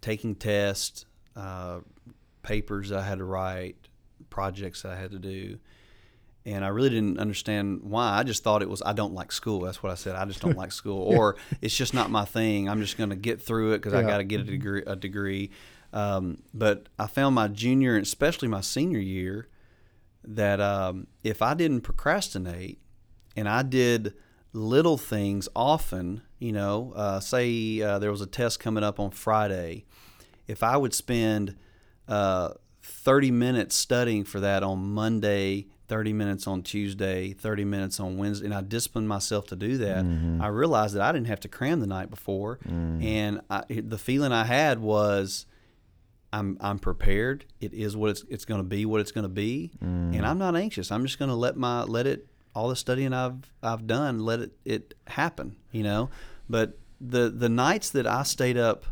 taking 0.00 0.34
tests, 0.36 1.04
uh, 1.34 1.80
papers 2.42 2.92
I 2.92 3.02
had 3.02 3.18
to 3.18 3.24
write, 3.24 3.76
projects 4.34 4.82
that 4.82 4.90
I 4.90 4.96
had 4.96 5.12
to 5.12 5.18
do. 5.20 5.58
And 6.44 6.64
I 6.64 6.68
really 6.68 6.90
didn't 6.90 7.20
understand 7.20 7.82
why. 7.84 8.18
I 8.18 8.24
just 8.24 8.42
thought 8.42 8.62
it 8.62 8.68
was 8.68 8.82
I 8.84 8.92
don't 8.92 9.14
like 9.14 9.30
school. 9.30 9.60
That's 9.60 9.80
what 9.80 9.92
I 9.92 9.94
said. 9.94 10.16
I 10.16 10.24
just 10.24 10.40
don't 10.40 10.56
like 10.56 10.72
school, 10.72 11.02
or 11.16 11.36
it's 11.62 11.76
just 11.76 11.94
not 11.94 12.10
my 12.10 12.24
thing. 12.24 12.68
I'm 12.68 12.80
just 12.80 12.98
going 12.98 13.10
to 13.10 13.16
get 13.16 13.40
through 13.40 13.72
it 13.72 13.78
because 13.78 13.94
I 13.94 14.02
got 14.02 14.18
to 14.18 14.24
get 14.24 14.40
a 14.40 14.44
degree. 14.44 14.82
A 14.86 14.96
degree. 14.96 15.52
Um, 15.92 16.42
but 16.52 16.88
I 16.98 17.06
found 17.06 17.36
my 17.36 17.46
junior 17.46 17.94
and 17.94 18.04
especially 18.04 18.48
my 18.48 18.60
senior 18.60 18.98
year 18.98 19.48
that 20.24 20.60
um, 20.60 21.06
if 21.22 21.40
I 21.40 21.54
didn't 21.54 21.82
procrastinate 21.82 22.80
and 23.36 23.48
I 23.48 23.62
did 23.62 24.14
little 24.52 24.98
things 24.98 25.48
often, 25.54 26.22
you 26.40 26.50
know, 26.50 26.92
uh, 26.96 27.20
say 27.20 27.80
uh, 27.80 28.00
there 28.00 28.10
was 28.10 28.20
a 28.20 28.26
test 28.26 28.58
coming 28.58 28.82
up 28.82 28.98
on 28.98 29.12
Friday, 29.12 29.84
if 30.48 30.64
I 30.64 30.76
would 30.76 30.92
spend 30.92 31.56
uh, 32.08 32.50
30 32.84 33.30
minutes 33.30 33.74
studying 33.74 34.24
for 34.24 34.40
that 34.40 34.62
on 34.62 34.92
Monday, 34.92 35.66
30 35.88 36.12
minutes 36.12 36.46
on 36.46 36.62
Tuesday, 36.62 37.32
30 37.32 37.64
minutes 37.64 37.98
on 37.98 38.18
Wednesday, 38.18 38.44
and 38.44 38.54
I 38.54 38.60
disciplined 38.60 39.08
myself 39.08 39.46
to 39.48 39.56
do 39.56 39.78
that, 39.78 40.04
mm-hmm. 40.04 40.40
I 40.40 40.48
realized 40.48 40.94
that 40.94 41.02
I 41.02 41.10
didn't 41.10 41.28
have 41.28 41.40
to 41.40 41.48
cram 41.48 41.80
the 41.80 41.86
night 41.86 42.10
before. 42.10 42.58
Mm. 42.68 43.04
And 43.04 43.40
I, 43.48 43.64
the 43.68 43.96
feeling 43.96 44.32
I 44.32 44.44
had 44.44 44.80
was, 44.80 45.46
I'm 46.30 46.58
I'm 46.60 46.78
prepared. 46.78 47.44
It 47.60 47.72
is 47.72 47.96
what 47.96 48.10
it's 48.10 48.24
it's 48.28 48.44
going 48.44 48.58
to 48.58 48.66
be. 48.66 48.84
What 48.84 49.00
it's 49.00 49.12
going 49.12 49.22
to 49.22 49.28
be, 49.28 49.70
and 49.80 50.14
mm. 50.14 50.24
I'm 50.24 50.38
not 50.38 50.56
anxious. 50.56 50.90
I'm 50.90 51.06
just 51.06 51.16
going 51.18 51.28
to 51.28 51.34
let 51.36 51.56
my 51.56 51.84
let 51.84 52.08
it 52.08 52.26
all 52.56 52.68
the 52.68 52.76
studying 52.76 53.12
I've 53.12 53.52
I've 53.62 53.86
done 53.86 54.18
let 54.18 54.40
it 54.40 54.52
it 54.64 54.94
happen. 55.06 55.56
You 55.70 55.84
know, 55.84 56.10
but 56.50 56.76
the 57.00 57.30
the 57.30 57.48
nights 57.48 57.90
that 57.90 58.08
I 58.08 58.24
stayed 58.24 58.58
up 58.58 58.84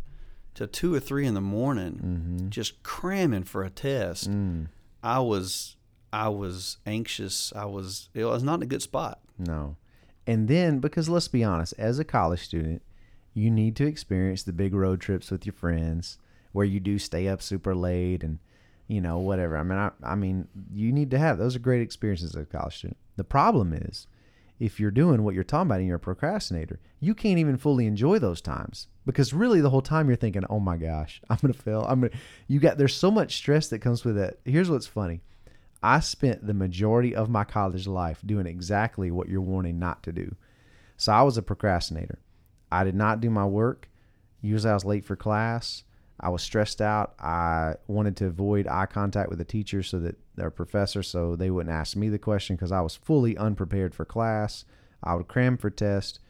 to 0.54 0.66
two 0.66 0.94
or 0.94 1.00
three 1.00 1.26
in 1.26 1.34
the 1.34 1.40
morning, 1.40 1.92
mm-hmm. 1.94 2.48
just 2.48 2.82
cramming 2.82 3.44
for 3.44 3.64
a 3.64 3.70
test, 3.70 4.30
mm. 4.30 4.68
I 5.02 5.18
was 5.20 5.76
I 6.12 6.28
was 6.28 6.78
anxious. 6.86 7.52
I 7.56 7.64
was 7.64 8.08
it 8.14 8.24
was 8.24 8.42
not 8.42 8.56
in 8.56 8.62
a 8.62 8.66
good 8.66 8.82
spot. 8.82 9.20
No. 9.38 9.76
And 10.26 10.46
then, 10.46 10.78
because 10.78 11.08
let's 11.08 11.28
be 11.28 11.42
honest, 11.42 11.74
as 11.78 11.98
a 11.98 12.04
college 12.04 12.42
student, 12.42 12.82
you 13.34 13.50
need 13.50 13.74
to 13.76 13.86
experience 13.86 14.42
the 14.42 14.52
big 14.52 14.74
road 14.74 15.00
trips 15.00 15.30
with 15.30 15.46
your 15.46 15.54
friends 15.54 16.18
where 16.52 16.66
you 16.66 16.78
do 16.78 16.98
stay 16.98 17.26
up 17.28 17.42
super 17.42 17.74
late 17.74 18.22
and, 18.22 18.38
you 18.86 19.00
know, 19.00 19.18
whatever. 19.18 19.56
I 19.56 19.62
mean, 19.62 19.78
I, 19.78 19.90
I 20.04 20.14
mean, 20.14 20.48
you 20.72 20.92
need 20.92 21.10
to 21.12 21.18
have 21.18 21.38
those 21.38 21.56
are 21.56 21.60
great 21.60 21.82
experiences 21.82 22.36
as 22.36 22.42
a 22.42 22.46
college 22.46 22.76
student. 22.76 22.98
The 23.16 23.24
problem 23.24 23.72
is, 23.72 24.06
if 24.62 24.78
you're 24.78 24.92
doing 24.92 25.24
what 25.24 25.34
you're 25.34 25.42
talking 25.42 25.66
about 25.66 25.80
and 25.80 25.88
you're 25.88 25.96
a 25.96 26.00
procrastinator, 26.00 26.78
you 27.00 27.16
can't 27.16 27.40
even 27.40 27.56
fully 27.56 27.84
enjoy 27.84 28.20
those 28.20 28.40
times 28.40 28.86
because 29.04 29.34
really 29.34 29.60
the 29.60 29.70
whole 29.70 29.82
time 29.82 30.06
you're 30.06 30.14
thinking, 30.14 30.44
"Oh 30.48 30.60
my 30.60 30.76
gosh, 30.76 31.20
I'm 31.30 31.38
gonna 31.42 31.52
fail." 31.52 31.84
I'm 31.88 32.02
gonna. 32.02 32.12
You 32.46 32.60
got 32.60 32.78
there's 32.78 32.94
so 32.94 33.10
much 33.10 33.34
stress 33.34 33.66
that 33.68 33.80
comes 33.80 34.04
with 34.04 34.16
it. 34.16 34.38
Here's 34.44 34.70
what's 34.70 34.86
funny. 34.86 35.20
I 35.82 35.98
spent 35.98 36.46
the 36.46 36.54
majority 36.54 37.12
of 37.12 37.28
my 37.28 37.42
college 37.42 37.88
life 37.88 38.22
doing 38.24 38.46
exactly 38.46 39.10
what 39.10 39.28
you're 39.28 39.40
warning 39.40 39.80
not 39.80 40.04
to 40.04 40.12
do. 40.12 40.36
So 40.96 41.12
I 41.12 41.22
was 41.22 41.36
a 41.36 41.42
procrastinator. 41.42 42.20
I 42.70 42.84
did 42.84 42.94
not 42.94 43.20
do 43.20 43.30
my 43.30 43.44
work. 43.44 43.88
Usually 44.42 44.70
I 44.70 44.74
was 44.74 44.84
late 44.84 45.04
for 45.04 45.16
class. 45.16 45.82
I 46.22 46.28
was 46.28 46.42
stressed 46.42 46.80
out. 46.80 47.14
I 47.18 47.74
wanted 47.88 48.16
to 48.18 48.26
avoid 48.26 48.68
eye 48.68 48.86
contact 48.86 49.28
with 49.28 49.38
the 49.38 49.44
teacher 49.44 49.82
so 49.82 49.98
that 50.00 50.16
their 50.36 50.50
professor 50.50 51.02
so 51.02 51.34
they 51.34 51.50
wouldn't 51.50 51.74
ask 51.74 51.96
me 51.96 52.08
the 52.08 52.18
question 52.18 52.54
because 52.56 52.72
I 52.72 52.80
was 52.80 52.94
fully 52.94 53.36
unprepared 53.36 53.94
for 53.94 54.04
class. 54.04 54.64
I 55.02 55.14
would 55.14 55.28
cram 55.28 55.56
for 55.56 55.68
test. 55.68 56.20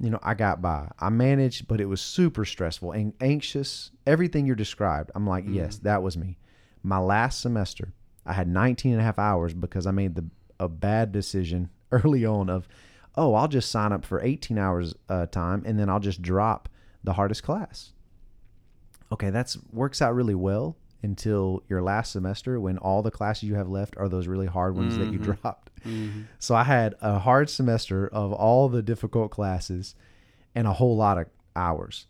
You 0.00 0.10
know, 0.10 0.18
I 0.22 0.34
got 0.34 0.60
by. 0.60 0.90
I 0.98 1.10
managed, 1.10 1.68
but 1.68 1.80
it 1.80 1.84
was 1.86 2.00
super 2.00 2.44
stressful 2.44 2.90
and 2.90 3.12
anxious. 3.20 3.92
Everything 4.06 4.44
you're 4.44 4.56
described. 4.56 5.12
I'm 5.14 5.26
like, 5.26 5.44
yes, 5.46 5.78
that 5.78 6.02
was 6.02 6.16
me. 6.16 6.38
My 6.82 6.98
last 6.98 7.40
semester, 7.40 7.92
I 8.26 8.32
had 8.32 8.48
19 8.48 8.92
and 8.92 9.00
a 9.00 9.04
half 9.04 9.20
hours 9.20 9.54
because 9.54 9.86
I 9.86 9.92
made 9.92 10.16
the 10.16 10.24
a 10.58 10.68
bad 10.68 11.12
decision 11.12 11.70
early 11.92 12.24
on 12.24 12.48
of, 12.48 12.66
oh, 13.16 13.34
I'll 13.34 13.48
just 13.48 13.70
sign 13.70 13.92
up 13.92 14.04
for 14.04 14.20
18 14.20 14.58
hours 14.58 14.94
uh, 15.08 15.26
time 15.26 15.62
and 15.64 15.78
then 15.78 15.88
I'll 15.88 16.00
just 16.00 16.22
drop 16.22 16.68
the 17.04 17.12
hardest 17.12 17.42
class. 17.42 17.92
Okay, 19.12 19.30
that's 19.30 19.58
works 19.72 20.00
out 20.00 20.14
really 20.14 20.34
well 20.34 20.76
until 21.02 21.62
your 21.68 21.82
last 21.82 22.12
semester 22.12 22.58
when 22.58 22.78
all 22.78 23.02
the 23.02 23.10
classes 23.10 23.42
you 23.44 23.54
have 23.56 23.68
left 23.68 23.96
are 23.96 24.08
those 24.08 24.26
really 24.26 24.46
hard 24.46 24.74
ones 24.74 24.96
that 24.96 25.12
you 25.12 25.18
mm-hmm. 25.18 25.32
dropped. 25.32 25.70
Mm-hmm. 25.84 26.22
So 26.38 26.54
I 26.54 26.64
had 26.64 26.94
a 27.00 27.18
hard 27.18 27.50
semester 27.50 28.08
of 28.08 28.32
all 28.32 28.68
the 28.68 28.82
difficult 28.82 29.30
classes 29.30 29.94
and 30.54 30.66
a 30.66 30.72
whole 30.72 30.96
lot 30.96 31.18
of 31.18 31.26
hours. 31.56 32.06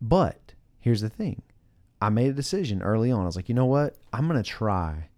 But 0.00 0.54
here's 0.80 1.00
the 1.00 1.08
thing. 1.08 1.42
I 2.00 2.08
made 2.10 2.30
a 2.30 2.34
decision 2.34 2.82
early 2.82 3.10
on. 3.10 3.22
I 3.22 3.26
was 3.26 3.36
like, 3.36 3.48
you 3.48 3.54
know 3.54 3.66
what? 3.66 3.96
I'm 4.12 4.28
going 4.28 4.42
to 4.42 4.48
try. 4.48 5.08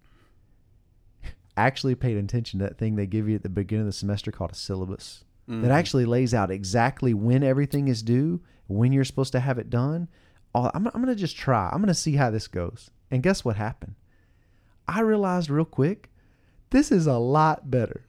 Actually 1.56 1.94
paid 1.94 2.16
attention 2.16 2.60
to 2.60 2.66
that 2.66 2.78
thing 2.78 2.96
they 2.96 3.06
give 3.06 3.28
you 3.28 3.34
at 3.34 3.42
the 3.42 3.48
beginning 3.48 3.82
of 3.82 3.86
the 3.86 3.92
semester 3.92 4.30
called 4.30 4.52
a 4.52 4.56
syllabus. 4.56 5.24
That 5.48 5.54
mm-hmm. 5.54 5.70
actually 5.72 6.04
lays 6.04 6.32
out 6.32 6.52
exactly 6.52 7.12
when 7.12 7.42
everything 7.42 7.88
is 7.88 8.04
due, 8.04 8.40
when 8.68 8.92
you're 8.92 9.04
supposed 9.04 9.32
to 9.32 9.40
have 9.40 9.58
it 9.58 9.68
done. 9.68 10.06
Oh, 10.54 10.70
I'm, 10.74 10.86
I'm 10.88 10.92
going 11.02 11.06
to 11.06 11.14
just 11.14 11.36
try. 11.36 11.68
I'm 11.70 11.78
going 11.78 11.88
to 11.88 11.94
see 11.94 12.16
how 12.16 12.30
this 12.30 12.48
goes. 12.48 12.90
And 13.10 13.22
guess 13.22 13.44
what 13.44 13.56
happened? 13.56 13.94
I 14.88 15.00
realized 15.00 15.50
real 15.50 15.64
quick, 15.64 16.10
this 16.70 16.90
is 16.90 17.06
a 17.06 17.18
lot 17.18 17.70
better. 17.70 18.02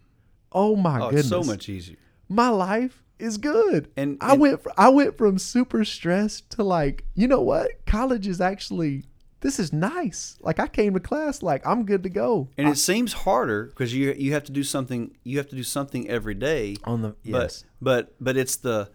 Oh 0.51 0.75
my 0.75 0.99
Oh, 0.99 1.05
goodness! 1.05 1.21
it's 1.21 1.29
so 1.29 1.43
much 1.43 1.69
easier. 1.69 1.97
my 2.27 2.49
life 2.49 3.03
is 3.19 3.37
good. 3.37 3.89
And- 3.95 4.17
I 4.21 4.33
went 4.33 4.61
fr- 4.63 4.69
I 4.77 4.89
went 4.89 5.17
from 5.17 5.37
super 5.37 5.85
stressed 5.85 6.49
to 6.51 6.63
like, 6.63 7.05
you 7.13 7.27
know 7.27 7.41
what? 7.41 7.85
College 7.85 8.27
is 8.27 8.41
actually 8.41 9.05
this 9.41 9.59
is 9.59 9.71
nice. 9.73 10.37
Like 10.41 10.59
I 10.59 10.67
came 10.67 10.93
to 10.93 10.99
class 10.99 11.41
like 11.41 11.65
I'm 11.65 11.85
good 11.85 12.03
to 12.03 12.09
go. 12.09 12.49
And 12.57 12.67
it 12.67 12.77
seems 12.77 13.13
harder 13.13 13.65
because 13.67 13.93
you 13.93 14.13
you 14.17 14.33
have 14.33 14.43
to 14.45 14.51
do 14.51 14.63
something. 14.63 15.15
You 15.23 15.37
have 15.37 15.49
to 15.49 15.55
do 15.55 15.63
something 15.63 16.09
every 16.09 16.35
day. 16.35 16.75
On 16.83 17.01
the 17.01 17.15
yes. 17.23 17.63
But 17.81 18.07
but 18.09 18.15
but 18.23 18.37
it's 18.37 18.55
the 18.57 18.89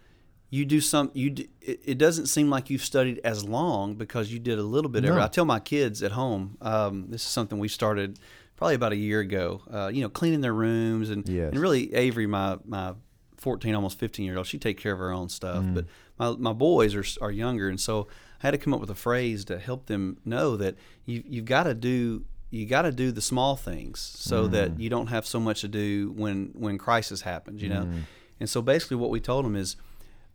you 0.51 0.65
do 0.65 0.81
some 0.81 1.11
you 1.15 1.31
d 1.31 1.49
it, 1.61 1.99
doesn't 1.99 2.27
seem 2.27 2.49
like 2.51 2.71
you've 2.71 2.85
studied 2.85 3.21
as 3.25 3.45
long 3.45 3.95
because 3.95 4.33
you 4.33 4.39
did 4.39 4.59
a 4.59 4.63
little 4.63 4.91
bit 4.91 5.05
every. 5.05 5.21
I 5.21 5.29
tell 5.29 5.45
my 5.45 5.61
kids 5.61 6.03
at 6.03 6.13
home. 6.13 6.57
Um, 6.61 7.07
this 7.09 7.23
is 7.23 7.29
something 7.29 7.59
we 7.59 7.69
started 7.69 8.19
probably 8.57 8.75
about 8.77 8.93
a 8.93 8.97
year 8.97 9.21
ago. 9.21 9.63
Uh, 9.71 9.89
you 9.93 10.03
know, 10.03 10.09
cleaning 10.09 10.41
their 10.41 10.55
rooms 10.55 11.11
and 11.11 11.29
Yes. 11.29 11.51
and 11.53 11.59
really 11.61 11.93
Avery, 11.95 12.27
my 12.27 12.59
my 12.65 12.95
fourteen 13.37 13.75
almost 13.75 13.99
fifteen 13.99 14.25
year 14.27 14.37
old, 14.39 14.47
she 14.47 14.59
take 14.59 14.79
care 14.79 14.93
of 14.93 14.99
her 14.99 15.11
own 15.13 15.29
stuff. 15.29 15.63
Mm. 15.65 15.75
But 15.75 15.85
my 16.19 16.31
my 16.51 16.53
boys 16.53 16.95
are 16.95 17.05
are 17.25 17.33
younger, 17.33 17.69
and 17.69 17.81
so 17.81 18.07
I 18.43 18.47
had 18.47 18.51
to 18.53 18.59
come 18.59 18.73
up 18.73 18.81
with 18.81 18.91
a 18.91 18.95
phrase 18.95 19.45
to 19.47 19.59
help 19.59 19.87
them 19.87 20.19
know 20.25 20.57
that 20.57 20.77
you 21.05 21.23
you've 21.27 21.45
got 21.47 21.65
to 21.65 21.75
do 21.75 22.25
you 22.51 22.65
got 22.65 22.83
to 22.83 22.93
do 22.93 23.11
the 23.11 23.21
small 23.21 23.57
things 23.57 23.99
so 23.99 24.47
Mm. 24.47 24.51
that 24.53 24.81
you 24.81 24.89
don't 24.89 25.09
have 25.09 25.27
so 25.27 25.41
much 25.41 25.61
to 25.63 25.69
do 25.69 26.13
when 26.17 26.53
when 26.55 26.79
crisis 26.79 27.23
happens 27.23 27.61
you 27.61 27.69
know 27.69 27.83
Mm. 27.87 28.03
and 28.39 28.49
so 28.49 28.63
basically 28.63 28.97
what 28.97 29.11
we 29.11 29.19
told 29.21 29.45
them 29.45 29.57
is 29.57 29.77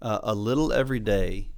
uh, 0.01 0.19
a 0.23 0.35
little 0.35 0.73
every 0.73 0.99
day 0.99 1.49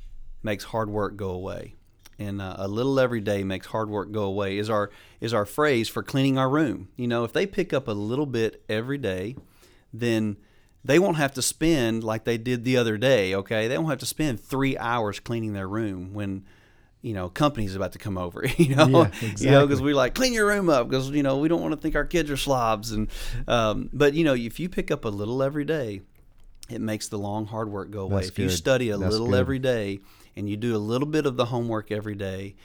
makes 0.41 0.65
hard 0.65 0.89
work 0.89 1.15
go 1.15 1.29
away 1.29 1.75
and 2.19 2.41
uh, 2.41 2.55
a 2.57 2.67
little 2.67 2.99
every 2.99 3.21
day 3.21 3.43
makes 3.43 3.67
hard 3.67 3.89
work 3.89 4.11
go 4.11 4.23
away 4.23 4.57
is 4.57 4.69
our 4.69 4.89
is 5.19 5.33
our 5.33 5.45
phrase 5.45 5.89
for 5.89 6.03
cleaning 6.03 6.37
our 6.37 6.49
room. 6.49 6.89
You 6.95 7.07
know, 7.07 7.23
if 7.23 7.33
they 7.33 7.45
pick 7.45 7.73
up 7.73 7.87
a 7.87 7.91
little 7.91 8.25
bit 8.25 8.63
every 8.69 8.97
day, 8.97 9.35
then 9.91 10.37
they 10.83 10.99
won't 10.99 11.17
have 11.17 11.33
to 11.33 11.41
spend 11.41 12.03
like 12.03 12.23
they 12.23 12.37
did 12.37 12.63
the 12.63 12.77
other 12.77 12.97
day. 12.97 13.33
Okay, 13.35 13.67
they 13.67 13.77
won't 13.77 13.89
have 13.89 13.99
to 13.99 14.05
spend 14.05 14.39
three 14.39 14.77
hours 14.77 15.19
cleaning 15.19 15.53
their 15.53 15.67
room 15.67 16.13
when 16.13 16.45
you 17.01 17.13
know 17.13 17.29
company's 17.29 17.75
about 17.75 17.93
to 17.93 17.99
come 17.99 18.17
over. 18.17 18.45
You 18.57 18.75
know, 18.75 18.87
Yeah, 18.87 19.11
you 19.37 19.51
know 19.51 19.65
because 19.65 19.81
we 19.81 19.93
like 19.93 20.13
clean 20.13 20.33
your 20.33 20.47
room 20.47 20.69
up 20.69 20.89
because 20.89 21.09
you 21.09 21.23
know 21.23 21.37
we 21.37 21.47
don't 21.47 21.61
want 21.61 21.73
to 21.73 21.79
think 21.79 21.95
our 21.95 22.05
kids 22.05 22.29
are 22.29 22.37
slobs 22.37 22.91
and 22.91 23.09
um, 23.47 23.89
but 23.93 24.13
you 24.13 24.23
know 24.23 24.33
if 24.33 24.59
you 24.59 24.69
pick 24.69 24.91
up 24.91 25.05
a 25.05 25.09
little 25.09 25.41
every 25.41 25.65
day 25.65 26.01
it 26.69 26.81
makes 26.81 27.07
the 27.09 27.17
long 27.17 27.45
hard 27.45 27.69
work 27.69 27.91
go 27.91 28.01
away. 28.03 28.15
That's 28.21 28.27
if 28.29 28.39
you 28.39 28.49
study 28.49 28.89
a 28.89 28.97
That's 28.97 29.11
little 29.11 29.27
good. 29.27 29.39
every 29.39 29.59
day 29.59 29.99
and 30.35 30.49
you 30.49 30.57
do 30.57 30.75
a 30.75 30.77
little 30.79 31.07
bit 31.07 31.25
of 31.25 31.35
the 31.37 31.45
homework 31.45 31.91
every 31.91 32.15
day 32.15 32.55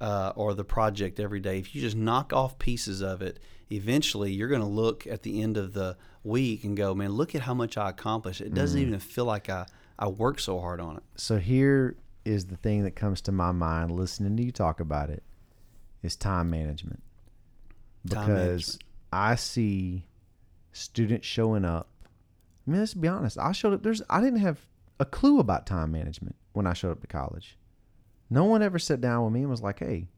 uh, 0.00 0.32
or 0.36 0.54
the 0.54 0.64
project 0.64 1.20
every 1.20 1.40
day, 1.40 1.58
if 1.58 1.74
you 1.74 1.80
just 1.80 1.96
knock 1.96 2.32
off 2.32 2.58
pieces 2.58 3.00
of 3.00 3.22
it, 3.22 3.38
eventually 3.70 4.32
you're 4.32 4.48
going 4.48 4.60
to 4.60 4.66
look 4.66 5.06
at 5.06 5.22
the 5.22 5.40
end 5.40 5.56
of 5.56 5.72
the 5.72 5.96
week 6.24 6.64
and 6.64 6.76
go, 6.76 6.94
man, 6.94 7.12
look 7.12 7.34
at 7.34 7.42
how 7.42 7.54
much 7.54 7.76
I 7.78 7.90
accomplished. 7.90 8.40
It 8.40 8.52
Mm. 8.52 8.56
doesn't 8.56 8.80
even 8.80 8.98
feel 8.98 9.24
like 9.24 9.48
I, 9.48 9.66
I 9.98 10.08
worked 10.08 10.40
so 10.40 10.58
hard 10.60 10.80
on 10.80 10.96
it. 10.96 11.02
So 11.16 11.38
here 11.38 11.96
is 12.24 12.46
the 12.46 12.56
thing 12.56 12.82
that 12.84 12.96
comes 12.96 13.20
to 13.22 13.32
my 13.32 13.52
mind 13.52 13.90
listening 13.92 14.36
to 14.36 14.42
you 14.42 14.50
talk 14.50 14.80
about 14.80 15.10
it 15.10 15.22
is 16.02 16.16
time 16.16 16.50
management. 16.50 17.02
Time 18.10 18.26
Because 18.26 18.78
management. 18.78 18.82
I 19.12 19.34
see 19.36 20.06
students 20.72 21.26
showing 21.26 21.64
up. 21.64 21.88
I 22.66 22.70
mean, 22.70 22.80
let's 22.80 22.94
be 22.94 23.08
honest. 23.08 23.38
I 23.38 23.52
showed 23.52 23.74
up. 23.74 23.82
There's 23.82 24.02
I 24.08 24.20
didn't 24.20 24.40
have 24.40 24.60
a 24.98 25.04
clue 25.04 25.38
about 25.38 25.66
time 25.66 25.92
management 25.92 26.36
when 26.52 26.66
I 26.66 26.72
showed 26.72 26.92
up 26.92 27.00
to 27.00 27.06
college. 27.06 27.58
No 28.30 28.44
one 28.44 28.62
ever 28.62 28.78
sat 28.78 29.00
down 29.00 29.24
with 29.24 29.32
me 29.34 29.40
and 29.40 29.50
was 29.50 29.62
like, 29.62 29.80
"Hey," 29.80 30.08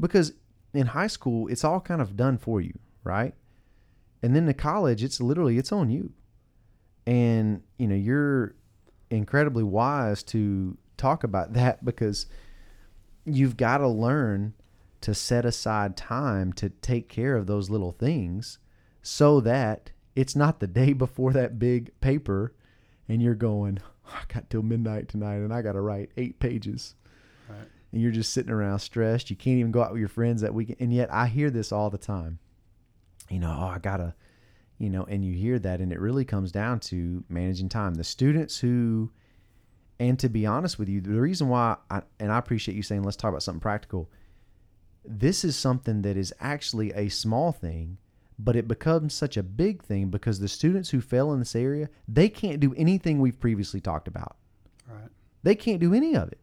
because 0.00 0.32
in 0.74 0.88
high 0.88 1.06
school 1.06 1.48
it's 1.48 1.64
all 1.64 1.80
kind 1.80 2.00
of 2.00 2.16
done 2.16 2.38
for 2.38 2.60
you, 2.60 2.78
right? 3.04 3.34
And 4.22 4.34
then 4.34 4.46
to 4.46 4.54
college, 4.54 5.04
it's 5.04 5.20
literally 5.20 5.58
it's 5.58 5.72
on 5.72 5.90
you, 5.90 6.12
and 7.06 7.62
you 7.78 7.86
know 7.86 7.94
you're 7.94 8.56
incredibly 9.10 9.62
wise 9.62 10.22
to 10.22 10.76
talk 10.96 11.22
about 11.22 11.52
that 11.54 11.84
because 11.84 12.26
you've 13.24 13.56
got 13.56 13.78
to 13.78 13.88
learn 13.88 14.54
to 15.00 15.14
set 15.14 15.44
aside 15.44 15.96
time 15.96 16.52
to 16.52 16.68
take 16.68 17.08
care 17.08 17.36
of 17.36 17.46
those 17.46 17.70
little 17.70 17.92
things 17.92 18.58
so 19.00 19.40
that 19.40 19.92
it's 20.18 20.34
not 20.34 20.58
the 20.58 20.66
day 20.66 20.92
before 20.92 21.32
that 21.32 21.60
big 21.60 21.92
paper 22.00 22.52
and 23.08 23.22
you're 23.22 23.36
going, 23.36 23.78
oh, 24.04 24.12
I 24.12 24.34
got 24.34 24.50
till 24.50 24.64
midnight 24.64 25.08
tonight 25.08 25.36
and 25.36 25.54
I 25.54 25.62
got 25.62 25.74
to 25.74 25.80
write 25.80 26.10
eight 26.16 26.40
pages. 26.40 26.96
Right. 27.48 27.68
And 27.92 28.02
you're 28.02 28.10
just 28.10 28.32
sitting 28.32 28.50
around 28.50 28.80
stressed. 28.80 29.30
You 29.30 29.36
can't 29.36 29.60
even 29.60 29.70
go 29.70 29.80
out 29.80 29.92
with 29.92 30.00
your 30.00 30.08
friends 30.08 30.40
that 30.40 30.52
weekend. 30.52 30.80
And 30.80 30.92
yet 30.92 31.08
I 31.14 31.28
hear 31.28 31.50
this 31.50 31.70
all 31.70 31.88
the 31.88 31.98
time. 31.98 32.40
You 33.30 33.38
know, 33.38 33.56
oh, 33.56 33.66
I 33.66 33.78
got 33.78 33.98
to, 33.98 34.12
you 34.78 34.90
know, 34.90 35.04
and 35.04 35.24
you 35.24 35.34
hear 35.34 35.56
that. 35.60 35.80
And 35.80 35.92
it 35.92 36.00
really 36.00 36.24
comes 36.24 36.50
down 36.50 36.80
to 36.80 37.22
managing 37.28 37.68
time. 37.68 37.94
The 37.94 38.02
students 38.02 38.58
who, 38.58 39.12
and 40.00 40.18
to 40.18 40.28
be 40.28 40.46
honest 40.46 40.80
with 40.80 40.88
you, 40.88 41.00
the 41.00 41.20
reason 41.20 41.48
why, 41.48 41.76
I, 41.92 42.02
and 42.18 42.32
I 42.32 42.38
appreciate 42.38 42.74
you 42.74 42.82
saying, 42.82 43.04
let's 43.04 43.16
talk 43.16 43.28
about 43.28 43.44
something 43.44 43.60
practical. 43.60 44.10
This 45.04 45.44
is 45.44 45.54
something 45.54 46.02
that 46.02 46.16
is 46.16 46.34
actually 46.40 46.92
a 46.94 47.08
small 47.08 47.52
thing, 47.52 47.98
but 48.38 48.56
it 48.56 48.68
becomes 48.68 49.14
such 49.14 49.36
a 49.36 49.42
big 49.42 49.82
thing 49.82 50.10
because 50.10 50.38
the 50.38 50.48
students 50.48 50.90
who 50.90 51.00
fail 51.00 51.32
in 51.32 51.40
this 51.40 51.56
area, 51.56 51.88
they 52.06 52.28
can't 52.28 52.60
do 52.60 52.74
anything 52.76 53.18
we've 53.18 53.40
previously 53.40 53.80
talked 53.80 54.06
about. 54.06 54.36
Right. 54.88 55.10
They 55.42 55.54
can't 55.54 55.80
do 55.80 55.92
any 55.92 56.14
of 56.14 56.28
it 56.28 56.38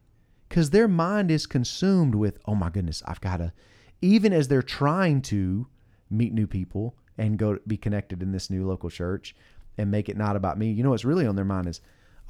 because 0.48 0.70
their 0.70 0.88
mind 0.88 1.30
is 1.30 1.46
consumed 1.46 2.14
with, 2.14 2.38
oh 2.44 2.54
my 2.54 2.68
goodness, 2.68 3.02
I've 3.06 3.20
got 3.20 3.38
to, 3.38 3.52
even 4.02 4.32
as 4.32 4.48
they're 4.48 4.62
trying 4.62 5.22
to 5.22 5.66
meet 6.10 6.32
new 6.32 6.46
people 6.46 6.96
and 7.18 7.38
go 7.38 7.58
be 7.66 7.76
connected 7.76 8.22
in 8.22 8.32
this 8.32 8.50
new 8.50 8.66
local 8.66 8.90
church 8.90 9.34
and 9.78 9.90
make 9.90 10.08
it 10.08 10.16
not 10.16 10.36
about 10.36 10.58
me. 10.58 10.70
You 10.70 10.82
know 10.82 10.90
what's 10.90 11.04
really 11.04 11.26
on 11.26 11.36
their 11.36 11.44
mind 11.44 11.66
is, 11.66 11.80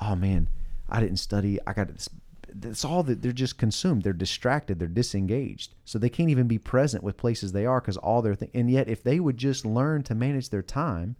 oh 0.00 0.14
man, 0.14 0.48
I 0.88 1.00
didn't 1.00 1.18
study. 1.18 1.58
I 1.66 1.72
got 1.72 1.88
this. 1.88 2.08
That's 2.58 2.84
all 2.84 3.02
that 3.04 3.22
they're 3.22 3.32
just 3.32 3.58
consumed. 3.58 4.02
They're 4.02 4.12
distracted. 4.12 4.78
They're 4.78 4.88
disengaged. 4.88 5.74
So 5.84 5.98
they 5.98 6.08
can't 6.08 6.30
even 6.30 6.46
be 6.46 6.58
present 6.58 7.04
with 7.04 7.16
places 7.16 7.52
they 7.52 7.66
are 7.66 7.80
because 7.80 7.96
all 7.96 8.22
they're. 8.22 8.38
And 8.54 8.70
yet, 8.70 8.88
if 8.88 9.02
they 9.02 9.20
would 9.20 9.36
just 9.36 9.66
learn 9.66 10.02
to 10.04 10.14
manage 10.14 10.48
their 10.48 10.62
time, 10.62 11.16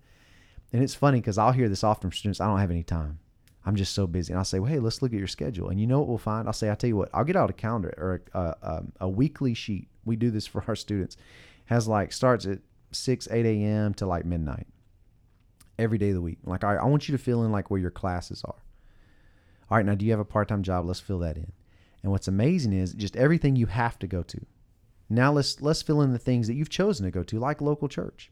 and 0.72 0.82
it's 0.82 0.94
funny 0.94 1.20
because 1.20 1.38
I'll 1.38 1.52
hear 1.52 1.68
this 1.68 1.84
often 1.84 2.10
from 2.10 2.16
students. 2.16 2.40
I 2.40 2.46
don't 2.46 2.58
have 2.58 2.70
any 2.70 2.82
time. 2.82 3.18
I'm 3.64 3.76
just 3.76 3.94
so 3.94 4.06
busy. 4.06 4.32
And 4.32 4.38
I'll 4.38 4.44
say, 4.44 4.60
well, 4.60 4.70
hey, 4.70 4.78
let's 4.78 5.02
look 5.02 5.12
at 5.12 5.18
your 5.18 5.26
schedule. 5.26 5.70
And 5.70 5.80
you 5.80 5.86
know 5.86 5.98
what 5.98 6.08
we'll 6.08 6.18
find? 6.18 6.46
I'll 6.46 6.52
say, 6.52 6.68
I'll 6.68 6.76
tell 6.76 6.88
you 6.88 6.96
what, 6.96 7.10
I'll 7.12 7.24
get 7.24 7.34
out 7.34 7.50
a 7.50 7.52
calendar 7.52 7.92
or 7.98 8.22
a, 8.32 8.38
a, 8.38 8.56
a, 8.62 8.84
a 9.02 9.08
weekly 9.08 9.54
sheet. 9.54 9.88
We 10.04 10.14
do 10.14 10.30
this 10.30 10.46
for 10.46 10.64
our 10.68 10.76
students. 10.76 11.16
Has 11.66 11.88
like 11.88 12.12
starts 12.12 12.46
at 12.46 12.60
6, 12.92 13.28
8 13.30 13.44
a.m. 13.44 13.92
to 13.94 14.06
like 14.06 14.24
midnight 14.24 14.68
every 15.78 15.98
day 15.98 16.10
of 16.10 16.14
the 16.14 16.20
week. 16.20 16.38
Like, 16.44 16.62
all 16.62 16.74
right, 16.74 16.80
I 16.80 16.86
want 16.86 17.08
you 17.08 17.16
to 17.16 17.22
fill 17.22 17.44
in 17.44 17.50
like 17.50 17.70
where 17.70 17.80
your 17.80 17.90
classes 17.90 18.42
are. 18.44 18.54
All 19.70 19.76
right, 19.76 19.86
now 19.86 19.94
do 19.94 20.04
you 20.04 20.12
have 20.12 20.20
a 20.20 20.24
part 20.24 20.48
time 20.48 20.62
job? 20.62 20.86
Let's 20.86 21.00
fill 21.00 21.18
that 21.20 21.36
in. 21.36 21.52
And 22.02 22.12
what's 22.12 22.28
amazing 22.28 22.72
is 22.72 22.92
just 22.92 23.16
everything 23.16 23.56
you 23.56 23.66
have 23.66 23.98
to 23.98 24.06
go 24.06 24.22
to. 24.22 24.46
Now 25.08 25.32
let's 25.32 25.60
let's 25.60 25.82
fill 25.82 26.02
in 26.02 26.12
the 26.12 26.18
things 26.18 26.46
that 26.46 26.54
you've 26.54 26.70
chosen 26.70 27.04
to 27.04 27.10
go 27.10 27.22
to, 27.24 27.38
like 27.38 27.60
local 27.60 27.88
church. 27.88 28.30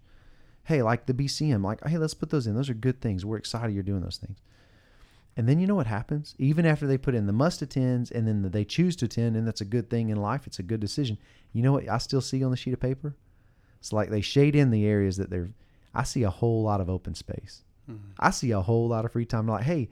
Hey, 0.65 0.83
like 0.83 1.07
the 1.07 1.15
BCM, 1.15 1.65
like 1.65 1.85
hey, 1.87 1.99
let's 1.99 2.15
put 2.15 2.31
those 2.31 2.47
in. 2.47 2.55
Those 2.55 2.71
are 2.71 2.75
good 2.75 3.01
things. 3.01 3.25
We're 3.25 3.37
excited 3.37 3.75
you're 3.75 3.83
doing 3.83 4.03
those 4.03 4.17
things. 4.17 4.39
And 5.37 5.49
then 5.49 5.59
you 5.59 5.67
know 5.67 5.75
what 5.75 5.89
happens? 5.89 6.35
Even 6.39 6.65
after 6.65 6.87
they 6.87 6.97
put 6.97 7.15
in 7.15 7.27
the 7.27 7.33
must 7.33 7.61
attends 7.61 8.11
and 8.11 8.27
then 8.27 8.49
they 8.53 8.65
choose 8.65 8.95
to 8.97 9.07
attend, 9.07 9.37
and 9.37 9.47
that's 9.47 9.61
a 9.61 9.65
good 9.65 9.91
thing 9.91 10.11
in 10.11 10.17
life. 10.17 10.47
It's 10.47 10.61
a 10.61 10.65
good 10.65 10.81
decision. 10.81 11.19
You 11.53 11.63
know 11.63 11.73
what 11.73 11.89
I 11.89 11.99
still 11.99 12.21
see 12.21 12.45
on 12.45 12.53
the 12.53 12.57
sheet 12.57 12.75
of 12.75 12.81
paper? 12.81 13.17
It's 13.81 13.93
like 13.93 14.11
they 14.11 14.21
shade 14.21 14.55
in 14.55 14.71
the 14.71 14.87
areas 14.87 15.17
that 15.17 15.31
they're. 15.31 15.51
I 15.95 16.05
see 16.05 16.23
a 16.23 16.31
whole 16.31 16.63
lot 16.63 16.81
of 16.81 16.89
open 16.89 17.15
space. 17.15 17.63
Mm-hmm. 17.91 18.13
I 18.19 18.31
see 18.31 18.53
a 18.53 18.61
whole 18.61 18.89
lot 18.89 19.05
of 19.05 19.13
free 19.13 19.27
time. 19.27 19.49
Like, 19.49 19.65
hey, 19.65 19.89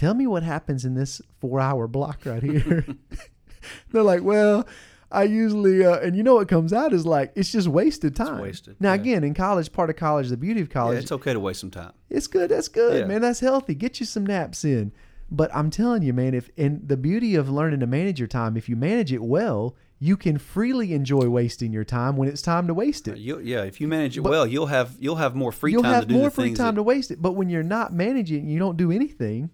tell 0.00 0.14
me 0.14 0.26
what 0.26 0.42
happens 0.42 0.84
in 0.84 0.94
this 0.94 1.20
four 1.40 1.60
hour 1.60 1.86
block 1.86 2.22
right 2.24 2.42
here. 2.42 2.86
They're 3.92 4.02
like, 4.02 4.22
well, 4.22 4.66
I 5.12 5.24
usually, 5.24 5.84
uh, 5.84 5.98
and 5.98 6.16
you 6.16 6.22
know 6.22 6.36
what 6.36 6.48
comes 6.48 6.72
out 6.72 6.92
is 6.94 7.04
like, 7.04 7.32
it's 7.34 7.52
just 7.52 7.68
wasted 7.68 8.16
time. 8.16 8.40
wasted, 8.40 8.76
Now, 8.80 8.90
yeah. 8.94 9.00
again, 9.00 9.24
in 9.24 9.34
college, 9.34 9.70
part 9.72 9.90
of 9.90 9.96
college, 9.96 10.28
the 10.28 10.36
beauty 10.36 10.60
of 10.60 10.68
Yeah, 10.68 10.72
college, 10.72 11.02
it's 11.02 11.12
okay 11.12 11.32
to 11.34 11.40
waste 11.40 11.60
some 11.60 11.70
time. 11.70 11.92
it's 12.08 12.26
good. 12.26 12.50
That's 12.50 12.68
good, 12.68 13.00
Yeah. 13.00 13.04
man. 13.06 13.20
That's 13.20 13.40
healthy. 13.40 13.74
Get 13.74 14.00
you 14.00 14.06
some 14.06 14.24
naps 14.24 14.64
in. 14.64 14.92
But 15.32 15.54
I'm 15.54 15.70
telling 15.70 16.02
you, 16.02 16.12
man, 16.12 16.34
if 16.34 16.50
and 16.56 16.88
the 16.88 16.96
beauty 16.96 17.34
of 17.36 17.48
learning 17.50 17.80
to 17.80 17.86
manage 17.86 18.18
your 18.18 18.26
time, 18.26 18.56
if 18.56 18.68
you 18.68 18.74
manage 18.74 19.12
it 19.12 19.22
well, 19.22 19.76
you 20.00 20.16
can 20.16 20.38
freely 20.38 20.92
enjoy 20.92 21.28
wasting 21.28 21.72
your 21.72 21.84
time 21.84 22.16
when 22.16 22.26
it's 22.28 22.42
time 22.42 22.66
to 22.66 22.74
waste 22.74 23.06
it. 23.06 23.16
You, 23.18 23.38
yeah, 23.38 23.62
if 23.62 23.80
you 23.80 23.86
manage 23.86 24.16
it 24.18 24.22
But- 24.22 24.30
well, 24.30 24.46
you'll 24.46 24.66
have 24.66 24.96
you'll 24.98 25.16
have 25.16 25.36
more 25.36 25.52
free 25.52 25.70
You'll 25.72 25.82
time 25.84 25.92
have 25.94 26.02
to 26.04 26.08
do 26.08 26.14
more 26.14 26.30
free 26.30 26.54
time 26.54 26.74
that, 26.74 26.78
to 26.80 26.82
waste 26.82 27.10
it. 27.12 27.20
But 27.22 27.32
when 27.32 27.48
you're 27.48 27.62
not 27.62 27.92
managing, 27.92 28.48
you 28.48 28.58
don't 28.58 28.76
do 28.76 28.90
anything. 28.90 29.50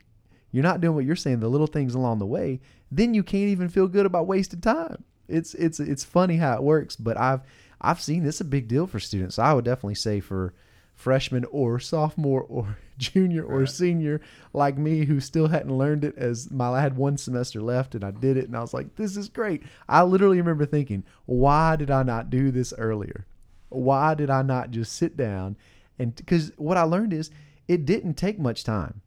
You're 0.53 0.63
not 0.63 0.81
doing 0.81 0.95
what 0.95 1.05
you're 1.05 1.17
saying, 1.17 1.41
the 1.41 1.49
little 1.49 1.67
things 1.67 1.95
along 1.95 2.19
the 2.19 2.27
way. 2.27 2.61
Then 2.91 3.15
you 3.15 3.23
can't 3.23 3.49
even 3.49 3.69
feel 3.69 3.89
good 3.89 4.07
about 4.07 4.27
wasted 4.27 4.63
time. 4.63 5.05
It's 5.29 5.55
it's 5.55 5.81
it's 5.81 6.05
funny 6.05 6.37
how 6.37 6.55
it 6.55 6.63
works, 6.63 6.97
but 6.97 7.17
I've 7.17 7.41
I've 7.81 8.01
seen 8.01 8.25
this 8.25 8.41
a 8.41 8.45
big 8.45 8.69
deal 8.69 8.87
for 8.87 9.01
students. 9.01 9.39
I 9.39 9.53
would 9.53 9.65
definitely 9.65 9.97
say 9.97 10.21
for 10.21 10.55
freshman 10.95 11.45
or 11.51 11.79
sophomore 11.79 12.43
or 12.49 12.79
junior 12.97 13.45
or 13.45 13.67
senior 13.67 14.21
like 14.55 14.79
me 14.79 15.05
who 15.05 15.21
still 15.21 15.49
hadn't 15.49 15.77
learned 15.77 16.03
it 16.05 16.17
as 16.17 16.51
my 16.51 16.71
I 16.71 16.81
had 16.81 16.97
one 16.97 17.19
semester 17.19 17.61
left 17.61 17.95
and 17.95 18.03
I 18.03 18.11
did 18.11 18.39
it 18.39 18.47
and 18.47 18.57
I 18.57 18.61
was 18.61 18.73
like 18.73 18.97
this 18.97 19.17
is 19.17 19.29
great. 19.29 19.63
I 19.89 20.03
literally 20.03 20.39
remember 20.39 20.65
thinking, 20.65 21.05
why 21.27 21.77
did 21.77 21.91
I 21.91 22.03
not 22.03 22.31
do 22.31 22.51
this 22.51 22.73
earlier? 22.79 23.27
Why 23.69 24.15
did 24.15 24.31
I 24.31 24.43
not 24.43 24.71
just 24.71 24.93
sit 24.93 25.17
down 25.17 25.57
and 25.99 26.21
cuz 26.27 26.53
what 26.57 26.77
I 26.77 26.83
learned 26.83 27.13
is 27.13 27.31
it 27.69 27.85
didn't 27.85 28.15
take 28.15 28.39
much 28.39 28.65
time. 28.65 29.03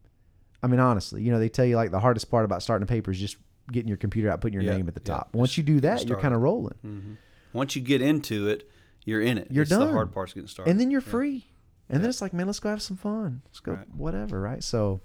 I 0.61 0.67
mean 0.67 0.79
honestly, 0.79 1.21
you 1.23 1.31
know, 1.31 1.39
they 1.39 1.49
tell 1.49 1.65
you 1.65 1.75
like 1.75 1.91
the 1.91 1.99
hardest 1.99 2.29
part 2.29 2.45
about 2.45 2.61
starting 2.63 2.83
a 2.83 2.87
paper 2.87 3.11
is 3.11 3.19
just 3.19 3.37
getting 3.71 3.87
your 3.87 3.97
computer 3.97 4.29
out, 4.31 4.41
putting 4.41 4.53
your 4.53 4.63
Yeah, 4.63 4.77
name 4.77 4.87
at 4.87 4.95
the 4.95 5.01
yeah. 5.05 5.15
top. 5.17 5.29
Once 5.33 5.57
you 5.57 5.63
do 5.63 5.79
that, 5.81 6.05
you're 6.07 6.19
kind 6.19 6.33
of 6.33 6.41
rolling. 6.41 7.17
once 7.53 7.75
you 7.75 7.81
get 7.81 8.01
into 8.01 8.47
it, 8.47 8.69
you're 9.05 9.21
in 9.21 9.37
it. 9.37 9.47
You're 9.49 9.61
it's 9.63 9.69
done. 9.71 9.87
The 9.87 9.93
hard 9.93 10.11
part's 10.11 10.33
getting 10.33 10.47
started. 10.47 10.71
And 10.71 10.79
then 10.79 10.91
you're 10.91 11.01
Yeah. 11.01 11.09
free. 11.11 11.45
And 11.91 12.03
then 12.03 12.09
it's 12.09 12.21
like, 12.21 12.33
man, 12.33 12.45
let's 12.45 12.59
go 12.59 12.69
have 12.69 12.81
some 12.81 12.97
fun. 12.97 13.41
Let's 13.45 13.59
go 13.59 13.73
Right. 13.73 13.95
whatever, 13.95 14.39
right? 14.39 14.63
So 14.63 15.01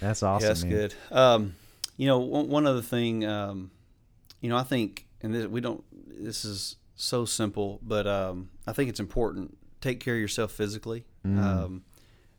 that's 0.00 0.22
awesome. 0.22 0.42
yeah, 0.44 0.48
that's 0.48 0.62
man. 0.64 0.70
good. 0.72 0.94
Um, 1.12 1.54
you 1.96 2.06
know, 2.06 2.18
one, 2.18 2.48
one 2.48 2.66
other 2.66 2.82
thing, 2.82 3.24
um, 3.24 3.70
you 4.40 4.48
know, 4.48 4.56
I 4.56 4.62
think, 4.64 5.06
and 5.22 5.34
this, 5.34 5.46
we 5.46 5.60
don't. 5.60 5.82
This 6.24 6.44
is 6.44 6.76
so 6.96 7.24
simple, 7.24 7.78
but 7.82 8.06
um, 8.06 8.50
I 8.66 8.72
think 8.72 8.88
it's 8.90 9.00
important. 9.00 9.56
Take 9.80 10.00
care 10.00 10.14
of 10.14 10.20
yourself 10.20 10.50
physically. 10.52 11.04
Mm. 11.26 11.80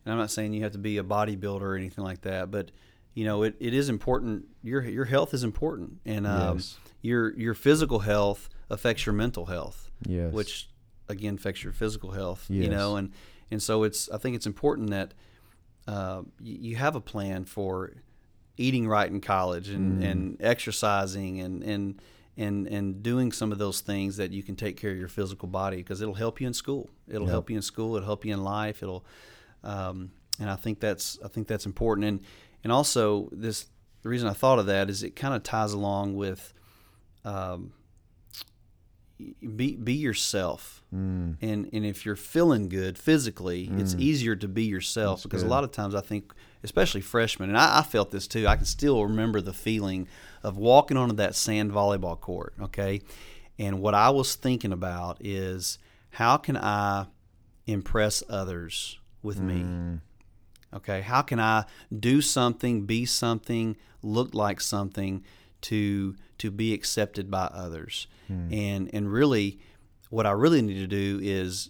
And 0.08 0.14
I'm 0.14 0.20
not 0.20 0.32
saying 0.32 0.54
you 0.54 0.64
have 0.64 0.72
to 0.72 0.78
be 0.78 0.98
a 0.98 1.04
bodybuilder 1.04 1.60
or 1.62 1.76
anything 1.76 2.02
like 2.06 2.22
that, 2.22 2.50
but 2.50 2.72
you 3.14 3.26
know, 3.26 3.44
it, 3.44 3.56
it 3.60 3.74
is 3.74 3.90
important. 3.90 4.46
Your 4.64 4.82
your 4.84 5.04
health 5.04 5.34
is 5.34 5.44
important, 5.44 6.00
and 6.06 6.26
um, 6.26 6.56
Yes. 6.58 6.78
your 7.02 7.38
your 7.38 7.54
physical 7.54 8.00
health 8.00 8.48
affects 8.70 9.06
your 9.06 9.12
mental 9.14 9.48
health 9.48 9.92
Yes. 10.08 10.32
which 10.32 10.70
again 11.10 11.36
affects 11.36 11.62
your 11.62 11.74
physical 11.74 12.12
health. 12.12 12.46
You 12.50 12.70
know, 12.70 12.96
and 12.96 13.12
and 13.52 13.62
so 13.62 13.84
it's 13.84 14.10
I 14.10 14.18
think 14.18 14.38
it's 14.38 14.46
important 14.46 14.92
that 14.92 15.14
uh, 15.90 16.22
you, 16.42 16.76
have 16.78 16.96
a 16.96 17.02
plan 17.02 17.44
for 17.44 17.92
eating 18.58 18.88
right 18.88 19.10
in 19.12 19.20
college 19.20 19.68
Mm. 19.70 19.76
and, 19.76 20.04
and 20.04 20.38
exercising 20.40 21.42
and 21.42 21.64
and 21.64 22.02
and 22.38 22.68
and 22.68 23.04
doing 23.04 23.32
some 23.34 23.52
of 23.52 23.58
those 23.58 23.82
things 23.82 24.16
that 24.18 24.32
you 24.32 24.42
can 24.44 24.56
take 24.56 24.78
care 24.78 24.92
of 24.92 24.98
your 24.98 25.08
physical 25.10 25.48
body 25.50 25.78
because 25.78 26.02
it'll 26.02 26.14
help 26.14 26.40
you 26.40 26.48
in 26.48 26.54
school. 26.54 26.90
It'll 27.10 27.24
Yep. 27.28 27.32
help 27.32 27.50
you 27.50 27.56
in 27.58 27.62
school. 27.62 27.96
It'll 27.98 28.06
help 28.06 28.24
you 28.26 28.34
in 28.34 28.44
life. 28.44 28.82
It'll, 28.84 29.04
um, 29.64 30.12
and 30.40 30.50
I 30.50 30.56
think 30.56 30.80
that's 30.80 31.18
I 31.24 31.28
think 31.28 31.48
that's 31.48 31.66
important. 31.66 32.08
And 32.08 32.20
and 32.64 32.72
also 32.72 33.30
this 33.32 33.68
the 34.04 34.10
reason 34.10 34.28
I 34.28 34.34
thought 34.34 34.60
of 34.60 34.68
that 34.68 34.90
is 34.90 35.04
it 35.04 35.16
kind 35.16 35.34
of 35.34 35.44
ties 35.44 35.74
along 35.74 36.16
with, 36.16 36.54
um, 37.26 37.74
be 39.56 39.76
be 39.76 39.94
yourself. 39.94 40.84
Mm. 40.94 41.38
And 41.42 41.70
and 41.74 41.86
if 41.86 42.06
you're 42.06 42.16
feeling 42.16 42.70
good 42.70 42.98
physically, 42.98 43.70
it's 43.78 43.96
easier 43.96 44.36
to 44.36 44.48
be 44.48 44.64
yourself 44.64 45.18
That's 45.18 45.24
because 45.24 45.44
good. 45.44 45.50
a 45.50 45.52
lot 45.52 45.64
of 45.64 45.72
times 45.72 45.96
I 45.96 46.02
think, 46.02 46.34
especially 46.64 47.02
freshmen, 47.02 47.50
and 47.50 47.58
I, 47.58 47.80
I 47.80 47.82
felt 47.82 48.12
this 48.12 48.28
too. 48.28 48.48
I 48.48 48.56
can 48.56 48.66
still 48.66 49.04
remember 49.04 49.42
the 49.42 49.54
feeling 49.54 50.08
of 50.44 50.58
walking 50.58 50.98
onto 50.98 51.16
that 51.16 51.36
sand 51.36 51.72
volleyball 51.72 52.20
court. 52.20 52.54
Okay, 52.62 53.02
and 53.58 53.82
what 53.82 53.96
I 53.96 54.12
was 54.12 54.36
thinking 54.36 54.72
about 54.72 55.18
is 55.20 55.80
how 56.12 56.38
can 56.38 56.56
I 56.56 57.08
impress 57.66 58.24
others 58.30 59.00
with 59.28 59.40
me? 59.40 59.62
Mm. 59.62 60.00
Okay, 60.74 61.02
how 61.02 61.22
can 61.22 61.40
I 61.40 61.66
do 61.98 62.22
something, 62.22 62.86
be 62.86 63.06
something, 63.06 63.78
look 64.02 64.34
like 64.34 64.60
something 64.62 65.24
to 65.62 66.16
to 66.40 66.52
be 66.52 66.74
accepted 66.74 67.30
by 67.32 67.46
others? 67.46 68.08
Hmm. 68.28 68.52
And 68.54 68.90
and 68.94 69.12
really, 69.12 69.60
what 70.10 70.26
I 70.26 70.32
really 70.32 70.62
need 70.62 70.80
to 70.80 70.88
do 70.88 71.20
is 71.22 71.70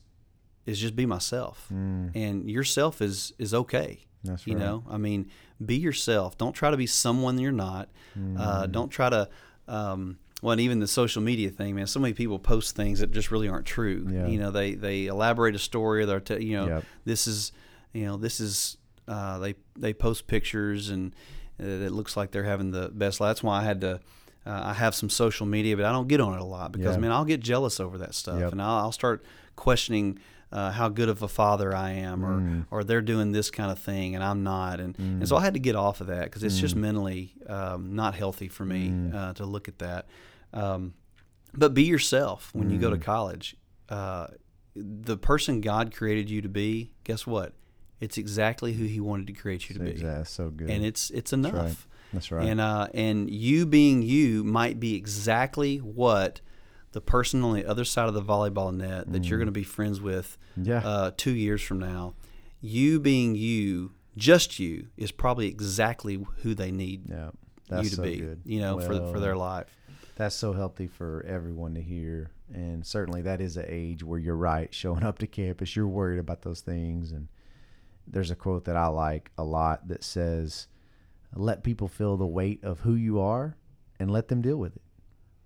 is 0.65 0.79
just 0.79 0.95
be 0.95 1.05
myself. 1.05 1.67
And 1.69 2.49
yourself 2.49 3.01
is 3.01 3.33
is 3.37 3.53
okay. 3.53 4.05
That's 4.23 4.45
You 4.47 4.55
right. 4.55 4.63
know, 4.65 4.83
I 4.89 4.97
mean, 4.97 5.29
be 5.63 5.75
yourself. 5.77 6.37
Don't 6.37 6.53
try 6.53 6.71
to 6.71 6.77
be 6.77 6.87
someone 6.87 7.37
you're 7.39 7.51
not. 7.69 7.89
Uh, 8.15 8.65
Hmm. 8.65 8.71
don't 8.71 8.89
try 8.89 9.09
to. 9.09 9.29
Um, 9.67 10.17
well, 10.41 10.51
and 10.51 10.61
even 10.61 10.79
the 10.79 10.87
social 10.87 11.21
media 11.21 11.49
thing, 11.49 11.75
man. 11.75 11.87
So 11.87 11.99
many 11.99 12.13
people 12.13 12.37
post 12.39 12.75
things 12.75 12.99
that 12.99 13.11
just 13.11 13.31
really 13.31 13.49
aren't 13.49 13.65
true. 13.65 14.07
Yeah. 14.09 14.27
You 14.27 14.37
know, 14.39 14.51
they 14.51 14.75
they 14.75 15.07
elaborate 15.07 15.55
a 15.55 15.59
story. 15.59 16.03
Or 16.03 16.05
they're 16.05 16.19
t- 16.19 16.43
you 16.43 16.57
know, 16.57 16.67
Yep. 16.67 16.83
this 17.05 17.27
is 17.27 17.51
you 17.93 18.05
know 18.05 18.17
this 18.17 18.39
is 18.39 18.77
uh, 19.07 19.39
they 19.39 19.55
they 19.77 19.93
post 19.93 20.27
pictures 20.27 20.89
and 20.89 21.15
uh, 21.61 21.65
it 21.65 21.91
looks 21.91 22.15
like 22.15 22.31
they're 22.31 22.43
having 22.43 22.71
the 22.71 22.89
best 22.89 23.19
life. 23.19 23.29
That's 23.29 23.43
why 23.43 23.61
I 23.61 23.63
had 23.63 23.81
to. 23.81 23.99
Uh, 24.45 24.61
I 24.65 24.73
have 24.73 24.95
some 24.95 25.09
social 25.09 25.45
media, 25.45 25.75
but 25.75 25.83
I 25.85 25.91
don't 25.91 26.07
get 26.07 26.21
on 26.21 26.33
it 26.33 26.39
a 26.39 26.45
lot 26.45 26.71
because 26.71 26.95
Yeah. 26.95 27.01
man, 27.01 27.11
I'll 27.11 27.25
get 27.25 27.41
jealous 27.41 27.79
over 27.81 27.97
that 27.97 28.13
stuff, 28.15 28.39
Yep. 28.39 28.53
and 28.53 28.61
I'll, 28.61 28.77
I'll 28.77 28.91
start 28.93 29.25
questioning 29.57 30.19
uh, 30.51 30.71
how 30.71 30.87
good 30.89 31.09
of 31.09 31.21
a 31.21 31.27
father 31.27 31.75
I 31.75 31.91
am, 31.91 32.23
or 32.25 32.39
Mm. 32.39 32.65
or 32.71 32.83
they're 32.83 33.01
doing 33.01 33.31
this 33.33 33.49
kind 33.51 33.71
of 33.71 33.79
thing 33.79 34.15
and 34.15 34.23
I'm 34.23 34.43
not, 34.43 34.79
and 34.79 34.97
and 34.99 35.27
so 35.27 35.35
I 35.35 35.41
had 35.43 35.53
to 35.55 35.59
get 35.59 35.75
off 35.75 35.99
of 36.01 36.07
that 36.07 36.23
because 36.25 36.43
it's 36.43 36.57
Mm. 36.57 36.61
just 36.61 36.75
mentally 36.75 37.33
um, 37.47 37.95
not 37.95 38.15
healthy 38.15 38.47
for 38.47 38.65
me 38.65 38.93
uh, 39.13 39.33
to 39.33 39.45
look 39.45 39.67
at 39.67 39.79
that. 39.79 40.07
Um, 40.53 40.93
but 41.53 41.73
be 41.73 41.83
yourself 41.83 42.49
when 42.53 42.69
you 42.69 42.77
go 42.79 42.89
Mm. 42.89 42.93
to 42.93 42.97
college. 42.99 43.55
Uh, 43.89 44.27
the 44.75 45.17
person 45.17 45.59
God 45.61 45.93
created 45.93 46.29
you 46.29 46.41
to 46.41 46.49
be, 46.49 46.91
guess 47.03 47.25
what? 47.25 47.53
It's 47.99 48.17
exactly 48.17 48.73
who 48.73 48.83
He 48.85 48.99
wanted 48.99 49.27
to 49.27 49.33
create 49.33 49.69
you 49.69 49.73
to 49.77 49.81
be, 49.83 49.89
Exactly. 49.91 50.25
So 50.25 50.49
good. 50.51 50.69
and 50.69 50.85
it's 50.85 51.09
it's 51.11 51.33
enough. 51.33 51.53
right. 51.53 51.75
That's 52.13 52.31
right. 52.31 52.47
And 52.47 52.61
uh, 52.61 52.87
and 52.93 53.29
you 53.29 53.65
being 53.65 54.01
you 54.03 54.43
might 54.43 54.79
be 54.79 54.95
exactly 54.95 55.77
what 55.79 56.39
the 56.93 57.01
person 57.01 57.43
on 57.43 57.53
the 57.55 57.65
other 57.65 57.83
side 57.85 58.07
of 58.07 58.13
the 58.13 58.21
volleyball 58.21 58.73
net 58.75 59.11
that 59.11 59.25
you're 59.25 59.37
going 59.39 59.47
to 59.47 59.51
be 59.51 59.63
friends 59.63 59.99
with 60.01 60.37
Mm. 60.57 60.65
Yeah. 60.67 60.81
uh, 60.87 61.11
two 61.15 61.31
years 61.33 61.61
from 61.61 61.79
now. 61.79 62.15
You 62.61 62.99
being 62.99 63.35
you, 63.35 63.91
just 64.15 64.57
you, 64.59 64.87
is 64.97 65.11
probably 65.11 65.47
exactly 65.47 66.25
who 66.41 66.55
they 66.55 66.71
need 66.71 67.09
yeah. 67.09 67.29
That's 67.69 67.83
you 67.83 67.89
to 67.91 67.95
so 67.97 68.03
be. 68.03 68.15
good. 68.17 68.41
You 68.45 68.61
know, 68.61 68.79
for 68.79 68.93
for 69.11 69.19
their 69.19 69.35
life. 69.35 69.67
That's 70.15 70.33
so 70.35 70.53
healthy 70.53 70.87
for 70.87 71.23
everyone 71.27 71.75
to 71.75 71.81
hear. 71.81 72.31
And 72.51 72.83
certainly 72.85 73.21
that 73.23 73.41
is 73.41 73.57
an 73.57 73.65
age 73.67 74.03
where 74.03 74.17
you're 74.17 74.35
right. 74.35 74.73
Showing 74.73 75.03
up 75.03 75.19
to 75.19 75.27
campus, 75.27 75.75
you're 75.75 75.85
worried 75.87 76.17
about 76.19 76.41
those 76.41 76.61
things. 76.61 77.11
And 77.11 77.27
there's 78.07 78.31
a 78.31 78.35
quote 78.35 78.65
that 78.65 78.75
I 78.77 78.87
like 78.87 79.31
a 79.37 79.43
lot 79.43 79.89
that 79.89 80.03
says, 80.03 80.67
let 81.35 81.63
people 81.63 81.87
feel 81.87 82.17
the 82.17 82.25
weight 82.25 82.63
of 82.63 82.79
who 82.79 82.95
you 82.95 83.19
are 83.19 83.57
and 83.99 84.09
let 84.09 84.29
them 84.29 84.41
deal 84.41 84.57
with 84.57 84.75
it. 84.77 84.81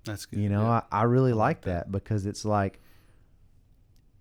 That's 0.05 0.25
good. 0.25 0.39
You 0.39 0.49
know, 0.49 0.63
yeah. 0.63 0.81
I, 0.91 1.01
I 1.01 1.03
really 1.03 1.33
like 1.33 1.61
that 1.63 1.91
because 1.91 2.25
it's 2.25 2.45
like, 2.45 2.81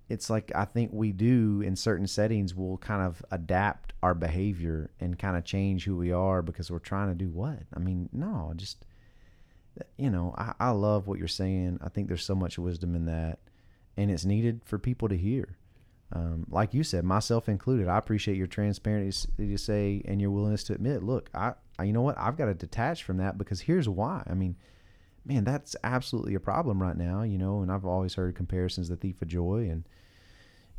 it's 0.09 0.29
like 0.29 0.51
I 0.55 0.65
think 0.65 0.91
we 0.93 1.13
do 1.13 1.63
in 1.65 1.77
certain 1.77 2.07
settings, 2.07 2.55
we'll 2.55 2.79
kind 2.79 3.03
of 3.03 3.25
adapt 3.31 3.93
our 4.03 4.15
behavior 4.15 4.91
and 4.99 5.19
kind 5.19 5.37
of 5.37 5.45
change 5.45 5.85
who 5.85 5.97
we 5.97 6.11
are 6.11 6.43
because 6.43 6.71
we're 6.71 6.79
trying 6.81 7.09
to 7.09 7.15
do 7.15 7.31
what? 7.31 7.61
I 7.75 7.79
mean, 7.79 8.09
no, 8.13 8.53
just, 8.57 8.85
you 9.97 10.11
know, 10.11 10.35
I, 10.37 10.53
I 10.59 10.71
love 10.71 11.07
what 11.07 11.19
you're 11.19 11.29
saying. 11.29 11.79
I 11.83 11.89
think 11.91 12.09
there's 12.09 12.25
so 12.25 12.35
much 12.35 12.59
wisdom 12.59 12.95
in 12.95 13.05
that, 13.07 13.39
and 13.97 14.11
it's 14.11 14.25
needed 14.25 14.63
for 14.65 14.79
people 14.79 15.09
to 15.09 15.17
hear. 15.17 15.57
Um, 16.13 16.45
like 16.51 16.75
you 16.75 16.83
said, 16.83 17.05
myself 17.05 17.49
included, 17.49 17.87
I 17.87 17.97
appreciate 17.97 18.37
your 18.37 18.49
transparency 18.49 19.29
to 19.39 19.57
say 19.57 20.03
and 20.07 20.21
your 20.21 20.31
willingness 20.33 20.65
to 20.65 20.75
admit, 20.75 21.05
look, 21.05 21.31
I, 21.33 21.53
I, 21.79 21.85
you 21.85 21.93
know 21.93 22.03
what, 22.03 22.19
I've 22.19 22.37
got 22.37 22.47
to 22.47 22.55
detach 22.55 23.05
from 23.05 23.19
that 23.19 23.39
because 23.39 23.61
here's 23.61 23.89
why. 23.89 24.25
I 24.29 24.35
mean, 24.35 24.57
man, 25.25 25.45
that's 25.45 25.77
absolutely 25.85 26.35
a 26.35 26.41
problem 26.41 26.81
right 26.81 26.97
now, 26.97 27.23
you 27.23 27.39
know, 27.39 27.61
and 27.61 27.71
I've 27.71 27.85
always 27.85 28.15
heard 28.15 28.35
comparisons 28.35 28.89
the 28.89 28.97
thief 28.97 29.21
of 29.23 29.29
joy 29.29 29.69
and 29.71 29.85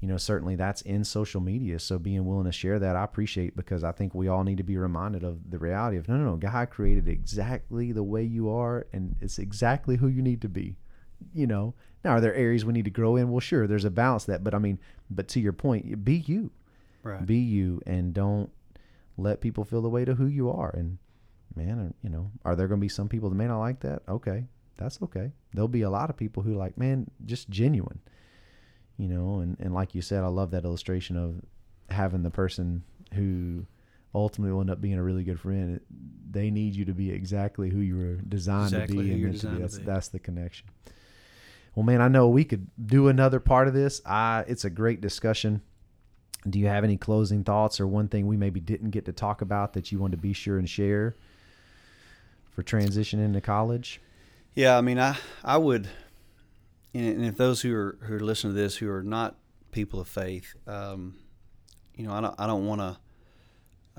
you 0.01 0.07
know, 0.07 0.17
certainly 0.17 0.55
that's 0.55 0.81
in 0.81 1.03
social 1.03 1.39
media. 1.39 1.77
So 1.77 1.99
being 1.99 2.25
willing 2.25 2.45
to 2.45 2.51
share 2.51 2.79
that, 2.79 2.95
I 2.95 3.03
appreciate 3.03 3.55
because 3.55 3.83
I 3.83 3.91
think 3.91 4.15
we 4.15 4.27
all 4.27 4.43
need 4.43 4.57
to 4.57 4.63
be 4.63 4.75
reminded 4.75 5.23
of 5.23 5.51
the 5.51 5.59
reality 5.59 5.97
of 5.97 6.09
no, 6.09 6.17
no, 6.17 6.31
no, 6.31 6.35
God 6.37 6.71
created 6.71 7.07
exactly 7.07 7.91
the 7.91 8.03
way 8.03 8.23
you 8.23 8.49
are, 8.49 8.87
and 8.91 9.15
it's 9.21 9.37
exactly 9.37 9.97
who 9.97 10.07
you 10.07 10.23
need 10.23 10.41
to 10.41 10.49
be. 10.49 10.75
You 11.35 11.45
know, 11.45 11.75
now 12.03 12.13
are 12.13 12.21
there 12.21 12.33
areas 12.33 12.65
we 12.65 12.73
need 12.73 12.85
to 12.85 12.91
grow 12.91 13.15
in? 13.15 13.29
Well, 13.29 13.39
sure, 13.39 13.67
there's 13.67 13.85
a 13.85 13.91
balance 13.91 14.25
to 14.25 14.31
that, 14.31 14.43
but 14.43 14.55
I 14.55 14.57
mean, 14.57 14.79
but 15.11 15.27
to 15.29 15.39
your 15.39 15.53
point, 15.53 16.03
be 16.03 16.15
you, 16.15 16.49
right. 17.03 17.23
be 17.23 17.37
you, 17.37 17.79
and 17.85 18.11
don't 18.11 18.49
let 19.17 19.39
people 19.39 19.63
feel 19.63 19.83
the 19.83 19.89
weight 19.89 20.09
of 20.09 20.17
who 20.17 20.25
you 20.25 20.49
are. 20.49 20.73
And 20.75 20.97
man, 21.55 21.79
uh, 21.79 21.91
you 22.01 22.09
know, 22.09 22.31
are 22.45 22.55
there 22.55 22.67
going 22.67 22.79
to 22.79 22.85
be 22.85 22.89
some 22.89 23.09
people 23.09 23.29
that 23.29 23.35
may 23.35 23.47
not 23.47 23.59
like 23.59 23.79
that? 23.81 24.01
Okay, 24.07 24.45
that's 24.77 25.01
okay. 25.01 25.31
There'll 25.53 25.67
be 25.67 25.81
a 25.81 25.89
lot 25.89 26.09
of 26.09 26.17
people 26.17 26.43
who 26.43 26.53
like, 26.55 26.77
man, 26.77 27.09
just 27.25 27.49
genuine 27.49 27.99
you 28.97 29.07
know 29.07 29.39
and, 29.39 29.57
and 29.59 29.73
like 29.73 29.95
you 29.95 30.01
said 30.01 30.21
i 30.23 30.27
love 30.27 30.51
that 30.51 30.65
illustration 30.65 31.15
of 31.17 31.41
having 31.89 32.21
the 32.23 32.29
person 32.29 32.83
who 33.13 33.65
ultimately 34.13 34.51
will 34.53 34.59
end 34.61 34.69
up 34.69 34.81
being 34.81 34.95
a 34.97 35.01
really 35.01 35.23
good 35.23 35.39
friend 35.39 35.79
they 36.29 36.51
need 36.51 36.75
you 36.75 36.83
to 36.85 36.93
be 36.93 37.09
exactly 37.09 37.69
who 37.69 37.79
you 37.79 37.97
were 37.97 38.15
designed 38.27 38.73
Exactly 38.73 38.97
to 38.97 39.03
be 39.03 39.11
and 39.13 39.23
meant 39.23 39.39
to 39.39 39.47
be. 39.47 39.53
designed 39.53 39.55
to 39.55 39.61
That's, 39.61 39.77
be. 39.79 39.83
that's 39.85 40.07
the 40.09 40.19
connection 40.19 40.67
well 41.73 41.83
man 41.85 42.01
i 42.01 42.09
know 42.09 42.27
we 42.27 42.43
could 42.43 42.67
do 42.85 43.07
another 43.07 43.39
part 43.39 43.67
of 43.69 43.73
this 43.73 44.01
i 44.05 44.43
it's 44.47 44.65
a 44.65 44.69
great 44.69 44.99
discussion 45.01 45.61
do 46.49 46.59
you 46.59 46.67
have 46.67 46.83
any 46.83 46.97
closing 46.97 47.43
thoughts 47.43 47.79
or 47.79 47.87
one 47.87 48.07
thing 48.09 48.27
we 48.27 48.35
maybe 48.37 48.59
didn't 48.59 48.91
get 48.91 49.05
to 49.05 49.13
talk 49.13 49.41
about 49.41 49.73
that 49.73 49.91
you 49.91 49.99
want 49.99 50.11
to 50.11 50.17
be 50.17 50.33
sure 50.33 50.59
and 50.59 50.69
share 50.69 51.15
for 52.51 52.63
transition 52.63 53.19
into 53.19 53.41
college 53.41 53.99
Yeah, 54.53 54.77
I 54.77 54.81
mean, 54.81 54.99
I 54.99 55.17
I 55.43 55.57
would, 55.57 55.87
and 56.93 57.05
and 57.05 57.25
if 57.25 57.37
those 57.37 57.61
who 57.61 57.73
are 57.73 57.97
who 58.01 58.15
are 58.15 58.19
listening 58.19 58.53
to 58.53 58.61
this 58.61 58.75
who 58.75 58.89
are 58.91 59.03
not 59.03 59.37
people 59.71 59.99
of 60.01 60.07
faith, 60.09 60.53
um, 60.67 61.15
you 61.95 62.05
know, 62.05 62.13
I 62.13 62.21
don't 62.21 62.35
I 62.37 62.47
don't 62.47 62.65
want 62.67 62.81
to. 62.81 62.97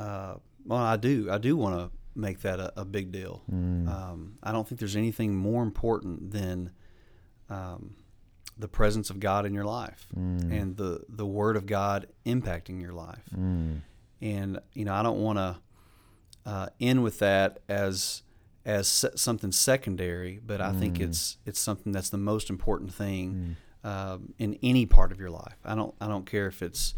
Uh, 0.02 0.34
well, 0.66 0.78
I 0.80 0.96
do 0.96 1.28
I 1.30 1.38
do 1.38 1.56
want 1.56 1.78
to 1.78 1.90
make 2.14 2.40
that 2.42 2.60
a, 2.60 2.80
a 2.80 2.84
big 2.84 3.10
deal. 3.12 3.42
Um, 3.88 4.38
I 4.42 4.52
don't 4.52 4.68
think 4.68 4.78
there's 4.78 4.96
anything 4.96 5.34
more 5.34 5.62
important 5.62 6.30
than 6.32 6.70
um, 7.48 7.96
the 8.58 8.68
presence 8.68 9.08
of 9.08 9.18
God 9.20 9.46
in 9.46 9.54
your 9.54 9.64
life 9.64 10.06
and 10.52 10.76
the 10.76 11.02
the 11.08 11.24
Word 11.26 11.56
of 11.56 11.64
God 11.64 12.08
impacting 12.26 12.80
your 12.82 12.92
life. 12.92 13.24
And 14.20 14.60
you 14.74 14.84
know, 14.84 14.92
I 14.92 15.02
don't 15.02 15.20
want 15.20 15.38
to 15.38 15.56
uh, 16.44 16.66
end 16.78 17.02
with 17.02 17.18
that 17.20 17.60
as 17.68 18.22
as 18.64 18.86
se- 18.88 19.10
something 19.16 19.52
secondary, 19.52 20.40
but 20.44 20.60
I 20.60 20.72
think 20.72 20.98
it's 21.00 21.36
it's 21.46 21.58
something 21.60 21.92
that's 21.92 22.10
the 22.10 22.18
most 22.18 22.50
important 22.50 22.92
thing 22.94 23.56
um, 23.84 24.34
in 24.38 24.58
any 24.62 24.86
part 24.86 25.10
of 25.12 25.18
your 25.20 25.30
life. 25.30 25.56
I 25.64 25.74
don't 25.74 25.94
I 26.00 26.06
don't 26.08 26.26
care 26.26 26.46
if 26.46 26.62
it's 26.62 26.94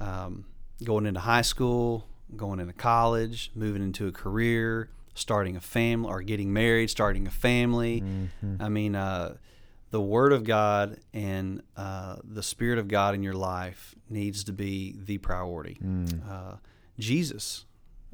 um, 0.00 0.44
going 0.82 1.06
into 1.06 1.20
high 1.20 1.42
school, 1.42 2.06
going 2.36 2.58
into 2.60 2.72
college, 2.72 3.50
moving 3.54 3.82
into 3.82 4.06
a 4.08 4.12
career, 4.12 4.90
starting 5.14 5.56
a 5.56 5.60
family, 5.60 6.08
or 6.10 6.22
getting 6.22 6.52
married, 6.52 6.90
starting 6.90 7.26
a 7.26 7.30
family. 7.30 8.02
I 8.60 8.68
mean, 8.68 8.96
uh, 8.96 9.36
the 9.90 10.00
Word 10.00 10.32
of 10.32 10.42
God 10.42 10.98
and 11.12 11.62
uh, 11.76 12.16
the 12.24 12.42
Spirit 12.42 12.80
of 12.80 12.88
God 12.88 13.14
in 13.14 13.22
your 13.22 13.34
life 13.34 13.94
needs 14.10 14.42
to 14.44 14.52
be 14.52 14.96
the 14.98 15.18
priority. 15.18 15.78
Uh, 16.28 16.56
Jesus, 16.98 17.64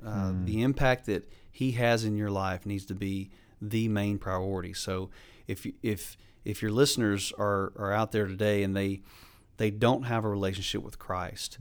uh, 0.05 0.33
the 0.45 0.63
impact 0.63 1.07
that 1.07 1.31
He 1.51 1.73
has 1.73 2.05
in 2.05 2.17
your 2.17 2.31
life 2.31 2.65
needs 2.67 2.87
to 2.87 2.95
be 2.95 3.31
the 3.61 3.89
main 3.89 4.19
priority. 4.19 4.73
So, 4.73 5.11
if 5.47 5.67
if 5.83 6.17
if 6.45 6.63
your 6.63 6.71
listeners 6.73 7.33
are 7.39 7.73
are 7.77 7.93
out 7.93 8.13
there 8.13 8.27
today 8.27 8.63
and 8.63 8.75
they 8.77 9.03
they 9.57 9.71
don't 9.71 10.05
have 10.05 10.25
a 10.25 10.29
relationship 10.29 10.83
with 10.83 10.99
Christ, 10.99 11.59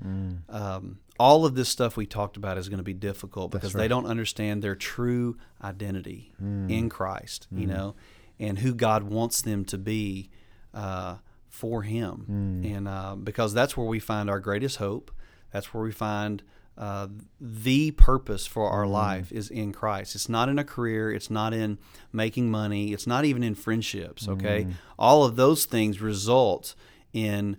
um, 0.48 1.00
all 1.20 1.46
of 1.46 1.56
this 1.56 1.68
stuff 1.68 1.98
we 1.98 2.06
talked 2.06 2.38
about 2.38 2.58
is 2.58 2.70
going 2.70 2.78
to 2.78 2.84
be 2.84 2.94
difficult 2.94 3.52
because 3.52 3.74
they 3.74 3.88
don't 3.90 4.06
understand 4.06 4.62
their 4.62 4.76
true 4.76 5.36
identity 5.62 6.32
in 6.40 6.88
Christ. 6.90 7.48
You 7.52 7.68
know, 7.68 7.96
and 8.40 8.60
who 8.60 8.74
God 8.74 9.04
wants 9.04 9.42
them 9.42 9.66
to 9.66 9.78
be 9.78 10.30
uh, 10.74 11.16
for 11.50 11.82
Him, 11.84 12.26
and 12.64 12.88
uh, 12.88 13.16
because 13.16 13.54
that's 13.54 13.76
where 13.76 13.88
we 13.88 14.00
find 14.00 14.30
our 14.30 14.40
greatest 14.40 14.78
hope. 14.78 15.12
That's 15.52 15.74
where 15.74 15.84
we 15.84 15.92
find 15.92 16.42
uh, 16.80 17.08
the 17.42 17.92
purpose 17.92 18.48
for 18.48 18.70
our 18.70 18.88
life 18.88 19.32
is 19.34 19.50
in 19.50 19.74
Christ. 19.74 20.16
It's 20.16 20.30
not 20.30 20.48
in 20.48 20.58
a 20.58 20.64
career. 20.64 21.12
It's 21.12 21.30
not 21.30 21.54
in 21.54 21.78
making 22.14 22.50
money. 22.50 22.94
It's 22.94 23.06
not 23.06 23.26
even 23.26 23.44
in 23.44 23.54
friendships. 23.56 24.28
Okay, 24.30 24.64
all 24.98 25.26
of 25.26 25.36
those 25.36 25.66
things 25.66 26.00
result 26.02 26.76
in 27.12 27.58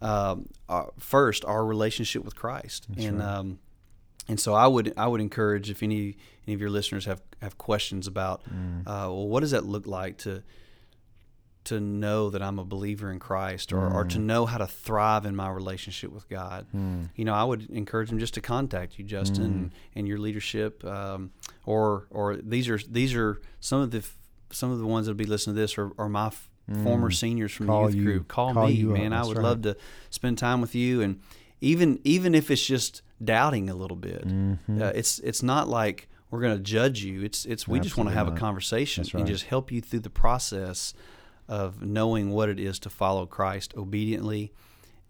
um, 0.00 0.48
uh, 0.68 0.86
first 0.98 1.44
our 1.44 1.64
relationship 1.66 2.24
with 2.24 2.34
Christ, 2.34 2.86
and 2.96 3.20
um, 3.22 3.58
and 4.26 4.40
so 4.40 4.54
I 4.54 4.66
would 4.66 4.94
I 4.96 5.06
would 5.06 5.20
encourage 5.20 5.68
if 5.70 5.82
any 5.82 6.16
any 6.46 6.54
of 6.54 6.60
your 6.60 6.70
listeners 6.70 7.04
have 7.04 7.20
have 7.42 7.58
questions 7.58 8.06
about 8.06 8.42
uh, 8.86 9.06
well 9.12 9.28
what 9.28 9.40
does 9.40 9.50
that 9.50 9.64
look 9.66 9.86
like 9.86 10.16
to 10.18 10.42
to 11.64 11.80
know 11.80 12.30
that 12.30 12.42
I'm 12.42 12.58
a 12.58 12.64
believer 12.64 13.10
in 13.12 13.18
Christ 13.18 13.72
or, 13.72 13.88
or 13.92 14.04
to 14.06 14.18
know 14.18 14.46
how 14.46 14.58
to 14.58 14.66
thrive 14.66 15.24
in 15.26 15.36
my 15.36 15.48
relationship 15.48 16.10
with 16.10 16.28
God. 16.28 16.66
You 17.14 17.24
know, 17.24 17.34
I 17.34 17.44
would 17.44 17.70
encourage 17.70 18.08
them 18.10 18.18
just 18.18 18.34
to 18.34 18.40
contact 18.40 18.98
you, 18.98 19.04
Justin, 19.04 19.44
and, 19.44 19.70
and 19.94 20.08
your 20.08 20.18
leadership, 20.18 20.84
um, 20.84 21.30
or 21.64 22.06
or 22.10 22.36
these 22.36 22.68
are 22.68 22.78
these 22.78 23.14
are 23.14 23.40
some 23.60 23.80
of 23.80 23.90
the 23.90 24.04
some 24.50 24.70
of 24.70 24.78
the 24.78 24.86
ones 24.86 25.06
that'll 25.06 25.16
be 25.16 25.24
listening 25.24 25.54
to 25.56 25.60
this 25.62 25.78
are, 25.78 25.90
are 25.98 26.08
my 26.08 26.26
f- 26.26 26.48
former 26.82 27.10
seniors 27.10 27.52
from 27.52 27.66
Call 27.66 27.86
the 27.86 27.92
youth 27.92 27.96
you- 27.96 28.04
group. 28.04 28.28
Call, 28.28 28.52
call 28.54 28.68
me, 28.68 28.82
man. 28.82 29.12
I 29.12 29.24
would 29.24 29.36
right. 29.36 29.42
love 29.44 29.62
to 29.62 29.76
spend 30.10 30.38
time 30.38 30.60
with 30.60 30.74
you, 30.74 31.00
and 31.00 31.20
even 31.60 32.00
even 32.04 32.34
if 32.34 32.50
it's 32.50 32.64
just 32.66 33.02
doubting 33.24 33.70
a 33.70 33.74
little 33.74 33.96
bit, 33.96 34.26
Mm-hmm. 34.26 34.82
uh, 34.82 34.86
it's 34.86 35.18
it's 35.20 35.42
not 35.42 35.68
like 35.68 36.08
we're 36.30 36.40
going 36.40 36.56
to 36.56 36.62
judge 36.62 37.04
you. 37.04 37.22
It's 37.22 37.44
it's 37.44 37.68
we 37.68 37.78
just 37.78 37.96
want 37.96 38.08
to 38.08 38.12
Absolutely 38.12 38.30
have 38.32 38.36
a 38.36 38.40
conversation 38.40 39.02
That's 39.04 39.14
and 39.14 39.26
just 39.26 39.44
help 39.44 39.70
you 39.70 39.80
through 39.80 40.00
the 40.00 40.10
process 40.10 40.94
of 41.48 41.82
knowing 41.82 42.30
what 42.30 42.48
it 42.48 42.58
is 42.58 42.78
to 42.80 42.90
follow 42.90 43.26
Christ 43.26 43.74
obediently 43.76 44.52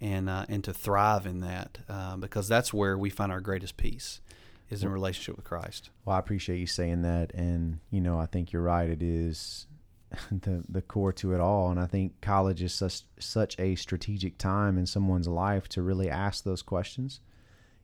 and 0.00 0.28
uh, 0.28 0.44
and 0.48 0.64
to 0.64 0.72
thrive 0.72 1.26
in 1.26 1.40
that 1.40 1.78
uh, 1.88 2.16
because 2.16 2.48
that's 2.48 2.74
where 2.74 2.98
we 2.98 3.10
find 3.10 3.30
our 3.30 3.40
greatest 3.40 3.76
peace 3.76 4.20
is 4.68 4.82
in 4.82 4.88
relationship 4.88 5.36
with 5.36 5.44
Christ. 5.44 5.90
Well, 6.04 6.16
I 6.16 6.18
appreciate 6.18 6.58
you 6.58 6.66
saying 6.66 7.02
that, 7.02 7.32
and 7.34 7.78
you 7.90 8.00
know, 8.00 8.18
I 8.18 8.26
think 8.26 8.52
you're 8.52 8.62
right. 8.62 8.88
It 8.88 9.02
is 9.02 9.66
the 10.30 10.64
the 10.68 10.82
core 10.82 11.12
to 11.14 11.34
it 11.34 11.40
all, 11.40 11.70
and 11.70 11.78
I 11.78 11.86
think 11.86 12.20
college 12.20 12.62
is 12.62 12.74
such 12.74 13.02
such 13.18 13.58
a 13.60 13.76
strategic 13.76 14.38
time 14.38 14.78
in 14.78 14.86
someone's 14.86 15.28
life 15.28 15.68
to 15.70 15.82
really 15.82 16.10
ask 16.10 16.42
those 16.42 16.62
questions. 16.62 17.20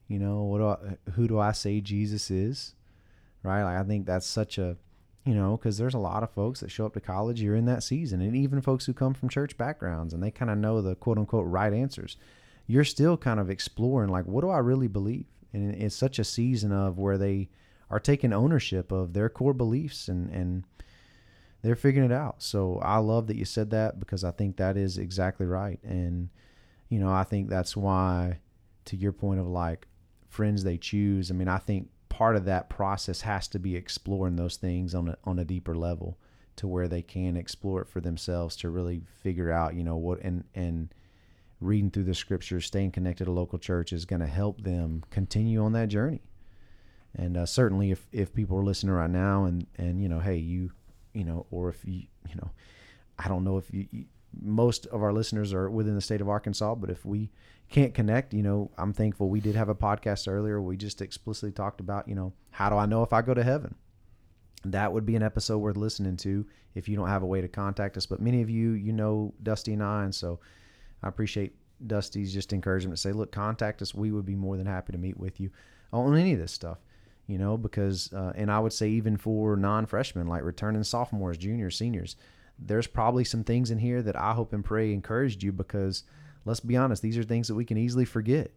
You 0.07 0.19
know, 0.19 0.43
what 0.43 0.57
do 0.57 0.67
I, 0.67 1.11
who 1.11 1.27
do 1.27 1.39
I 1.39 1.51
say 1.51 1.79
Jesus 1.79 2.31
is? 2.31 2.73
Right? 3.43 3.63
Like 3.63 3.77
I 3.77 3.83
think 3.83 4.05
that's 4.05 4.25
such 4.25 4.57
a 4.57 4.75
you 5.25 5.33
know, 5.33 5.57
because 5.57 5.77
there's 5.77 5.93
a 5.93 5.99
lot 5.99 6.23
of 6.23 6.31
folks 6.31 6.59
that 6.61 6.71
show 6.71 6.85
up 6.85 6.93
to 6.93 7.01
college. 7.01 7.41
You're 7.41 7.55
in 7.55 7.65
that 7.65 7.83
season, 7.83 8.21
and 8.21 8.35
even 8.35 8.61
folks 8.61 8.85
who 8.85 8.93
come 8.93 9.13
from 9.13 9.29
church 9.29 9.57
backgrounds 9.57 10.13
and 10.13 10.23
they 10.23 10.31
kind 10.31 10.51
of 10.51 10.57
know 10.57 10.81
the 10.81 10.95
quote 10.95 11.17
unquote 11.17 11.47
right 11.47 11.73
answers. 11.73 12.17
You're 12.67 12.83
still 12.83 13.17
kind 13.17 13.39
of 13.39 13.49
exploring, 13.49 14.09
like, 14.09 14.25
what 14.25 14.41
do 14.41 14.49
I 14.49 14.59
really 14.59 14.87
believe? 14.87 15.25
And 15.53 15.73
it's 15.73 15.95
such 15.95 16.19
a 16.19 16.23
season 16.23 16.71
of 16.71 16.99
where 16.99 17.17
they 17.17 17.49
are 17.89 17.99
taking 17.99 18.31
ownership 18.31 18.91
of 18.91 19.13
their 19.13 19.29
core 19.29 19.53
beliefs 19.53 20.07
and 20.07 20.29
and 20.29 20.63
they're 21.61 21.75
figuring 21.75 22.09
it 22.09 22.13
out. 22.13 22.41
So 22.41 22.79
I 22.81 22.97
love 22.97 23.27
that 23.27 23.35
you 23.35 23.45
said 23.45 23.71
that 23.71 23.99
because 23.99 24.23
I 24.23 24.31
think 24.31 24.57
that 24.57 24.77
is 24.77 24.97
exactly 24.97 25.45
right. 25.45 25.79
And 25.83 26.29
you 26.87 26.99
know, 26.99 27.11
I 27.11 27.23
think 27.23 27.49
that's 27.49 27.75
why 27.75 28.39
to 28.85 28.95
your 28.95 29.11
point 29.11 29.39
of 29.39 29.47
like 29.47 29.87
friends 30.27 30.63
they 30.63 30.77
choose, 30.77 31.31
I 31.31 31.33
mean, 31.33 31.47
I 31.47 31.57
think 31.57 31.89
part 32.19 32.35
of 32.35 32.43
that 32.43 32.67
process 32.67 33.21
has 33.21 33.47
to 33.47 33.57
be 33.57 33.77
exploring 33.77 34.35
those 34.35 34.57
things 34.57 34.93
on 34.93 35.07
a 35.07 35.17
on 35.23 35.39
a 35.39 35.45
deeper 35.45 35.73
level 35.73 36.17
to 36.57 36.67
where 36.67 36.89
they 36.89 37.01
can 37.01 37.37
explore 37.37 37.81
it 37.81 37.87
for 37.87 38.01
themselves 38.01 38.57
to 38.57 38.69
really 38.69 39.01
figure 39.23 39.49
out, 39.49 39.73
you 39.73 39.85
know, 39.85 39.95
what 39.95 40.19
and 40.19 40.43
and 40.53 40.93
reading 41.61 41.89
through 41.89 42.03
the 42.03 42.13
scriptures, 42.13 42.65
staying 42.65 42.91
connected 42.91 43.23
to 43.23 43.31
local 43.31 43.57
church 43.57 43.93
is 43.93 44.03
going 44.03 44.19
to 44.19 44.27
help 44.27 44.61
them 44.63 45.01
continue 45.11 45.63
on 45.63 45.71
that 45.71 45.87
journey. 45.87 46.21
And 47.15 47.37
uh, 47.37 47.45
certainly, 47.45 47.89
if, 47.89 48.05
if 48.11 48.33
people 48.33 48.57
are 48.57 48.65
listening 48.65 48.93
right 48.93 49.09
now, 49.09 49.45
and 49.45 49.65
and 49.77 50.03
you 50.03 50.09
know, 50.09 50.19
hey, 50.19 50.35
you, 50.35 50.71
you 51.13 51.23
know, 51.23 51.45
or 51.51 51.69
if 51.69 51.85
you, 51.85 52.03
you 52.27 52.35
know, 52.35 52.51
I 53.17 53.29
don't 53.29 53.45
know 53.45 53.57
if 53.57 53.73
you, 53.73 53.87
you 53.91 54.05
most 54.41 54.85
of 54.87 55.01
our 55.01 55.13
listeners 55.13 55.53
are 55.53 55.69
within 55.69 55.95
the 55.95 56.01
state 56.01 56.21
of 56.21 56.29
Arkansas, 56.29 56.75
but 56.75 56.89
if 56.89 57.05
we 57.05 57.31
can't 57.69 57.93
connect, 57.93 58.33
you 58.33 58.43
know, 58.43 58.71
I'm 58.77 58.93
thankful 58.93 59.29
we 59.29 59.41
did 59.41 59.55
have 59.55 59.69
a 59.69 59.75
podcast 59.75 60.27
earlier. 60.27 60.61
We 60.61 60.77
just 60.77 61.01
explicitly 61.01 61.51
talked 61.51 61.79
about, 61.79 62.07
you 62.07 62.15
know, 62.15 62.33
how 62.51 62.69
do 62.69 62.75
I 62.75 62.85
know 62.85 63.03
if 63.03 63.13
I 63.13 63.21
go 63.21 63.33
to 63.33 63.43
heaven? 63.43 63.75
That 64.65 64.91
would 64.91 65.05
be 65.05 65.15
an 65.15 65.23
episode 65.23 65.59
worth 65.59 65.77
listening 65.77 66.17
to 66.17 66.45
if 66.75 66.89
you 66.89 66.95
don't 66.95 67.07
have 67.07 67.23
a 67.23 67.27
way 67.27 67.41
to 67.41 67.47
contact 67.47 67.95
us. 67.97 68.05
But 68.05 68.21
many 68.21 68.41
of 68.41 68.49
you, 68.49 68.71
you 68.71 68.91
know, 68.91 69.33
Dusty 69.41 69.73
and 69.73 69.83
I, 69.83 70.03
and 70.03 70.13
so 70.13 70.39
I 71.01 71.07
appreciate 71.07 71.55
Dusty's 71.85 72.33
just 72.33 72.53
encouragement 72.53 72.97
to 72.97 73.01
say, 73.01 73.11
look, 73.11 73.31
contact 73.31 73.81
us. 73.81 73.95
We 73.95 74.11
would 74.11 74.25
be 74.25 74.35
more 74.35 74.57
than 74.57 74.65
happy 74.65 74.91
to 74.91 74.97
meet 74.97 75.17
with 75.17 75.39
you 75.39 75.49
on 75.93 76.17
any 76.17 76.33
of 76.33 76.39
this 76.39 76.51
stuff, 76.51 76.79
you 77.27 77.37
know, 77.37 77.57
because, 77.57 78.11
uh, 78.13 78.33
and 78.35 78.51
I 78.51 78.59
would 78.59 78.73
say 78.73 78.89
even 78.89 79.17
for 79.17 79.55
non 79.55 79.85
freshmen, 79.85 80.27
like 80.27 80.43
returning 80.43 80.83
sophomores, 80.83 81.37
juniors, 81.37 81.77
seniors, 81.77 82.15
there's 82.65 82.87
probably 82.87 83.23
some 83.23 83.43
things 83.43 83.71
in 83.71 83.77
here 83.77 84.01
that 84.01 84.15
I 84.15 84.33
hope 84.33 84.53
and 84.53 84.63
pray 84.63 84.93
encouraged 84.93 85.43
you 85.43 85.51
because 85.51 86.03
let's 86.45 86.59
be 86.59 86.75
honest, 86.77 87.01
these 87.01 87.17
are 87.17 87.23
things 87.23 87.47
that 87.47 87.55
we 87.55 87.65
can 87.65 87.77
easily 87.77 88.05
forget, 88.05 88.51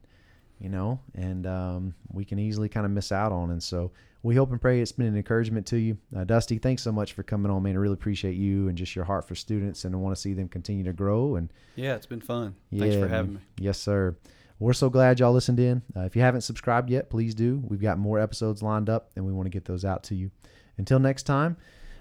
you 0.59 0.69
know, 0.69 1.01
and 1.15 1.47
um, 1.47 1.95
we 2.13 2.25
can 2.25 2.39
easily 2.39 2.69
kind 2.69 2.87
of 2.87 2.93
miss 2.93 3.13
out 3.13 3.33
on. 3.33 3.51
And 3.51 3.63
so 3.63 3.93
we 4.23 4.35
hope 4.37 4.51
and 4.51 4.61
pray 4.61 4.81
it's 4.81 4.93
been 4.93 5.07
an 5.07 5.17
encouragement 5.17 5.67
to 5.69 5.77
you. 5.77 5.99
Uh, 6.17 6.25
Dusty, 6.25 6.59
thanks 6.59 6.83
so 6.83 6.93
much 6.93 7.13
for 7.13 7.23
coming 7.23 7.51
on, 7.51 7.63
man. 7.63 7.75
I 7.75 7.79
really 7.79 7.95
appreciate 7.95 8.37
you 8.37 8.69
and 8.69 8.79
just 8.79 8.95
your 8.95 9.05
heart 9.05 9.27
for 9.27 9.35
students 9.35 9.85
and 9.85 9.95
I 9.95 9.99
want 9.99 10.15
to 10.15 10.21
see 10.21 10.33
them 10.33 10.49
continue 10.49 10.85
to 10.85 10.93
grow 10.93 11.37
and 11.37 11.53
Yeah, 11.75 11.95
it's 11.95 12.07
been 12.07 12.21
fun. 12.21 12.55
Thanks 12.77 12.97
for 12.97 13.09
having 13.09 13.35
me. 13.35 13.41
Yes, 13.59 13.79
sir. 13.79 14.17
We're 14.59 14.75
so 14.75 14.91
glad 14.91 15.19
y'all 15.19 15.33
listened 15.33 15.59
in. 15.59 15.83
Uh, 15.97 16.03
if 16.03 16.15
you 16.15 16.23
haven't 16.23 16.43
subscribed 16.43 16.89
yet, 16.89 17.11
please 17.11 17.35
do. 17.35 17.61
We've 17.67 17.83
got 17.83 17.99
more 17.99 18.21
episodes 18.21 18.63
lined 18.63 18.89
up, 18.89 19.11
and 19.17 19.27
we 19.27 19.33
want 19.33 19.47
to 19.47 19.51
get 19.51 19.65
those 19.65 19.85
out 19.85 20.05
to 20.05 20.15
you. 20.15 20.31
Until 20.79 21.01
next 21.01 21.25
time, 21.25 21.57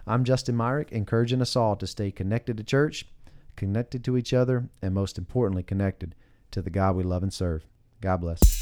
I'm 0.07 0.23
Justin 0.23 0.57
Myrick, 0.57 0.91
encouraging 0.91 1.41
us 1.41 1.55
all 1.55 1.75
to 1.75 1.87
stay 1.87 2.11
connected 2.11 2.57
to 2.57 2.63
church, 2.63 3.05
connected 3.55 4.03
to 4.05 4.17
each 4.17 4.33
other, 4.33 4.69
and 4.81 4.93
most 4.93 5.17
importantly, 5.17 5.63
connected 5.63 6.15
to 6.51 6.61
the 6.61 6.69
God 6.69 6.95
we 6.95 7.03
love 7.03 7.23
and 7.23 7.33
serve. 7.33 7.65
God 8.01 8.17
bless. 8.17 8.60